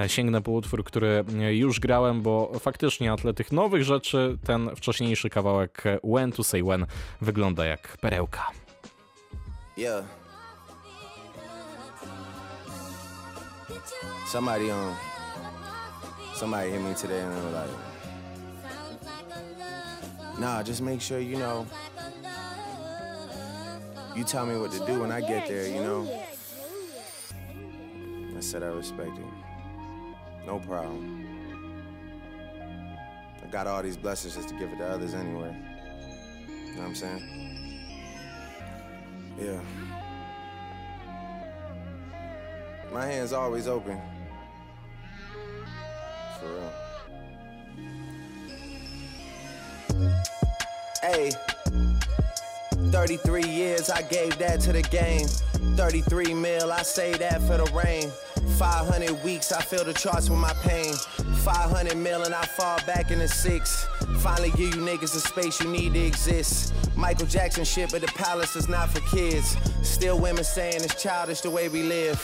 sięgnę 0.07 0.43
po 0.43 0.53
utwór, 0.53 0.85
który 0.85 1.25
już 1.51 1.81
grałem, 1.81 2.23
bo 2.23 2.53
faktycznie 2.61 3.13
atle 3.13 3.35
tych 3.35 3.53
nowych 3.53 3.85
rzeczy 3.85 4.39
ten 4.45 4.71
wcześniejszy 4.77 5.31
kawałek 5.31 5.83
When 6.15 6.33
to 6.33 6.45
Say 6.45 6.63
When 6.63 6.87
wygląda 7.21 7.65
jak 7.67 7.97
perełka. 8.01 8.51
Yeah. 9.77 10.22
Somebody 14.27 14.71
um 14.71 14.97
somebody 16.35 16.71
hit 16.71 16.81
me 16.81 16.95
today 16.95 17.21
and 17.21 17.37
they 17.37 17.41
were 17.41 17.51
like 17.51 17.71
Nah, 20.39 20.63
just 20.63 20.81
make 20.83 21.01
sure 21.01 21.19
you 21.21 21.37
know 21.37 21.67
you 24.17 24.25
tell 24.25 24.45
me 24.45 24.59
what 24.59 24.73
to 24.73 24.85
do 24.87 25.01
when 25.01 25.11
I 25.11 25.21
get 25.21 25.47
there, 25.49 25.67
you 25.67 25.81
know. 25.83 26.23
I 28.37 28.41
said 28.41 28.63
I 28.63 28.67
respect 28.67 29.17
it. 29.17 29.25
No 30.47 30.59
problem. 30.59 31.27
I 33.43 33.47
got 33.51 33.67
all 33.67 33.83
these 33.83 33.97
blessings 33.97 34.35
just 34.35 34.49
to 34.51 34.55
give 34.59 34.71
it 34.73 34.79
to 34.79 34.87
others 34.87 35.15
anyway. 35.15 35.55
You 36.49 36.75
know 36.75 36.81
what 36.81 36.89
I'm 36.89 36.95
saying? 36.95 37.23
Yeah. 39.41 39.61
My 42.93 43.07
hand's 43.07 43.33
always 43.33 43.67
open. 43.69 43.99
For 46.39 46.47
real. 46.47 46.73
Hey. 51.01 51.31
33 52.91 53.45
years, 53.45 53.89
I 53.89 54.03
gave 54.03 54.37
that 54.39 54.61
to 54.61 54.73
the 54.73 54.83
game. 54.83 55.27
33 55.77 56.35
mil, 56.35 56.71
I 56.71 56.83
say 56.83 57.15
that 57.15 57.41
for 57.43 57.57
the 57.57 57.65
rain. 57.73 58.11
500 58.57 59.23
weeks, 59.25 59.53
I 59.53 59.61
fill 59.61 59.85
the 59.85 59.93
charts 59.93 60.29
with 60.29 60.39
my 60.39 60.53
pain. 60.63 60.95
500 61.45 61.97
mil 61.97 62.23
and 62.23 62.35
I 62.35 62.45
fall 62.45 62.79
back 62.87 63.11
in 63.11 63.19
the 63.19 63.29
six. 63.29 63.87
Finally 64.19 64.51
give 64.51 64.75
you 64.75 64.81
niggas 64.81 65.13
the 65.13 65.21
space 65.21 65.61
you 65.61 65.69
need 65.69 65.95
to 65.95 66.01
exist. 66.01 66.75
Michael 66.97 67.27
Jackson 67.27 67.65
shit, 67.65 67.91
but 67.91 68.01
the 68.01 68.09
palace 68.09 68.55
is 68.57 68.69
not 68.69 68.91
for 68.91 69.01
kids. 69.15 69.57
Still 69.83 70.19
women 70.19 70.45
saying 70.45 70.77
it's 70.77 71.03
childish 71.03 71.41
the 71.41 71.51
way 71.51 71.69
we 71.69 71.83
live. 71.83 72.21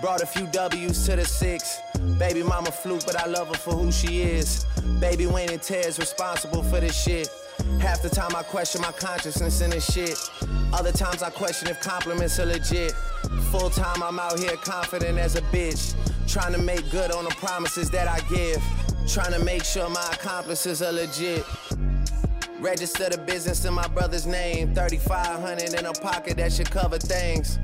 Brought 0.00 0.22
a 0.22 0.26
few 0.26 0.46
W's 0.48 1.06
to 1.06 1.16
the 1.16 1.24
six. 1.24 1.80
Baby 2.18 2.42
mama 2.42 2.70
fluke, 2.70 3.04
but 3.06 3.16
I 3.16 3.26
love 3.26 3.48
her 3.48 3.54
for 3.54 3.72
who 3.72 3.90
she 3.90 4.22
is. 4.22 4.66
Baby 5.00 5.26
Wayne 5.26 5.50
and 5.50 5.62
Ted's 5.62 5.98
responsible 5.98 6.62
for 6.62 6.80
this 6.80 7.00
shit. 7.00 7.28
Half 7.80 8.02
the 8.02 8.08
time 8.08 8.34
I 8.34 8.42
question 8.42 8.80
my 8.80 8.92
consciousness 8.92 9.60
in 9.60 9.70
this 9.70 9.92
shit. 9.92 10.18
Other 10.72 10.92
times 10.92 11.22
I 11.22 11.30
question 11.30 11.68
if 11.68 11.80
compliments 11.80 12.38
are 12.40 12.46
legit. 12.46 12.92
Full 13.50 13.70
time 13.70 14.02
I'm 14.02 14.18
out 14.18 14.38
here 14.38 14.56
confident 14.56 15.18
as 15.18 15.36
a 15.36 15.42
bitch. 15.42 15.94
Trying 16.26 16.52
to 16.52 16.58
make 16.58 16.90
good 16.90 17.12
on 17.12 17.24
the 17.24 17.30
promises 17.30 17.90
that 17.90 18.08
I 18.08 18.20
give. 18.28 18.62
Trying 19.06 19.32
to 19.32 19.44
make 19.44 19.64
sure 19.64 19.88
my 19.88 20.08
accomplices 20.12 20.82
are 20.82 20.92
legit. 20.92 21.44
Register 22.58 23.08
the 23.10 23.18
business 23.18 23.64
in 23.64 23.74
my 23.74 23.86
brother's 23.88 24.26
name. 24.26 24.74
3500 24.74 25.74
in 25.74 25.86
a 25.86 25.92
pocket 25.92 26.36
that 26.38 26.52
should 26.52 26.70
cover 26.70 26.98
things. 26.98 27.58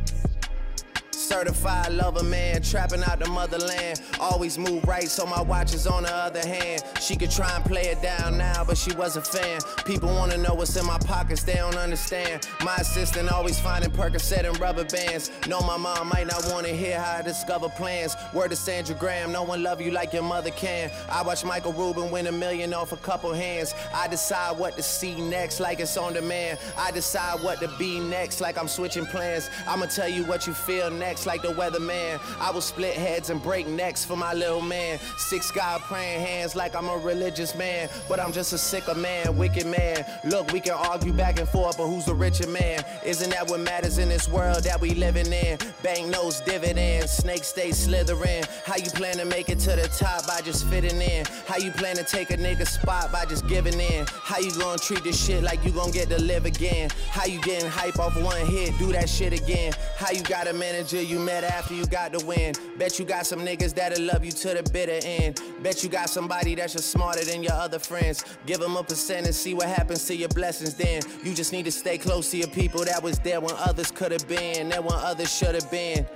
Certified 1.23 1.93
lover 1.93 2.25
man, 2.25 2.63
trapping 2.63 3.05
out 3.05 3.21
the 3.21 3.29
motherland. 3.29 4.03
Always 4.19 4.59
move 4.59 4.83
right, 4.85 5.09
so 5.09 5.25
my 5.25 5.41
watch 5.41 5.73
is 5.73 5.87
on 5.87 6.03
the 6.03 6.13
other 6.13 6.45
hand. 6.45 6.83
She 7.01 7.15
could 7.15 7.31
try 7.31 7.55
and 7.55 7.65
play 7.65 7.83
it 7.83 8.03
down 8.03 8.37
now, 8.37 8.65
but 8.65 8.77
she 8.77 8.93
was 8.97 9.17
a 9.17 9.23
fan. 9.23 9.61
People 9.87 10.09
wanna 10.09 10.37
know 10.37 10.53
what's 10.55 10.77
in 10.77 10.85
my 10.85 10.99
pockets, 10.99 11.45
they 11.45 11.55
don't 11.55 11.77
understand. 11.77 12.49
My 12.65 12.75
assistant 12.75 13.31
always 13.31 13.59
finding 13.61 13.93
Percocet 13.93 14.45
and 14.45 14.59
rubber 14.59 14.85
bands. 14.85 15.31
Know 15.47 15.61
my 15.61 15.77
mom 15.77 16.09
might 16.09 16.27
not 16.27 16.45
wanna 16.51 16.71
hear 16.71 17.01
how 17.01 17.19
I 17.19 17.23
discover 17.23 17.69
plans. 17.69 18.17
Word 18.35 18.51
to 18.51 18.57
Sandra 18.57 18.97
Graham, 18.97 19.31
no 19.31 19.45
one 19.45 19.63
love 19.63 19.81
you 19.81 19.93
like 19.93 20.13
your 20.13 20.25
mother 20.25 20.51
can. 20.51 20.91
I 21.09 21.23
watch 21.23 21.45
Michael 21.45 21.73
Rubin 21.73 22.11
win 22.11 22.27
a 22.27 22.33
million 22.33 22.75
off 22.75 22.91
a 22.91 22.97
couple 22.97 23.33
hands. 23.33 23.75
I 23.95 24.09
decide 24.09 24.59
what 24.59 24.77
to 24.77 24.83
see 24.83 25.21
next, 25.21 25.61
like 25.61 25.79
it's 25.79 25.97
on 25.97 26.15
demand. 26.15 26.59
I 26.77 26.91
decide 26.91 27.41
what 27.45 27.61
to 27.61 27.69
be 27.79 28.01
next, 28.01 28.41
like 28.41 28.59
I'm 28.59 28.69
switching 28.69 29.07
plans. 29.07 29.49
I'ma 29.69 29.87
tell 29.87 30.09
you 30.09 30.25
what 30.25 30.49
you 30.49 30.53
feel 30.53 30.91
next 30.91 31.12
like 31.27 31.43
the 31.43 31.49
weatherman. 31.49 32.21
I 32.41 32.51
will 32.51 32.61
split 32.61 32.95
heads 32.95 33.31
and 33.31 33.43
break 33.43 33.67
necks 33.69 34.05
for 34.05 34.17
my 34.17 34.33
little 34.33 34.61
man. 34.61 34.99
Six 35.19 35.51
God 35.51 35.81
praying 35.83 36.21
hands 36.21 36.57
like 36.57 36.75
I'm 36.75 36.89
a 36.89 36.97
religious 36.97 37.55
man. 37.55 37.89
But 38.09 38.19
I'm 38.21 38.33
just 38.33 38.53
a 38.53 38.59
sicker 38.59 38.95
man, 38.95 39.37
wicked 39.37 39.67
man. 39.67 40.05
Look, 40.25 40.53
we 40.53 40.61
can 40.61 40.73
argue 40.73 41.13
back 41.13 41.39
and 41.39 41.49
forth, 41.49 41.77
but 41.79 41.87
who's 41.87 42.07
the 42.07 42.15
richer 42.15 42.49
man? 42.49 42.85
Isn't 43.05 43.31
that 43.31 43.49
what 43.49 43.61
matters 43.61 43.99
in 43.99 44.09
this 44.09 44.29
world 44.29 44.65
that 44.65 44.81
we 44.81 44.91
living 44.95 45.33
in? 45.33 45.59
Bank 45.83 46.09
notes, 46.09 46.41
dividends, 46.41 47.11
snakes 47.11 47.49
stay 47.49 47.73
slithering. 47.73 48.45
How 48.65 48.77
you 48.77 48.91
plan 48.91 49.17
to 49.17 49.25
make 49.25 49.49
it 49.49 49.59
to 49.61 49.77
the 49.77 49.89
top 49.99 50.27
by 50.27 50.41
just 50.41 50.67
fitting 50.67 51.01
in? 51.01 51.27
How 51.47 51.59
you 51.59 51.71
plan 51.73 51.97
to 51.97 52.05
take 52.05 52.31
a 52.31 52.37
nigga 52.37 52.67
spot 52.67 53.13
by 53.13 53.25
just 53.27 53.47
giving 53.47 53.79
in? 53.79 54.07
How 54.09 54.39
you 54.39 54.51
gonna 54.59 54.79
treat 54.79 55.05
this 55.05 55.23
shit 55.23 55.43
like 55.43 55.65
you 55.65 55.73
gonna 55.73 55.93
get 55.93 56.09
to 56.11 56.21
live 56.23 56.47
again? 56.47 56.91
How 57.11 57.27
you 57.27 57.41
getting 57.43 57.69
hype 57.69 57.99
off 57.99 58.17
one 58.23 58.47
hit, 58.47 58.77
do 58.79 58.93
that 58.93 59.09
shit 59.09 59.33
again? 59.33 59.73
How 59.97 60.11
you 60.11 60.23
got 60.23 60.49
a 60.49 60.53
manager 60.53 61.02
you 61.05 61.19
met 61.19 61.45
after 61.45 61.75
you 61.75 61.87
got 61.87 62.13
the 62.13 62.25
win. 62.25 62.55
Bet 62.79 62.99
you 62.99 63.05
got 63.05 63.27
some 63.27 63.41
niggas 63.41 63.75
that'll 63.75 64.05
love 64.05 64.25
you 64.25 64.33
to 64.33 64.55
the 64.55 64.71
bitter 64.73 64.99
end. 65.07 65.41
Bet 65.63 65.83
you 65.83 65.89
got 65.89 66.11
somebody 66.11 66.55
that's 66.55 66.73
just 66.73 66.91
smarter 66.91 67.25
than 67.25 67.43
your 67.43 67.53
other 67.53 67.79
friends. 67.79 68.25
Give 68.47 68.61
them 68.61 68.77
a 68.77 68.83
percent 68.83 69.27
and 69.27 69.35
see 69.35 69.55
what 69.55 69.69
happens 69.69 70.05
to 70.07 70.17
your 70.17 70.29
blessings 70.31 70.75
then. 70.75 71.03
You 71.23 71.35
just 71.35 71.53
need 71.53 71.65
to 71.65 71.73
stay 71.73 71.99
close 71.99 72.31
to 72.31 72.39
your 72.39 72.49
people 72.49 72.85
that 72.85 73.03
was 73.03 73.19
there 73.21 73.41
when 73.41 73.55
others 73.57 73.91
could 73.91 74.13
have 74.13 74.27
been, 74.29 74.69
there 74.69 74.83
when 74.83 74.95
others 74.95 75.35
should 75.35 75.55
have 75.55 75.71
been. 75.71 76.07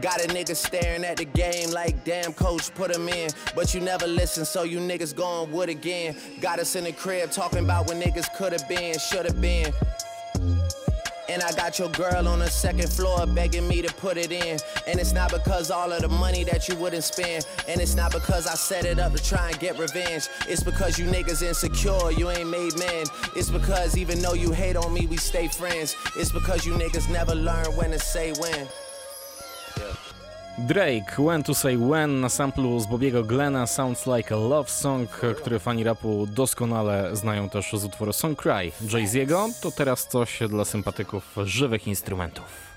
Got 0.00 0.24
a 0.24 0.28
nigga 0.28 0.56
staring 0.56 1.04
at 1.04 1.18
the 1.18 1.26
game 1.26 1.70
like, 1.70 2.02
damn, 2.04 2.32
coach, 2.32 2.74
put 2.74 2.90
him 2.90 3.08
in. 3.08 3.30
But 3.54 3.74
you 3.74 3.80
never 3.80 4.06
listen, 4.06 4.46
so 4.46 4.62
you 4.62 4.78
niggas 4.78 5.14
going 5.14 5.52
wood 5.52 5.68
again. 5.68 6.16
Got 6.40 6.60
us 6.60 6.76
in 6.76 6.84
the 6.84 6.92
crib 6.92 7.30
talking 7.30 7.58
about 7.58 7.88
when 7.88 8.00
niggas 8.00 8.34
could 8.34 8.52
have 8.52 8.66
been, 8.68 8.98
should 8.98 9.26
have 9.26 9.40
been. 9.40 9.72
And 11.32 11.42
I 11.42 11.50
got 11.52 11.78
your 11.78 11.88
girl 11.88 12.28
on 12.28 12.40
the 12.40 12.50
second 12.50 12.92
floor 12.92 13.26
begging 13.26 13.66
me 13.66 13.80
to 13.80 13.90
put 13.94 14.18
it 14.18 14.30
in. 14.30 14.58
And 14.86 15.00
it's 15.00 15.14
not 15.14 15.30
because 15.30 15.70
all 15.70 15.90
of 15.90 16.02
the 16.02 16.08
money 16.08 16.44
that 16.44 16.68
you 16.68 16.76
wouldn't 16.76 17.04
spend. 17.04 17.46
And 17.66 17.80
it's 17.80 17.94
not 17.94 18.12
because 18.12 18.46
I 18.46 18.52
set 18.52 18.84
it 18.84 18.98
up 18.98 19.14
to 19.14 19.22
try 19.22 19.48
and 19.48 19.58
get 19.58 19.78
revenge. 19.78 20.28
It's 20.46 20.62
because 20.62 20.98
you 20.98 21.06
niggas 21.06 21.42
insecure, 21.42 22.10
you 22.10 22.28
ain't 22.28 22.50
made 22.50 22.78
men. 22.78 23.06
It's 23.34 23.48
because 23.48 23.96
even 23.96 24.20
though 24.20 24.34
you 24.34 24.52
hate 24.52 24.76
on 24.76 24.92
me, 24.92 25.06
we 25.06 25.16
stay 25.16 25.48
friends. 25.48 25.96
It's 26.16 26.30
because 26.30 26.66
you 26.66 26.74
niggas 26.74 27.10
never 27.10 27.34
learn 27.34 27.64
when 27.76 27.92
to 27.92 27.98
say 27.98 28.32
when. 28.32 28.68
Drake, 30.66 31.18
When 31.18 31.42
to 31.42 31.54
Say 31.54 31.76
When 31.76 32.20
na 32.20 32.28
samplu 32.28 32.80
z 32.80 32.86
Bobiego 32.86 33.24
Glena 33.24 33.66
Sounds 33.66 34.06
Like 34.06 34.34
a 34.34 34.38
Love 34.38 34.70
Song, 34.70 35.10
który 35.36 35.58
fani 35.58 35.84
rapu 35.84 36.26
doskonale 36.26 37.16
znają 37.16 37.48
też 37.48 37.72
z 37.72 37.84
utworu 37.84 38.12
Song 38.12 38.42
Cry 38.42 38.72
Jay-Z'ego. 38.92 39.48
To 39.62 39.70
teraz 39.70 40.08
coś 40.08 40.38
dla 40.48 40.64
sympatyków 40.64 41.36
żywych 41.44 41.86
instrumentów. 41.86 42.71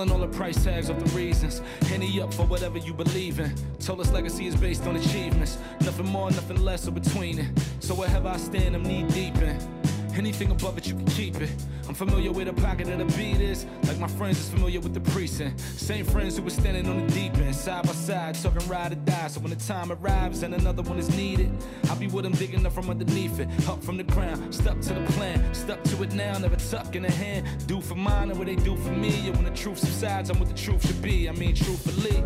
Pulling 0.00 0.14
all 0.14 0.26
the 0.26 0.34
price 0.34 0.64
tags 0.64 0.88
off 0.88 0.98
the 0.98 1.10
reasons. 1.14 1.60
Henny 1.82 2.22
up 2.22 2.32
for 2.32 2.46
whatever 2.46 2.78
you 2.78 2.94
believe 2.94 3.38
in. 3.38 3.52
Told 3.80 4.00
us 4.00 4.10
legacy 4.10 4.46
is 4.46 4.56
based 4.56 4.86
on 4.86 4.96
achievements. 4.96 5.58
Nothing 5.82 6.06
more, 6.06 6.30
nothing 6.30 6.64
less, 6.64 6.88
or 6.88 6.92
between 6.92 7.38
it. 7.38 7.50
So 7.80 7.92
wherever 7.94 8.28
I 8.28 8.38
stand, 8.38 8.74
I'm 8.74 8.82
knee 8.82 9.02
deep 9.10 9.36
in. 9.36 9.79
Anything 10.14 10.50
above 10.50 10.76
it, 10.76 10.86
you 10.86 10.94
can 10.94 11.06
keep 11.06 11.40
it. 11.40 11.50
I'm 11.88 11.94
familiar 11.94 12.30
with 12.30 12.46
the 12.46 12.52
pocket 12.52 12.88
of 12.88 12.98
the 12.98 13.16
beat 13.16 13.40
is, 13.40 13.64
like 13.84 13.98
my 13.98 14.06
friends 14.06 14.38
is 14.38 14.48
familiar 14.48 14.78
with 14.80 14.92
the 14.92 15.00
precinct. 15.00 15.58
Same 15.60 16.04
friends 16.04 16.36
who 16.36 16.42
were 16.42 16.50
standing 16.50 16.86
on 16.88 17.06
the 17.06 17.12
deep 17.12 17.36
end, 17.38 17.56
side 17.56 17.86
by 17.86 17.92
side, 17.92 18.34
talking 18.34 18.68
ride 18.68 18.92
or 18.92 18.96
die. 18.96 19.28
So 19.28 19.40
when 19.40 19.50
the 19.50 19.56
time 19.56 19.90
arrives 19.90 20.42
and 20.42 20.54
another 20.54 20.82
one 20.82 20.98
is 20.98 21.08
needed, 21.16 21.50
I'll 21.88 21.96
be 21.96 22.06
with 22.06 22.24
them 22.24 22.32
digging 22.32 22.66
up 22.66 22.72
from 22.72 22.90
underneath 22.90 23.40
it, 23.40 23.48
up 23.68 23.82
from 23.82 23.96
the 23.96 24.04
ground, 24.04 24.54
stuck 24.54 24.80
to 24.82 24.94
the 24.94 25.04
plan, 25.12 25.54
stuck 25.54 25.82
to 25.84 26.02
it 26.02 26.12
now, 26.12 26.38
never 26.38 26.56
tuck 26.56 26.94
in 26.94 27.02
the 27.02 27.10
hand. 27.10 27.46
Do 27.66 27.80
for 27.80 27.94
mine 27.94 28.30
or 28.30 28.34
what 28.34 28.46
they 28.46 28.56
do 28.56 28.76
for 28.76 28.92
me. 28.92 29.28
And 29.28 29.36
when 29.36 29.44
the 29.44 29.58
truth 29.58 29.78
subsides, 29.78 30.30
I'm 30.30 30.38
what 30.38 30.48
the 30.48 30.54
truth 30.54 30.86
should 30.86 31.00
be. 31.02 31.28
I 31.28 31.32
mean, 31.32 31.54
truthfully. 31.54 32.22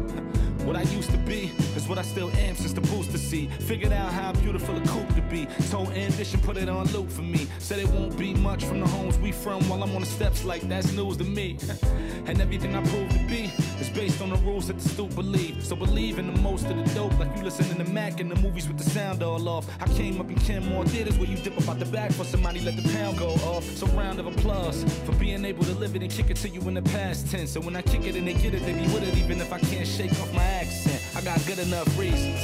What 0.64 0.76
I 0.76 0.82
used 0.82 1.10
to 1.10 1.18
be 1.18 1.50
is 1.76 1.86
what 1.88 1.98
I 1.98 2.02
still 2.02 2.30
am 2.36 2.56
since 2.56 2.72
the 2.72 2.80
booster 2.80 3.18
seat. 3.18 3.52
Figured 3.52 3.92
out 3.92 4.10
how 4.10 4.32
beautiful 4.32 4.74
a 4.76 4.80
coupe 4.86 5.14
could 5.14 5.28
be. 5.28 5.46
Told 5.70 5.90
ambition, 5.90 6.40
put 6.40 6.56
it 6.56 6.70
on 6.70 6.86
loop 6.86 7.10
for 7.10 7.20
me. 7.20 7.46
Said 7.58 7.80
it 7.80 7.88
won't 7.88 8.18
be 8.18 8.32
much 8.32 8.64
from 8.64 8.80
the 8.80 8.86
homes 8.86 9.18
we 9.18 9.30
from 9.30 9.68
while 9.68 9.82
I'm 9.82 9.94
on 9.94 10.00
the 10.00 10.06
steps 10.06 10.42
like 10.42 10.62
that's 10.62 10.90
news 10.92 11.18
to 11.18 11.24
me. 11.24 11.58
and 12.26 12.40
everything 12.40 12.74
I 12.74 12.82
prove 12.82 13.10
to 13.10 13.18
be 13.28 13.52
is 13.78 13.90
based 13.90 14.22
on 14.22 14.30
the 14.30 14.36
rules 14.36 14.68
that 14.68 14.78
the 14.78 14.88
stoop 14.88 15.14
believe. 15.14 15.62
So 15.62 15.76
believe 15.76 16.18
in 16.18 16.32
the 16.32 16.40
most 16.40 16.66
of 16.66 16.76
the 16.76 16.94
dope, 16.94 17.18
like 17.18 17.36
you 17.36 17.42
listening 17.42 17.84
to 17.84 17.92
Mac 17.92 18.20
in 18.20 18.30
the 18.30 18.36
movies 18.36 18.66
with 18.66 18.78
the 18.78 18.88
sound 18.88 19.22
all 19.22 19.46
off. 19.46 19.68
I 19.82 19.86
came 19.88 20.18
up 20.18 20.30
in 20.30 20.36
Kenmore 20.36 20.86
theaters 20.86 21.18
where 21.18 21.28
you 21.28 21.36
dip 21.36 21.58
up 21.58 21.68
out 21.68 21.78
the 21.78 21.84
back 21.86 22.10
for 22.12 22.24
somebody 22.24 22.60
let 22.60 22.76
the 22.76 22.88
pound 22.94 23.18
go 23.18 23.28
off. 23.52 23.64
So 23.64 23.86
round 23.88 24.18
of 24.18 24.26
applause 24.26 24.82
for 25.04 25.12
being 25.12 25.44
able 25.44 25.64
to 25.64 25.74
live 25.74 25.94
it 25.94 26.02
and 26.02 26.10
kick 26.10 26.30
it 26.30 26.36
to 26.38 26.48
you 26.48 26.62
in 26.62 26.74
the 26.74 26.82
past 26.82 27.30
tense. 27.30 27.50
So 27.50 27.60
when 27.60 27.76
I 27.76 27.82
kick 27.82 28.06
it 28.06 28.16
and 28.16 28.26
they 28.26 28.34
get 28.34 28.54
it, 28.54 28.64
they 28.64 28.72
be 28.72 28.86
with 28.94 29.02
it 29.02 29.14
even 29.18 29.40
if 29.42 29.52
I 29.52 29.58
can't 29.58 29.86
shake 29.86 30.12
off 30.12 30.32
my 30.32 30.53
accent. 30.54 31.02
I 31.16 31.20
got 31.20 31.44
good 31.46 31.58
enough 31.58 31.98
reasons. 31.98 32.38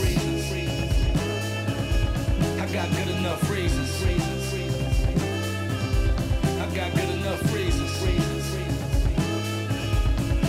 I 2.59 2.67
got 2.73 2.91
good 2.91 3.09
enough 3.09 3.51
reasons. 3.51 4.03
I 6.59 6.67
got 6.75 6.91
good 6.95 7.11
enough 7.19 7.55
reasons. 7.55 7.93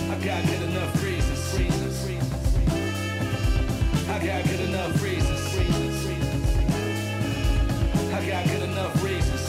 I 0.09 0.17
got 0.25 0.43
good 0.45 0.61
enough 0.69 1.03
reasons. 1.03 1.45
I 4.09 4.19
got 4.25 4.43
good 4.45 4.59
enough 4.59 5.03
reasons. 5.03 5.55
I 8.09 8.25
got 8.27 8.45
good 8.45 8.63
enough 8.63 9.03
reasons. 9.03 9.45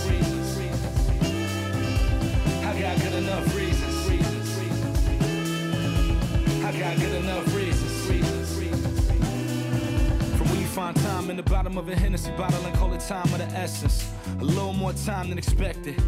I 2.65 2.81
got 2.81 2.99
good 2.99 3.15
enough 3.15 3.55
reasons. 3.57 3.93
I 6.65 6.73
got 6.79 6.97
good 6.99 7.15
enough 7.15 7.47
reasons. 7.47 7.62
Find 10.73 10.97
time 10.97 11.29
in 11.29 11.37
the 11.37 11.43
bottom 11.43 11.77
of 11.77 11.87
a 11.91 11.95
Hennessy 11.95 12.31
bottle 12.31 12.65
and 12.65 12.75
call 12.77 12.95
it 12.95 13.01
time 13.01 13.27
of 13.27 13.39
the 13.39 13.45
essence. 13.55 14.11
A 14.41 14.45
little 14.45 14.73
more 14.73 14.95
time 14.95 15.29
than 15.29 15.37
expected. 15.37 16.03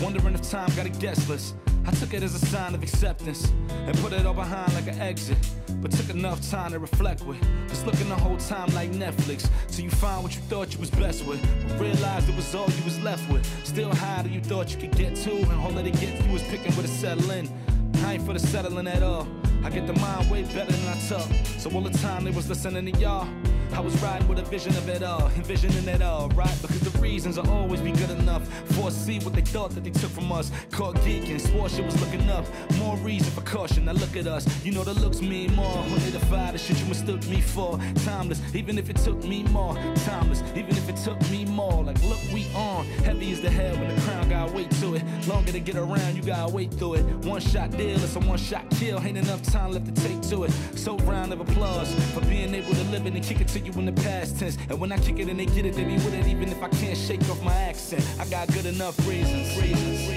Wondering 0.00 0.34
if 0.34 0.50
time 0.50 0.74
got 0.74 0.86
a 0.86 0.88
guest 0.88 1.28
list. 1.28 1.54
I 1.84 1.90
took 1.90 2.14
it 2.14 2.22
as 2.22 2.34
a 2.34 2.46
sign 2.46 2.74
of 2.74 2.82
acceptance 2.82 3.52
and 3.68 3.94
put 3.98 4.14
it 4.14 4.24
all 4.24 4.32
behind 4.32 4.72
like 4.72 4.86
an 4.86 4.98
exit. 5.02 5.36
But 5.82 5.90
took 5.90 6.08
enough 6.08 6.40
time 6.50 6.72
to 6.72 6.78
reflect 6.78 7.26
with. 7.26 7.38
Just 7.68 7.84
looking 7.84 8.08
the 8.08 8.14
whole 8.14 8.38
time 8.38 8.72
like 8.74 8.90
Netflix. 8.92 9.50
Till 9.68 9.84
you 9.84 9.90
find 9.90 10.22
what 10.22 10.34
you 10.34 10.40
thought 10.42 10.72
you 10.72 10.80
was 10.80 10.90
best 10.90 11.26
with. 11.26 11.42
But 11.68 11.78
realized 11.78 12.30
it 12.30 12.36
was 12.36 12.54
all 12.54 12.70
you 12.70 12.84
was 12.84 12.98
left 13.00 13.30
with. 13.30 13.44
Still 13.66 13.94
higher 13.94 14.22
than 14.22 14.32
you 14.32 14.40
thought 14.40 14.72
you 14.72 14.80
could 14.80 14.96
get 14.96 15.14
to. 15.16 15.30
And 15.30 15.60
all 15.60 15.72
that 15.72 15.86
it 15.86 16.00
gets 16.00 16.24
you 16.24 16.32
was 16.32 16.42
picking 16.44 16.72
where 16.72 16.86
to 16.86 16.88
settle 16.88 17.30
in. 17.32 17.50
I 17.96 18.14
ain't 18.14 18.24
for 18.24 18.32
the 18.32 18.40
settling 18.40 18.88
at 18.88 19.02
all. 19.02 19.28
I 19.62 19.68
get 19.68 19.86
the 19.86 19.92
mind 20.00 20.30
way 20.30 20.42
better 20.44 20.72
than 20.72 20.88
I 20.88 20.98
talk. 21.06 21.28
So 21.58 21.70
all 21.70 21.82
the 21.82 21.98
time 21.98 22.24
they 22.24 22.30
was 22.30 22.48
listening 22.48 22.90
to 22.90 22.98
y'all. 22.98 23.28
I 23.72 23.80
was 23.80 24.00
riding 24.02 24.26
with 24.28 24.38
a 24.38 24.42
vision 24.42 24.76
of 24.76 24.88
it 24.88 25.02
all, 25.02 25.28
envisioning 25.36 25.86
it 25.86 26.02
all, 26.02 26.28
right? 26.30 26.56
Because 26.62 26.80
the 26.80 26.98
reasons 26.98 27.36
will 27.36 27.50
always 27.50 27.80
be 27.80 27.92
good 27.92 28.10
enough. 28.10 28.46
Foresee 28.74 29.18
what 29.20 29.34
they 29.34 29.42
thought 29.42 29.70
that 29.72 29.84
they 29.84 29.90
took 29.90 30.10
from 30.10 30.32
us. 30.32 30.50
Caught 30.70 30.96
geeking, 30.96 31.40
swore 31.40 31.68
shit 31.68 31.84
was 31.84 32.00
looking 32.00 32.28
up. 32.30 32.44
More 32.78 32.96
reason 32.98 33.30
for 33.32 33.42
caution. 33.42 33.84
Now 33.84 33.92
look 33.92 34.16
at 34.16 34.26
us. 34.26 34.46
You 34.64 34.72
know 34.72 34.84
the 34.84 34.94
looks 34.94 35.20
mean 35.20 35.54
more. 35.54 35.76
When 35.76 35.98
they 36.00 36.10
defy 36.10 36.52
the 36.52 36.58
shit 36.58 36.78
you 36.80 36.86
mistook 36.86 37.26
me 37.28 37.40
for. 37.40 37.78
Timeless, 38.04 38.40
even 38.54 38.78
if 38.78 38.90
it 38.90 38.96
took 38.96 39.22
me 39.24 39.42
more. 39.44 39.74
Timeless, 40.04 40.42
even 40.54 40.70
if 40.70 40.88
it 40.88 40.96
took 40.96 41.20
me 41.30 41.44
more. 41.44 41.84
Like 41.84 42.02
look, 42.04 42.20
we 42.32 42.46
on. 42.54 42.86
Heavy 43.04 43.32
as 43.32 43.40
the 43.40 43.50
hell 43.50 43.74
when 43.76 43.94
the 43.94 44.00
crown 44.02 44.28
got 44.28 44.52
weight 44.52 44.70
to 44.82 44.94
it. 44.94 45.02
Longer 45.26 45.52
to 45.52 45.60
get 45.60 45.76
around, 45.76 46.16
you 46.16 46.22
gotta 46.22 46.52
wait 46.52 46.72
through 46.72 46.94
it. 46.94 47.04
One 47.24 47.40
shot 47.40 47.70
deal, 47.72 48.02
it's 48.02 48.16
a 48.16 48.20
one 48.20 48.38
shot 48.38 48.68
kill. 48.70 49.00
Ain't 49.00 49.18
enough 49.18 49.42
time 49.42 49.72
left 49.72 49.86
to 49.86 50.02
take 50.02 50.20
to 50.30 50.44
it. 50.44 50.52
So 50.74 50.96
round 50.98 51.32
of 51.32 51.40
applause 51.40 51.92
for 52.12 52.20
being 52.22 52.54
able 52.54 52.74
to 52.74 52.84
live 52.84 53.06
it 53.06 53.14
and 53.14 53.22
kick 53.22 53.40
it 53.40 53.48
to 53.58 53.64
you 53.64 53.72
in 53.78 53.86
the 53.86 53.92
past 54.02 54.38
tense. 54.38 54.56
And 54.68 54.78
when 54.80 54.92
I 54.92 54.98
kick 54.98 55.18
it 55.18 55.28
and 55.28 55.38
they 55.38 55.46
get 55.46 55.64
it, 55.64 55.74
they 55.74 55.84
be 55.84 55.94
with 55.94 56.14
it 56.14 56.26
even 56.26 56.48
if 56.48 56.62
I 56.62 56.68
can't 56.68 56.96
shake 56.96 57.22
off 57.30 57.42
my 57.42 57.54
accent. 57.54 58.04
I 58.20 58.26
got 58.26 58.48
good 58.48 58.66
enough 58.66 58.98
reasons. 59.06 59.56
reasons. 59.60 60.08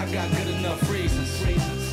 I 0.00 0.12
got 0.12 0.30
good 0.36 0.48
enough 0.48 0.90
reasons. 0.90 1.44
reasons. 1.44 1.92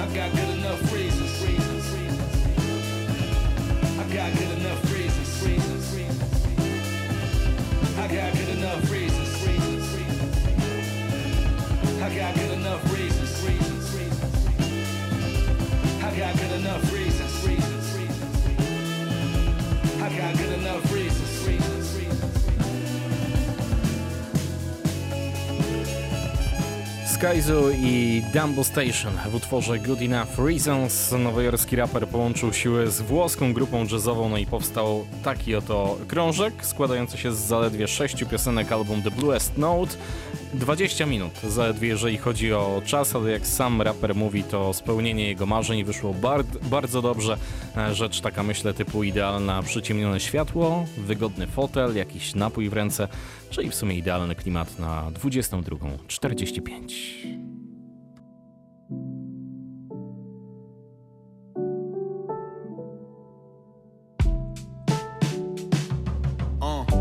I 0.00 0.06
got 0.14 0.32
good 0.32 0.50
enough 0.58 0.92
reasons. 0.92 1.44
reasons. 1.44 1.86
I 3.98 4.04
got 4.12 4.32
good 4.38 4.50
enough 4.58 4.92
reasons. 4.92 5.46
reasons. 5.46 5.94
I 7.98 8.08
got 8.08 8.32
good 8.34 8.48
enough 8.58 8.90
reasons. 8.90 9.46
reasons. 9.46 9.90
I 12.02 12.08
got 12.16 12.34
good 12.34 12.50
enough 12.52 12.92
reasons, 12.92 13.44
reasons. 13.44 13.94
I 16.02 16.16
got 16.16 16.34
good 16.34 16.52
enough 16.60 16.92
reasons. 16.92 17.29
I 17.42 17.48
got 20.14 20.36
good 20.36 20.52
enough 20.58 20.92
reasons, 20.92 21.09
Skyzu 27.20 27.70
i 27.70 28.22
Dumbo 28.34 28.64
Station 28.64 29.12
w 29.30 29.34
utworze 29.34 29.78
Good 29.78 30.02
Enough 30.02 30.38
Reasons. 30.46 31.12
Nowojorski 31.12 31.76
raper 31.76 32.08
połączył 32.08 32.52
siły 32.52 32.90
z 32.90 33.00
włoską 33.00 33.52
grupą 33.52 33.86
jazzową, 33.92 34.28
no 34.28 34.38
i 34.38 34.46
powstał 34.46 35.06
taki 35.24 35.54
oto 35.54 35.98
krążek 36.08 36.66
składający 36.66 37.18
się 37.18 37.32
z 37.32 37.38
zaledwie 37.38 37.88
sześciu 37.88 38.26
piosenek 38.26 38.72
album 38.72 39.02
The 39.02 39.10
Bluest 39.10 39.58
Note. 39.58 39.96
20 40.54 41.06
minut 41.06 41.32
zaledwie 41.48 41.88
jeżeli 41.88 42.18
chodzi 42.18 42.52
o 42.52 42.82
czas, 42.84 43.14
ale 43.14 43.30
jak 43.30 43.46
sam 43.46 43.82
raper 43.82 44.14
mówi, 44.14 44.44
to 44.44 44.74
spełnienie 44.74 45.28
jego 45.28 45.46
marzeń 45.46 45.84
wyszło 45.84 46.14
bar 46.14 46.44
bardzo 46.62 47.02
dobrze. 47.02 47.36
E, 47.76 47.94
Rzecz 47.94 48.20
taka 48.20 48.42
myślę 48.42 48.74
typu 48.74 49.02
idealna 49.02 49.62
przyciemnione 49.62 50.20
światło, 50.20 50.84
wygodny 50.96 51.46
fotel, 51.46 51.96
jakiś 51.96 52.34
napój 52.34 52.68
w 52.68 52.72
ręce, 52.72 53.08
czyli 53.50 53.70
w 53.70 53.74
sumie 53.74 53.96
idealny 53.96 54.34
klimat 54.34 54.78
na 54.78 55.10
22.45. 55.10 57.40
Uh, 66.62 67.00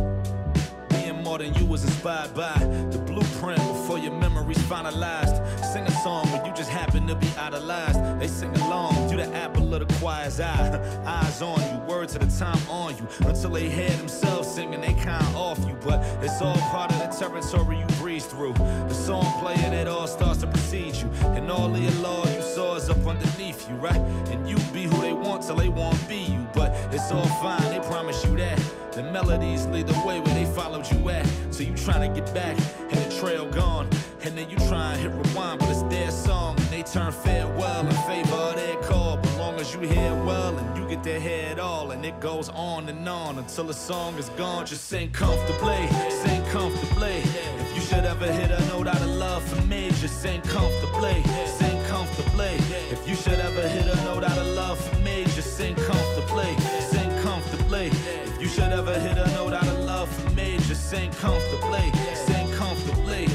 inspired 2.00 2.34
by 2.34 2.54
the 2.92 3.04
blueprint 3.06 3.58
before 3.58 4.00
your 4.00 4.14
memories 4.40 4.58
finalized. 4.60 5.66
Sing 5.74 5.86
a 5.86 5.92
song 6.04 6.26
when 6.32 6.46
you 6.46 6.54
just 6.54 6.70
happen 6.70 7.08
to 7.08 7.16
be 7.16 7.28
idolized. 7.38 8.00
They 8.20 8.28
sing 8.28 8.56
along, 8.58 9.10
you 9.10 9.18
the 9.18 9.28
apple 9.36 9.74
of 9.74 9.88
the 9.88 9.94
choir's 9.96 10.40
eye. 10.40 10.80
Eyes 11.06 11.42
on 11.42 11.60
you, 11.62 11.80
words 11.88 12.16
at 12.16 12.24
a 12.24 12.40
time 12.40 12.62
on 12.70 12.96
you. 12.98 13.08
Until 13.22 13.52
they 13.52 13.70
hear 13.70 13.90
themselves 13.90 14.48
singing, 14.48 14.82
they 14.82 14.94
kind 14.94 15.36
off 15.36 15.60
you. 15.60 15.76
But 15.84 16.00
it's 16.24 16.42
all 16.42 16.58
part 16.72 16.92
of 16.92 17.00
the 17.00 17.08
territory 17.08 17.80
you 17.80 17.86
breeze 17.98 18.26
through. 18.26 18.54
The 18.54 18.94
song 18.94 19.26
playing, 19.40 19.74
it 19.74 19.88
all 19.88 20.08
starts 20.08 20.40
to 20.42 20.48
precede 20.48 20.96
you. 20.96 21.10
And 21.36 21.52
all 21.52 21.74
of 21.74 21.82
your 21.82 21.92
law 22.04 22.26
you 22.28 22.42
saw 22.42 22.76
is 22.76 22.90
up 22.90 23.06
underneath 23.06 23.70
you, 23.70 23.76
right? 23.76 24.02
And 24.32 24.50
you 24.50 24.58
be 24.74 24.84
who 24.84 25.02
they 25.02 25.14
want 25.14 25.44
till 25.44 25.56
they 25.56 25.70
won't 25.70 26.08
be 26.08 26.18
you. 26.18 26.48
But 26.54 26.72
it's 26.94 27.12
all 27.12 27.28
fine, 27.44 27.70
they 27.70 27.80
promise 27.80 28.24
you 28.26 28.38
that. 28.38 28.60
The 28.92 29.04
melodies 29.04 29.66
lead 29.68 29.88
the 29.88 30.08
way 30.08 30.20
where 30.20 30.34
they 30.34 30.46
followed 30.46 30.90
you 30.92 31.10
at. 31.10 31.26
So 31.52 31.64
you 31.64 31.76
trying 31.76 32.12
to 32.12 32.20
get 32.20 32.34
back, 32.34 32.58
and 32.90 33.00
the 33.00 33.20
trail 33.20 33.46
gone. 33.50 33.90
And 34.30 34.38
then 34.38 34.48
you 34.52 34.58
try 34.70 34.94
and 34.94 35.02
hit 35.02 35.12
rewind, 35.12 35.60
but 35.60 35.70
it's 35.70 35.82
their 35.84 36.12
song. 36.12 36.56
And 36.60 36.68
they 36.68 36.84
turn 36.84 37.12
farewell 37.12 37.80
in 37.80 37.96
favor 38.06 38.36
of 38.36 38.56
their 38.58 38.76
call. 38.84 39.18
But 39.18 39.36
long 39.40 39.56
as 39.56 39.74
you 39.74 39.80
hear 39.80 40.14
well 40.24 40.56
and 40.56 40.78
you 40.78 40.88
get 40.88 41.04
hear 41.20 41.48
it 41.50 41.58
all, 41.58 41.90
and 41.90 42.06
it 42.06 42.20
goes 42.20 42.48
on 42.50 42.88
and 42.90 43.10
on 43.10 43.40
until 43.40 43.64
the 43.64 43.74
song 43.74 44.20
is 44.20 44.30
gone. 44.38 44.68
Just 44.68 44.86
sing 44.86 45.10
comfortably, 45.10 45.88
sing 46.12 46.46
comfortably. 46.52 47.24
If 47.58 47.74
you 47.74 47.82
should 47.82 48.06
ever 48.06 48.32
hit 48.32 48.52
a 48.52 48.64
note 48.68 48.86
out 48.86 49.02
of 49.02 49.10
love 49.10 49.44
for 49.50 49.62
me, 49.64 49.90
just 50.00 50.22
sing 50.22 50.42
comfortably, 50.42 51.24
sing 51.48 51.84
comfortably. 51.86 52.54
If 52.92 53.10
you 53.10 53.16
should 53.16 53.40
ever 53.40 53.68
hit 53.68 53.88
a 53.88 53.96
note 54.04 54.24
out 54.24 54.38
of 54.38 54.46
love 54.46 54.80
for 54.80 55.00
me, 55.00 55.24
just 55.34 55.58
sing 55.58 55.74
comfortably, 55.74 56.56
sing 56.82 57.10
comfortably. 57.24 57.88
If 57.88 58.40
you 58.40 58.48
should 58.48 58.72
ever 58.72 58.94
hit 58.94 59.18
a 59.18 59.28
note 59.32 59.54
out 59.54 59.68
of 59.68 59.80
love 59.80 60.08
for 60.08 60.30
me, 60.36 60.58
just 60.68 60.88
sing 60.88 61.10
comfortably, 61.14 61.92
sing 62.14 62.52
comfortably, 62.52 63.26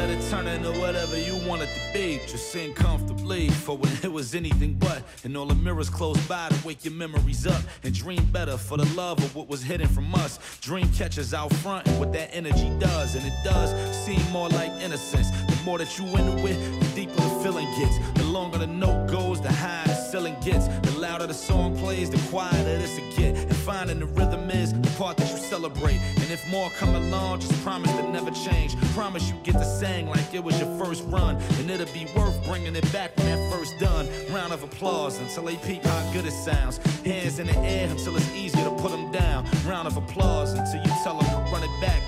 let 0.00 0.08
it 0.08 0.30
turn 0.30 0.46
into 0.46 0.70
whatever 0.80 1.18
you 1.18 1.36
want 1.46 1.60
it 1.60 1.68
to 1.74 1.92
be. 1.92 2.18
Just 2.26 2.50
sing 2.52 2.72
comfortably 2.72 3.50
for 3.50 3.76
when 3.76 3.92
it 4.02 4.10
was 4.10 4.34
anything 4.34 4.72
but, 4.72 5.02
and 5.24 5.36
all 5.36 5.44
the 5.44 5.54
mirrors 5.54 5.90
close 5.90 6.16
by 6.26 6.48
to 6.48 6.66
wake 6.66 6.86
your 6.86 6.94
memories 6.94 7.46
up 7.46 7.62
and 7.84 7.92
dream 7.92 8.24
better 8.32 8.56
for 8.56 8.78
the 8.78 8.86
love 8.94 9.18
of 9.18 9.36
what 9.36 9.46
was 9.46 9.62
hidden 9.62 9.86
from 9.88 10.14
us. 10.14 10.38
Dream 10.62 10.90
catchers 10.94 11.34
out 11.34 11.52
front 11.56 11.86
and 11.86 12.00
what 12.00 12.14
that 12.14 12.34
energy 12.34 12.70
does, 12.78 13.14
and 13.14 13.26
it 13.26 13.34
does 13.44 13.70
seem 14.06 14.22
more 14.32 14.48
like 14.48 14.70
innocence. 14.80 15.30
The 15.30 15.58
more 15.66 15.76
that 15.76 15.98
you 15.98 16.06
into 16.06 16.46
it, 16.46 16.56
the 16.80 16.86
deeper 16.94 17.20
the 17.20 17.40
feeling 17.42 17.66
gets. 17.78 17.98
The 18.14 18.24
longer 18.24 18.56
the 18.56 18.68
note 18.68 19.10
goes, 19.10 19.42
the 19.42 19.52
higher 19.52 19.86
the 19.86 19.94
ceiling 19.94 20.36
gets. 20.42 20.66
The 20.68 20.98
louder 20.98 21.26
the 21.26 21.34
song 21.34 21.76
plays, 21.76 22.08
the 22.08 22.20
quieter 22.30 22.78
this 22.78 22.96
it 22.96 23.16
get. 23.18 23.49
Finding 23.64 24.00
the 24.00 24.06
rhythm 24.06 24.50
is 24.50 24.72
the 24.72 24.90
part 24.98 25.16
that 25.18 25.30
you 25.30 25.36
celebrate. 25.36 26.00
And 26.16 26.30
if 26.30 26.48
more 26.50 26.70
come 26.70 26.94
along, 26.94 27.40
just 27.40 27.52
promise 27.62 27.90
to 27.92 28.02
never 28.10 28.30
change. 28.30 28.74
Promise 28.94 29.28
you 29.28 29.36
get 29.42 29.52
to 29.52 29.64
sing 29.64 30.08
like 30.08 30.32
it 30.32 30.42
was 30.42 30.58
your 30.58 30.78
first 30.78 31.04
run, 31.08 31.36
and 31.58 31.70
it'll 31.70 31.92
be 31.92 32.06
worth 32.16 32.42
bringing 32.46 32.74
it 32.74 32.92
back 32.92 33.16
when 33.16 33.26
that 33.26 33.52
first 33.52 33.78
done. 33.78 34.08
Round 34.30 34.52
of 34.52 34.62
applause 34.62 35.18
until 35.18 35.44
they 35.44 35.56
peep 35.56 35.84
how 35.84 36.12
good 36.12 36.24
it 36.24 36.32
sounds. 36.32 36.78
Hands 37.04 37.38
in 37.38 37.46
the 37.46 37.58
air 37.58 37.88
until 37.88 38.16
it's 38.16 38.34
easier 38.34 38.64
to 38.64 38.70
put 38.76 38.90
them 38.90 39.12
down. 39.12 39.46
Round 39.66 39.86
of 39.86 39.96
applause 39.96 40.54
until 40.54 40.82
you 40.82 40.92
tell 41.04 41.18
them 41.18 41.26
to 41.26 41.52
run 41.52 41.62
it 41.62 41.80
back 41.80 42.02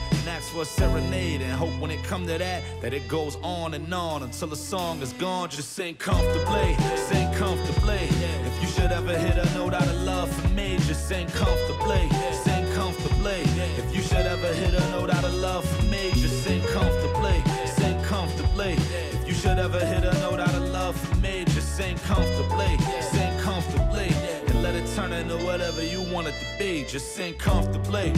for 0.48 0.62
a 0.62 0.64
serenade 0.64 1.42
and 1.42 1.52
hope 1.52 1.78
when 1.80 1.90
it 1.90 2.02
come 2.04 2.26
to 2.26 2.38
that 2.38 2.62
that 2.80 2.92
it 2.92 3.06
goes 3.08 3.36
on 3.42 3.74
and 3.74 3.92
on 3.92 4.22
until 4.22 4.48
the 4.48 4.56
song 4.56 5.00
is 5.02 5.12
gone. 5.14 5.48
Just 5.48 5.72
sing 5.72 5.94
comfortably, 5.94 6.76
sing 6.96 7.32
comfortably. 7.34 8.08
If 8.46 8.62
you 8.62 8.68
should 8.68 8.92
ever 8.92 9.16
hit 9.16 9.36
a 9.36 9.44
note 9.54 9.74
out 9.74 9.86
of 9.86 10.00
love 10.02 10.32
for 10.32 10.48
me, 10.48 10.76
just 10.86 11.08
sing 11.08 11.26
comfortably, 11.28 12.08
sing 12.32 12.64
comfortably. 12.74 13.42
If 13.78 13.94
you 13.94 14.02
should 14.02 14.26
ever 14.26 14.52
hit 14.54 14.74
a 14.74 14.90
note 14.90 15.10
out 15.10 15.24
of 15.24 15.34
love 15.34 15.64
for 15.64 15.84
me, 15.86 16.10
just 16.14 16.44
sing 16.44 16.62
comfortably, 16.72 17.42
sing 17.66 18.02
comfortably. 18.04 18.72
If 19.12 19.26
you 19.26 19.34
should 19.34 19.58
ever 19.58 19.78
hit 19.78 20.04
a 20.04 20.12
note 20.20 20.40
out 20.40 20.54
of 20.54 20.64
love 20.70 20.96
for 20.96 21.16
me, 21.16 21.44
just 21.46 21.76
sing 21.76 21.96
comfortably, 21.98 22.76
sing 23.00 23.38
comfortably, 23.40 24.10
and 24.46 24.62
let 24.62 24.74
it 24.74 24.86
turn 24.96 25.12
into 25.12 25.36
whatever 25.44 25.84
you 25.84 26.02
want 26.12 26.26
it 26.28 26.34
to 26.40 26.58
be. 26.58 26.84
Just 26.88 27.14
sing 27.14 27.34
comfortably, 27.34 28.12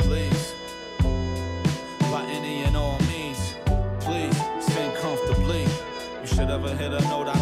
please. 0.00 0.45
Should 6.46 6.64
ever 6.64 6.76
hit 6.76 6.92
a 6.92 7.00
note 7.08 7.35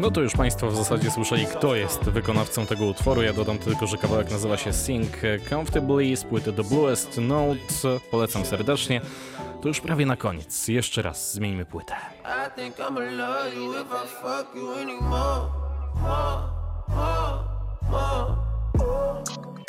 No 0.00 0.10
to 0.10 0.20
już 0.20 0.32
Państwo 0.32 0.70
w 0.70 0.76
zasadzie 0.76 1.10
słyszeli, 1.10 1.46
kto 1.46 1.74
jest 1.74 2.00
wykonawcą 2.00 2.66
tego 2.66 2.84
utworu. 2.84 3.22
Ja 3.22 3.32
dodam 3.32 3.58
tylko, 3.58 3.86
że 3.86 3.96
kawałek 3.96 4.30
nazywa 4.30 4.56
się 4.56 4.72
Sing 4.72 5.10
Comfortably 5.48 6.16
z 6.16 6.24
płyty 6.24 6.52
The 6.52 6.62
Bluest 6.62 7.18
Note. 7.18 8.00
Polecam 8.10 8.44
serdecznie. 8.44 9.00
To 9.62 9.68
już 9.68 9.80
prawie 9.80 10.06
na 10.06 10.16
koniec. 10.16 10.68
Jeszcze 10.68 11.02
raz 11.02 11.34
zmieńmy 11.34 11.64
płytę. 11.66 11.94
I 19.58 19.59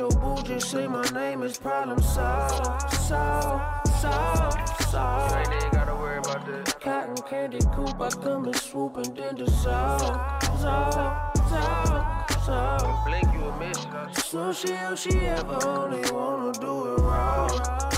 with 0.00 0.14
your 0.14 0.20
boo, 0.20 0.42
just 0.42 0.70
say 0.70 0.86
my 0.86 1.02
name 1.10 1.42
is 1.42 1.58
problem 1.58 2.00
solved. 2.00 2.92
Solved, 2.92 3.88
solved, 4.00 4.68
solved. 4.90 5.32
You 5.32 5.38
ain't 5.38 5.62
even 5.62 5.70
gotta 5.72 5.94
worry 5.94 6.18
about 6.18 6.46
that. 6.46 6.80
Cotton 6.80 7.16
candy 7.28 7.58
coop, 7.74 8.00
I 8.00 8.10
come 8.10 8.44
and 8.46 8.56
swoop 8.56 8.96
and 8.96 9.16
then 9.16 9.36
dissolve. 9.36 10.40
Dissolve, 10.40 11.32
dissolve, 11.34 12.26
dissolve. 12.28 13.06
Blink, 13.06 13.32
you 13.34 13.44
a 13.44 13.58
miss. 13.58 14.24
So 14.24 14.52
she, 14.52 14.76
she 14.96 15.18
ever 15.26 15.66
only 15.66 16.10
wanna 16.10 16.52
do 16.52 16.94
it 16.94 17.00
raw, 17.00 17.46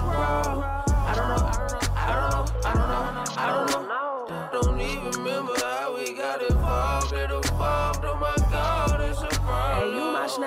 raw. 0.03 0.85
I 1.07 1.15
don't 1.15 1.29
know, 1.29 1.51
I 1.97 2.13
don't 2.15 2.31
know, 2.31 2.53
I 2.65 2.77
don't 2.77 2.89
know, 2.89 3.25
I 3.37 3.67
don't 3.67 3.89
know. 3.89 4.49
Don't 4.53 4.81
even 4.81 5.11
remember 5.23 5.53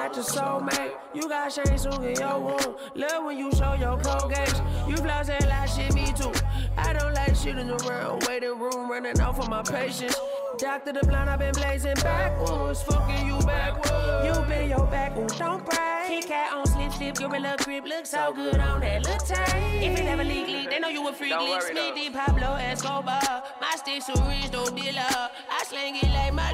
you 0.04 0.10
my 0.10 0.20
snatcher 0.20 0.40
soulmate. 0.40 0.92
You 1.14 1.30
got 1.30 1.52
soon 1.52 2.04
in 2.04 2.16
your 2.16 2.40
womb. 2.40 2.76
Love 2.96 3.26
when 3.26 3.38
you 3.38 3.52
show 3.54 3.74
your 3.74 3.98
gaze. 3.98 4.62
You 4.88 4.98
floss 4.98 5.28
that 5.28 5.48
like 5.48 5.70
shit, 5.70 5.94
me 5.94 6.12
too. 6.14 6.32
I 6.78 6.94
don't 6.94 7.14
like 7.14 7.36
shit 7.36 7.58
in 7.58 7.68
the 7.68 7.76
round, 7.90 8.26
waiting 8.28 8.60
room, 8.60 8.90
running 8.90 9.20
off 9.22 9.40
of 9.40 9.50
my 9.50 9.62
patience. 9.62 10.20
Doctor 10.58 10.94
the 10.94 11.06
blind, 11.08 11.30
I've 11.30 11.40
been 11.40 11.54
blazing 11.54 11.96
backwards, 11.96 12.84
fucking 12.84 13.28
you 13.28 13.40
backwards. 13.40 14.26
You 14.26 14.46
been 14.48 14.70
your 14.70 14.86
back, 14.88 15.18
ooh, 15.18 15.28
don't 15.38 15.66
break. 15.66 15.80
Kit 16.08 16.28
cat 16.28 16.54
on 16.54 16.66
slip, 16.68 16.92
slip, 16.92 17.16
gorilla 17.16 17.56
grip, 17.60 17.86
look 17.86 18.06
so 18.06 18.34
good 18.34 18.60
on 18.60 18.82
that 18.82 19.04
little 19.04 19.20
tape. 19.20 19.82
If 19.82 20.00
it 20.00 20.04
never 20.04 20.24
leak, 20.24 20.48
leak, 20.48 20.70
they 20.70 20.80
know 20.80 20.90
you 20.90 21.08
a 21.08 21.14
freak. 21.14 21.38
Leak, 21.38 21.62
Smithy, 21.62 22.10
Pablo, 22.12 22.56
Escobar. 22.56 23.44
My 23.62 23.76
sticks 23.78 24.08
so 24.08 24.14
rich, 24.26 24.52
don't 24.52 24.76
deal 24.76 24.98
up. 25.00 25.32
I 25.50 25.64
slang 25.66 25.96
it 25.96 26.10
like 26.10 26.34
my 26.34 26.52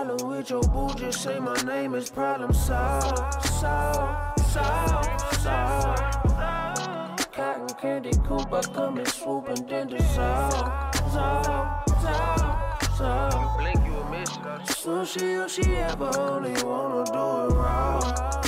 Problem 0.00 0.30
with 0.30 0.48
your 0.48 0.62
boo, 0.62 0.88
just 0.96 1.22
say 1.22 1.38
my 1.38 1.60
name 1.60 1.94
is 1.94 2.08
problem 2.08 2.54
solved. 2.54 3.18
Solved, 3.44 4.40
solved, 4.40 5.20
solved. 5.42 7.32
Cotton 7.32 7.68
candy 7.78 8.12
coop, 8.26 8.50
I 8.50 8.62
come 8.62 8.96
and 8.96 9.06
swoop 9.06 9.48
and 9.48 9.68
then 9.68 9.88
dissolve. 9.88 10.92
Dissolve, 10.92 11.84
dissolve, 11.84 12.78
dissolve. 12.80 13.58
Blink, 13.58 13.84
you 13.84 13.92
a 13.92 14.10
miss. 14.10 14.78
So 14.78 15.04
she, 15.04 15.46
she 15.48 15.76
ever 15.76 16.10
only 16.18 16.52
wanna 16.62 17.04
do 17.04 17.52
it 17.52 17.58
raw, 17.58 17.98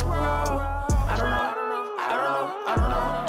raw. 0.07 0.87
I 1.07 1.17
don't 1.19 1.29
know, 1.29 1.53
I 1.99 2.09
don't 2.09 2.25
know, 2.25 2.49
I 2.67 2.77
don't 2.77 2.89
know, 2.89 3.22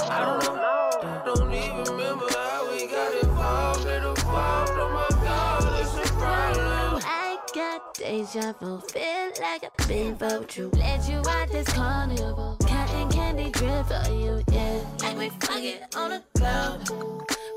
vu, 8.04 8.82
feel 8.90 9.32
like 9.42 9.64
I've 9.64 9.88
been 9.88 10.16
vote 10.16 10.58
you. 10.58 10.70
Let 10.74 11.08
you 11.08 11.22
out 11.30 11.50
this 11.50 11.68
carnival. 11.70 12.58
Cotton 12.62 13.10
candy 13.10 13.50
drip 13.52 13.88
for 13.88 14.12
you, 14.12 14.44
yeah. 14.52 14.80
Like 15.02 15.18
we 15.18 15.30
fucking 15.30 15.80
on 15.96 16.10
the 16.10 16.24
cloud. 16.36 16.90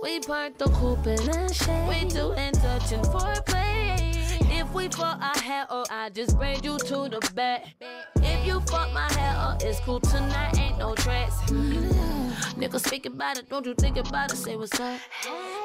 We 0.03 0.21
park 0.21 0.59
the 0.59 0.67
coupe 0.67 1.07
in 1.07 1.17
the 1.17 1.53
shade. 1.53 1.89
We 1.89 2.09
doing 2.09 2.53
touching 2.53 3.03
foreplay. 3.03 4.15
If 4.49 4.73
we 4.73 4.89
fuck 4.89 5.21
our 5.21 5.39
hair 5.41 5.67
up, 5.69 5.89
I 5.91 6.11
just 6.11 6.39
bring 6.39 6.63
you 6.63 6.79
to 6.79 7.09
the 7.09 7.31
back. 7.35 7.67
If 8.17 8.47
you 8.47 8.61
fuck 8.61 8.93
my 8.93 9.13
hair 9.13 9.35
up, 9.37 9.63
it's 9.63 9.81
cool 9.81 10.01
tonight, 10.01 10.59
ain't 10.59 10.79
no 10.79 10.95
tracks. 10.95 11.35
Nigga 12.57 12.79
speak 12.79 13.07
about 13.07 13.39
it, 13.39 13.49
don't 13.51 13.67
you 13.67 13.75
think 13.75 13.97
about 13.97 14.33
it, 14.33 14.37
say 14.37 14.57
what's 14.57 14.79
up. 14.79 15.01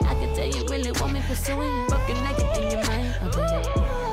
I 0.01 0.13
can 0.15 0.36
tell 0.36 0.47
you 0.47 0.65
really 0.67 0.91
want 0.99 1.13
me 1.13 1.21
pursuing 1.27 1.88
broken 1.88 2.23
naked 2.23 2.57
in 2.57 2.71
your 2.71 2.84
mind. 2.88 4.11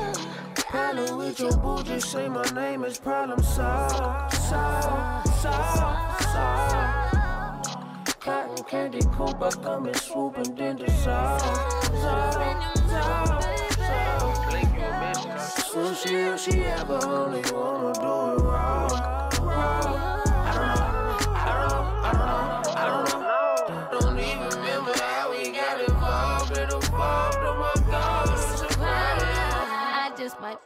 Problem 0.67 1.19
with 1.19 1.41
your 1.41 1.57
boo, 1.57 1.83
just 1.83 2.11
say 2.11 2.29
my 2.29 2.45
name 2.51 2.85
is 2.85 2.99
problem 2.99 3.43
solved. 3.43 4.33
Solved, 4.35 5.29
solved, 5.41 6.23
solved. 6.25 8.21
Cotton 8.21 8.65
candy 8.65 9.01
coop, 9.13 9.41
I 9.43 9.51
come 9.51 9.87
and 9.87 9.97
swoop 9.97 10.37
and 10.37 10.57
then 10.57 10.77
dissolve. 10.77 11.41
Dissolve, 11.83 12.75
dissolve, 12.75 13.41
dissolve. 13.69 14.51
Blink, 14.51 14.75
you 14.75 14.85
a. 14.85 15.39
So 15.39 15.95
she, 15.95 16.51
she 16.51 16.63
ever 16.65 16.99
only 17.07 17.43
wanna 17.53 17.93
do 17.95 18.43
it 18.43 18.45
raw, 18.45 19.29
raw. 19.41 20.08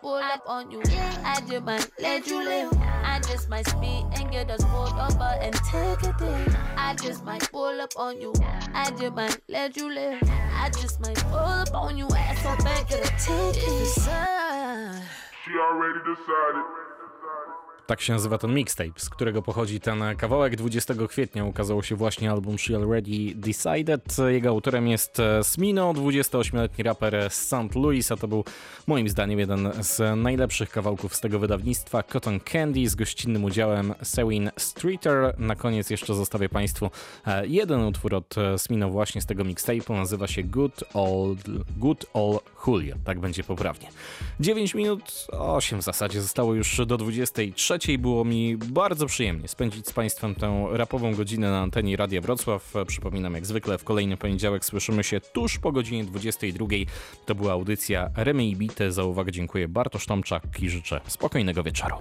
Pull 0.01 0.14
up 0.14 0.43
on 0.47 0.70
you. 0.70 0.82
I 1.24 1.40
just 1.49 1.64
might 1.64 1.90
let 2.01 2.26
you 2.26 2.45
live. 2.45 2.72
I 2.80 3.20
just 3.20 3.49
might 3.49 3.66
speed 3.66 4.07
and 4.14 4.30
get 4.30 4.51
us 4.51 4.64
pulled 4.64 4.93
over 4.93 5.36
and 5.40 5.55
take 5.55 6.03
a 6.03 6.14
day. 6.18 6.47
I 6.76 6.95
just 6.95 7.24
might 7.24 7.51
pull 7.51 7.80
up 7.80 7.93
on 7.97 8.20
you. 8.20 8.32
I 8.74 8.90
just 8.90 9.14
might 9.14 9.38
let 9.49 9.76
you 9.76 9.93
live. 9.93 10.20
I 10.22 10.70
just 10.70 11.01
might 11.01 11.18
pull 11.24 11.38
up 11.38 11.74
on 11.74 11.97
you. 11.97 12.09
Ass 12.09 12.47
on 12.47 12.59
back 12.59 12.90
of 12.90 13.01
the 13.01 13.12
ticket. 13.18 13.62
It's 13.62 13.95
the 13.95 14.01
sun. 14.01 15.03
She 15.45 15.53
already 15.59 15.99
decided. 16.01 16.91
Tak 17.93 18.01
się 18.01 18.12
nazywa 18.12 18.38
ten 18.38 18.55
mixtape, 18.55 18.93
z 18.97 19.11
którego 19.11 19.43
pochodzi 19.43 19.80
ten 19.80 20.03
kawałek. 20.16 20.57
20 20.57 20.95
kwietnia 21.09 21.45
ukazał 21.45 21.82
się 21.82 21.97
właśnie 21.97 22.30
album 22.30 22.59
She 22.59 22.76
Already 22.76 23.34
Decided. 23.34 24.16
Jego 24.28 24.49
autorem 24.49 24.88
jest 24.88 25.18
Smino, 25.43 25.93
28-letni 25.93 26.84
raper 26.84 27.30
z 27.30 27.34
St. 27.34 27.74
Louis, 27.74 28.12
a 28.12 28.16
to 28.16 28.28
był 28.28 28.45
moim 28.86 29.09
zdaniem 29.09 29.38
jeden 29.38 29.70
z 29.80 30.22
najlepszych 30.22 30.70
kawałków 30.70 31.14
z 31.14 31.20
tego 31.20 31.38
wydawnictwa. 31.38 32.03
Cotton 32.03 32.40
Candy 32.40 32.88
z 32.88 32.95
gościnnym 32.95 33.45
udziałem 33.45 33.95
Sewin 34.03 34.51
Streeter. 34.57 35.34
Na 35.38 35.57
koniec 35.57 35.90
jeszcze 35.90 36.14
zostawię 36.14 36.49
Państwu 36.49 36.90
e, 37.26 37.47
jeden 37.47 37.80
utwór 37.80 38.14
od 38.14 38.34
Smino 38.57 38.90
właśnie 38.90 39.20
z 39.20 39.26
tego 39.26 39.45
mixtape'u. 39.45 39.97
Nazywa 39.97 40.26
się 40.26 40.43
Good 40.43 40.84
Old, 40.95 41.40
Good 41.76 42.07
Old 42.14 42.43
Julio. 42.66 42.97
Tak 43.05 43.20
będzie 43.20 43.45
poprawnie. 43.45 43.88
9 44.40 44.74
minut, 44.74 45.26
8 45.32 45.78
w 45.78 45.82
zasadzie 45.82 46.20
zostało 46.20 46.55
już 46.55 46.80
do 46.86 46.97
23. 46.97 47.82
Było 47.99 48.24
mi 48.24 48.57
bardzo 48.57 49.07
przyjemnie 49.07 49.49
spędzić 49.49 49.89
z 49.89 49.93
Państwem 49.93 50.35
tę 50.35 50.66
rapową 50.70 51.14
godzinę 51.14 51.51
na 51.51 51.61
antenie 51.61 51.97
Radia 51.97 52.20
Wrocław. 52.20 52.74
Przypominam, 52.87 53.35
jak 53.35 53.47
zwykle 53.47 53.78
w 53.78 53.85
kolejny 53.85 54.16
poniedziałek 54.16 54.64
słyszymy 54.64 55.05
się 55.05 55.20
tuż 55.20 55.59
po 55.59 55.72
godzinie 55.72 56.05
22. 56.05 56.66
To 57.26 57.35
była 57.35 57.53
audycja 57.53 58.11
Remy 58.16 58.47
i 58.47 58.57
Bite. 58.57 58.93
Za 58.93 59.05
uwagę 59.05 59.33
dziękuję 59.33 59.68
Bartosz 59.68 60.07
Tomczak 60.07 60.43
i 60.62 60.70
życzę 60.70 61.01
spokojnego 61.07 61.62
wieczoru. 61.62 61.97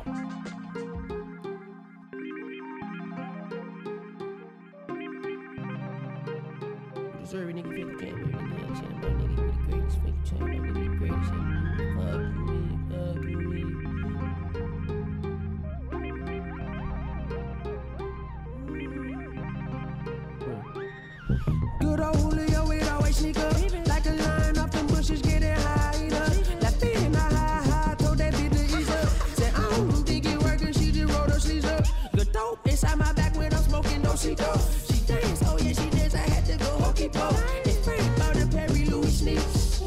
Inside 32.72 32.98
my 32.98 33.12
back 33.14 33.36
when 33.36 33.54
I'm 33.54 33.64
smoking, 33.64 34.02
don't 34.02 34.18
she 34.18 34.34
go? 34.34 34.54
She 34.88 35.00
dance, 35.06 35.44
oh 35.46 35.58
yeah, 35.60 35.74
she 35.74 35.90
dance, 35.90 36.16
I 36.16 36.20
had 36.20 36.46
to 36.46 36.58
go 36.58 36.72
hokey 36.80 37.10
pokey. 37.10 37.36
It's 37.66 37.78
Frank 37.86 38.02
about 38.16 38.34
the 38.34 38.48
Perry 38.48 38.86
Louis 38.86 39.12
sneaks. 39.12 39.82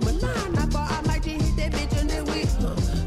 Milan, 0.00 0.58
I 0.58 0.66
thought 0.66 0.90
I 0.90 1.00
might 1.06 1.22
just 1.22 1.44
hit 1.44 1.56
that 1.56 1.72
bitch 1.72 2.00
in 2.00 2.06
the 2.08 2.24
week. 2.32 2.48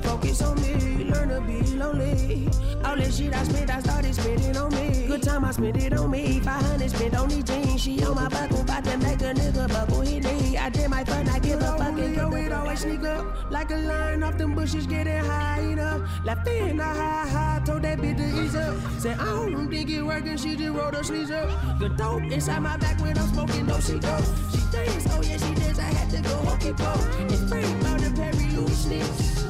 Focus 0.03 0.41
on 0.43 0.61
me, 0.61 1.05
learn 1.05 1.29
to 1.29 1.41
be 1.41 1.61
lonely. 1.75 2.47
All 2.85 2.95
this 2.95 3.17
shit 3.17 3.33
I 3.33 3.43
spent, 3.43 3.69
I 3.69 3.79
started 3.81 4.13
spending 4.13 4.57
on 4.57 4.71
me. 4.75 4.94
Good 5.15 5.23
time 5.23 5.45
I 5.45 5.51
spent 5.51 5.77
it 5.77 5.93
on 5.93 6.11
me. 6.11 6.41
500 6.41 6.89
spent 6.91 7.15
on 7.15 7.29
these 7.29 7.45
jeans. 7.45 7.79
She 7.81 8.03
on 8.03 8.15
my 8.15 8.27
buckle, 8.27 8.65
bout 8.65 8.83
to 8.83 8.97
make 8.97 9.21
a 9.21 9.33
nigga 9.33 9.69
buckle 9.69 10.01
his 10.01 10.25
knee. 10.25 10.57
I 10.57 10.69
did 10.69 10.89
my 10.89 11.05
fun, 11.05 11.29
I 11.29 11.39
give 11.39 11.61
a 11.61 11.77
fuck 11.77 11.97
and 11.97 12.15
get 12.15 12.33
it 12.33 12.51
always 12.51 12.79
sneak 12.81 13.01
up. 13.05 13.49
Like 13.49 13.71
a 13.71 13.77
line 13.77 14.23
off 14.23 14.37
them 14.37 14.53
bushes, 14.53 14.85
getting 14.85 15.23
high 15.23 15.61
enough. 15.61 16.01
Left 16.25 16.45
in 16.49 16.81
a 16.81 16.83
high, 16.83 17.27
high, 17.29 17.61
told 17.65 17.83
that 17.83 17.99
bitch 17.99 18.17
to 18.17 18.43
ease 18.43 18.55
up. 18.57 18.75
Said, 18.99 19.17
I 19.17 19.23
don't 19.23 19.69
think 19.69 19.89
it 19.89 20.03
working, 20.03 20.35
she 20.35 20.57
just 20.57 20.73
rolled 20.75 20.95
her 20.95 21.03
sleeves 21.03 21.31
up. 21.31 21.79
The 21.79 21.87
dope 21.87 22.23
inside 22.23 22.59
my 22.59 22.75
back 22.75 22.99
when 22.99 23.17
I'm 23.17 23.27
smoking, 23.29 23.67
no 23.67 23.79
she 23.79 23.97
go. 23.97 24.17
She 24.51 24.59
dance, 24.69 25.07
oh 25.11 25.21
yeah, 25.21 25.37
she 25.37 25.55
dance, 25.55 25.79
I 25.79 25.93
had 25.95 26.09
to 26.09 26.21
go 26.23 26.35
hokey 26.43 26.73
pokey. 26.73 27.33
It's 27.33 27.47
Frank 27.47 27.81
about 27.81 27.99
the 28.01 28.11
Perry 28.11 28.49
Louis 28.51 28.75
sneaks. 28.75 29.45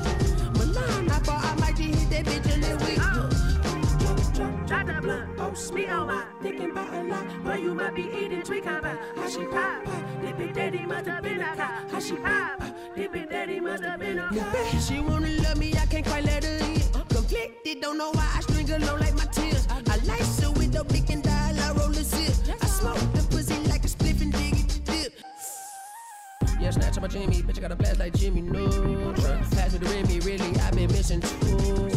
Milan, 0.60 1.10
I 1.10 1.18
thought 1.26 1.44
I 1.44 1.56
might 1.56 1.76
just 1.76 2.00
hit 2.00 2.10
that 2.12 2.26
bitch 2.26 2.54
in 2.54 2.62
the 2.62 2.86
week. 2.86 3.00
the 4.86 5.02
blood. 5.02 5.35
Oh, 5.58 5.74
me 5.74 5.88
on 5.88 6.08
my 6.08 6.26
thinking 6.42 6.72
about 6.72 6.94
a 6.94 7.04
lot. 7.04 7.26
But 7.44 7.62
you 7.62 7.74
might 7.74 7.96
be 7.96 8.04
eating 8.04 8.42
tweak 8.42 8.66
about 8.66 8.98
how 9.16 9.30
she 9.30 9.46
pop. 9.46 9.86
Dip 10.22 10.40
it 10.40 10.54
daddy 10.54 10.86
must 10.86 11.08
have 11.08 11.24
been 11.24 11.40
a 11.40 11.56
cop. 11.56 11.92
How 11.92 12.00
she 12.00 12.16
pop. 12.18 12.60
Dip 12.94 13.16
it 13.16 13.30
daddy 13.30 13.62
must 13.62 13.84
have 13.84 14.00
been 14.00 14.20
a 14.20 14.30
cop. 14.30 14.82
She 14.82 15.00
wanna 15.00 15.30
love 15.44 15.58
me, 15.58 15.74
I 15.74 15.86
can't 15.86 16.06
quite 16.06 16.26
let 16.26 16.44
her 16.44 16.58
in. 16.58 16.82
Conflicted, 17.08 17.82
don't 17.82 17.98
know 17.98 18.12
why 18.12 18.30
I 18.36 18.42
string 18.42 18.70
along 18.70 19.00
like 19.00 19.16
my 19.16 19.26
tears. 19.26 19.66
I 19.70 19.98
lice 20.04 20.42
her 20.42 20.52
with 20.52 20.74
the 20.74 20.84
big 20.84 21.10
and 21.10 21.24
dial, 21.24 21.58
I 21.58 21.72
roll 21.72 21.92
a 21.92 22.04
zip. 22.04 22.36
I 22.62 22.66
smoke 22.66 23.00
the 23.14 23.26
pussy 23.30 23.58
like 23.70 23.86
a 23.86 23.88
spliff 23.88 24.22
and 24.22 24.34
dig 24.34 24.60
it 24.60 24.82
dip. 24.84 25.14
Yeah, 26.60 26.72
snatch 26.72 26.98
on 26.98 27.04
my 27.04 27.08
Jimmy, 27.08 27.42
bitch, 27.42 27.60
I 27.60 27.62
got 27.62 27.72
a 27.72 27.78
blast 27.78 28.00
like 28.00 28.14
Jimmy 28.14 28.42
Neutron. 28.42 29.16
Pass 29.52 29.72
me 29.72 29.80
the 29.80 29.86
Remy, 29.86 30.20
really, 30.20 30.60
I've 30.60 30.76
been 30.76 30.92
missing 30.92 31.22
two. 31.22 31.96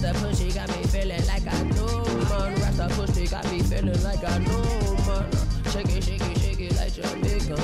Rasta 0.00 0.20
pussy 0.20 0.52
got 0.52 0.68
me 0.68 0.82
feeling 0.84 1.26
like 1.26 1.52
I 1.52 1.62
know, 1.74 2.04
man. 2.04 2.54
Rasta 2.60 2.86
pussy 2.94 3.26
got 3.26 3.44
me 3.50 3.58
feeling 3.62 4.00
like 4.04 4.22
I 4.22 4.38
know, 4.38 4.62
man. 5.08 5.26
Shake 5.72 5.88
it, 5.88 6.04
shake 6.04 6.20
it, 6.20 6.38
shake 6.38 6.60
it 6.60 6.76
like 6.76 6.92
Jamaica. 6.94 7.58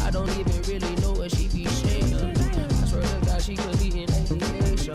I 0.00 0.10
don't 0.10 0.30
even 0.30 0.62
really 0.62 0.96
know 1.02 1.12
what 1.12 1.30
she 1.36 1.46
be 1.48 1.66
shaking. 1.66 2.30
I 2.30 2.86
swear 2.86 3.02
to 3.02 3.26
God, 3.26 3.42
she 3.42 3.54
could 3.56 3.78
be 3.78 4.02
in 4.02 4.10
aviation. 4.10 4.94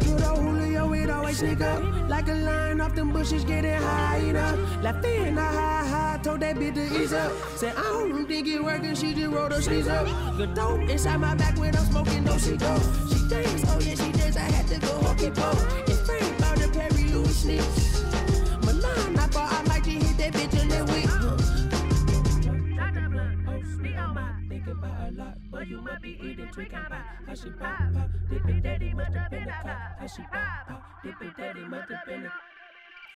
Good 0.00 0.22
old 0.24 0.38
Julio, 0.38 0.92
it 0.94 1.10
always 1.10 1.38
sneak 1.38 1.60
up 1.60 1.82
like 2.08 2.28
a 2.28 2.32
lion 2.34 2.80
off 2.80 2.94
them 2.94 3.12
bushes, 3.12 3.44
getting 3.44 3.82
high 3.82 4.16
enough. 4.16 4.82
Left 4.82 5.04
in 5.04 5.34
the 5.34 5.42
high 5.42 5.86
high, 5.86 6.20
told 6.22 6.40
that 6.40 6.56
bitch 6.56 6.72
to 6.72 7.02
ease 7.02 7.12
up. 7.12 7.32
Said 7.56 7.74
I 7.76 7.82
don't 7.82 8.26
think 8.26 8.48
it 8.48 8.64
working, 8.64 8.94
she 8.94 9.12
just 9.12 9.30
rolled 9.30 9.52
her 9.52 9.60
sleeves 9.60 9.88
up. 9.88 10.06
The 10.38 10.46
dope 10.46 10.88
inside 10.88 11.18
my 11.18 11.34
back 11.34 11.58
when 11.58 11.76
I'm 11.76 11.84
smoking, 11.84 12.24
no 12.24 12.38
she 12.38 12.56
go. 12.56 13.11
She 13.28 13.66
oh 13.68 13.78
yeah 13.80 13.94
she 13.94 14.12
does. 14.12 14.36
I 14.36 14.40
had 14.40 14.66
to 14.68 14.78
go 14.80 14.92
hokey 15.02 15.30
pokey. 15.30 15.90
It's 15.92 16.00
Frank 16.00 16.38
about 16.38 16.58
the 16.58 16.68
Perry 16.68 17.08
Louis 17.08 17.34
sneaks. 17.34 18.02
Milan, 18.64 19.18
I 19.18 19.26
thought 19.28 19.52
I 19.52 19.62
might 19.68 19.84
just 19.84 20.06
hit 20.06 20.16
that 20.18 20.32
bitch 20.32 20.62
in 20.62 20.68
that 20.68 20.88
week. 20.90 21.08
About 24.64 25.08
a 25.08 25.12
lot. 25.12 25.38
But 25.50 25.68
you 25.68 25.80
might 25.82 26.00
be 26.00 26.18
eating 26.22 26.48
tweak 26.52 26.72
about 26.72 27.02
how 27.26 27.34
she 27.34 27.50
pop. 27.50 27.78
pop, 27.94 28.10
Dip 28.30 28.48
it 28.48 28.62
daddy 28.62 28.94
must 28.94 29.14
have 29.14 29.30
been 29.30 29.42
a 29.42 29.62
cop. 29.62 29.98
How 29.98 30.06
she 30.06 30.22
pop. 30.22 30.66
pop, 30.68 30.82
Dip 31.02 31.20
it 31.20 31.36
daddy 31.36 31.64
must 31.68 31.90
have 31.90 32.06
been 32.06 32.26
a 32.26 32.51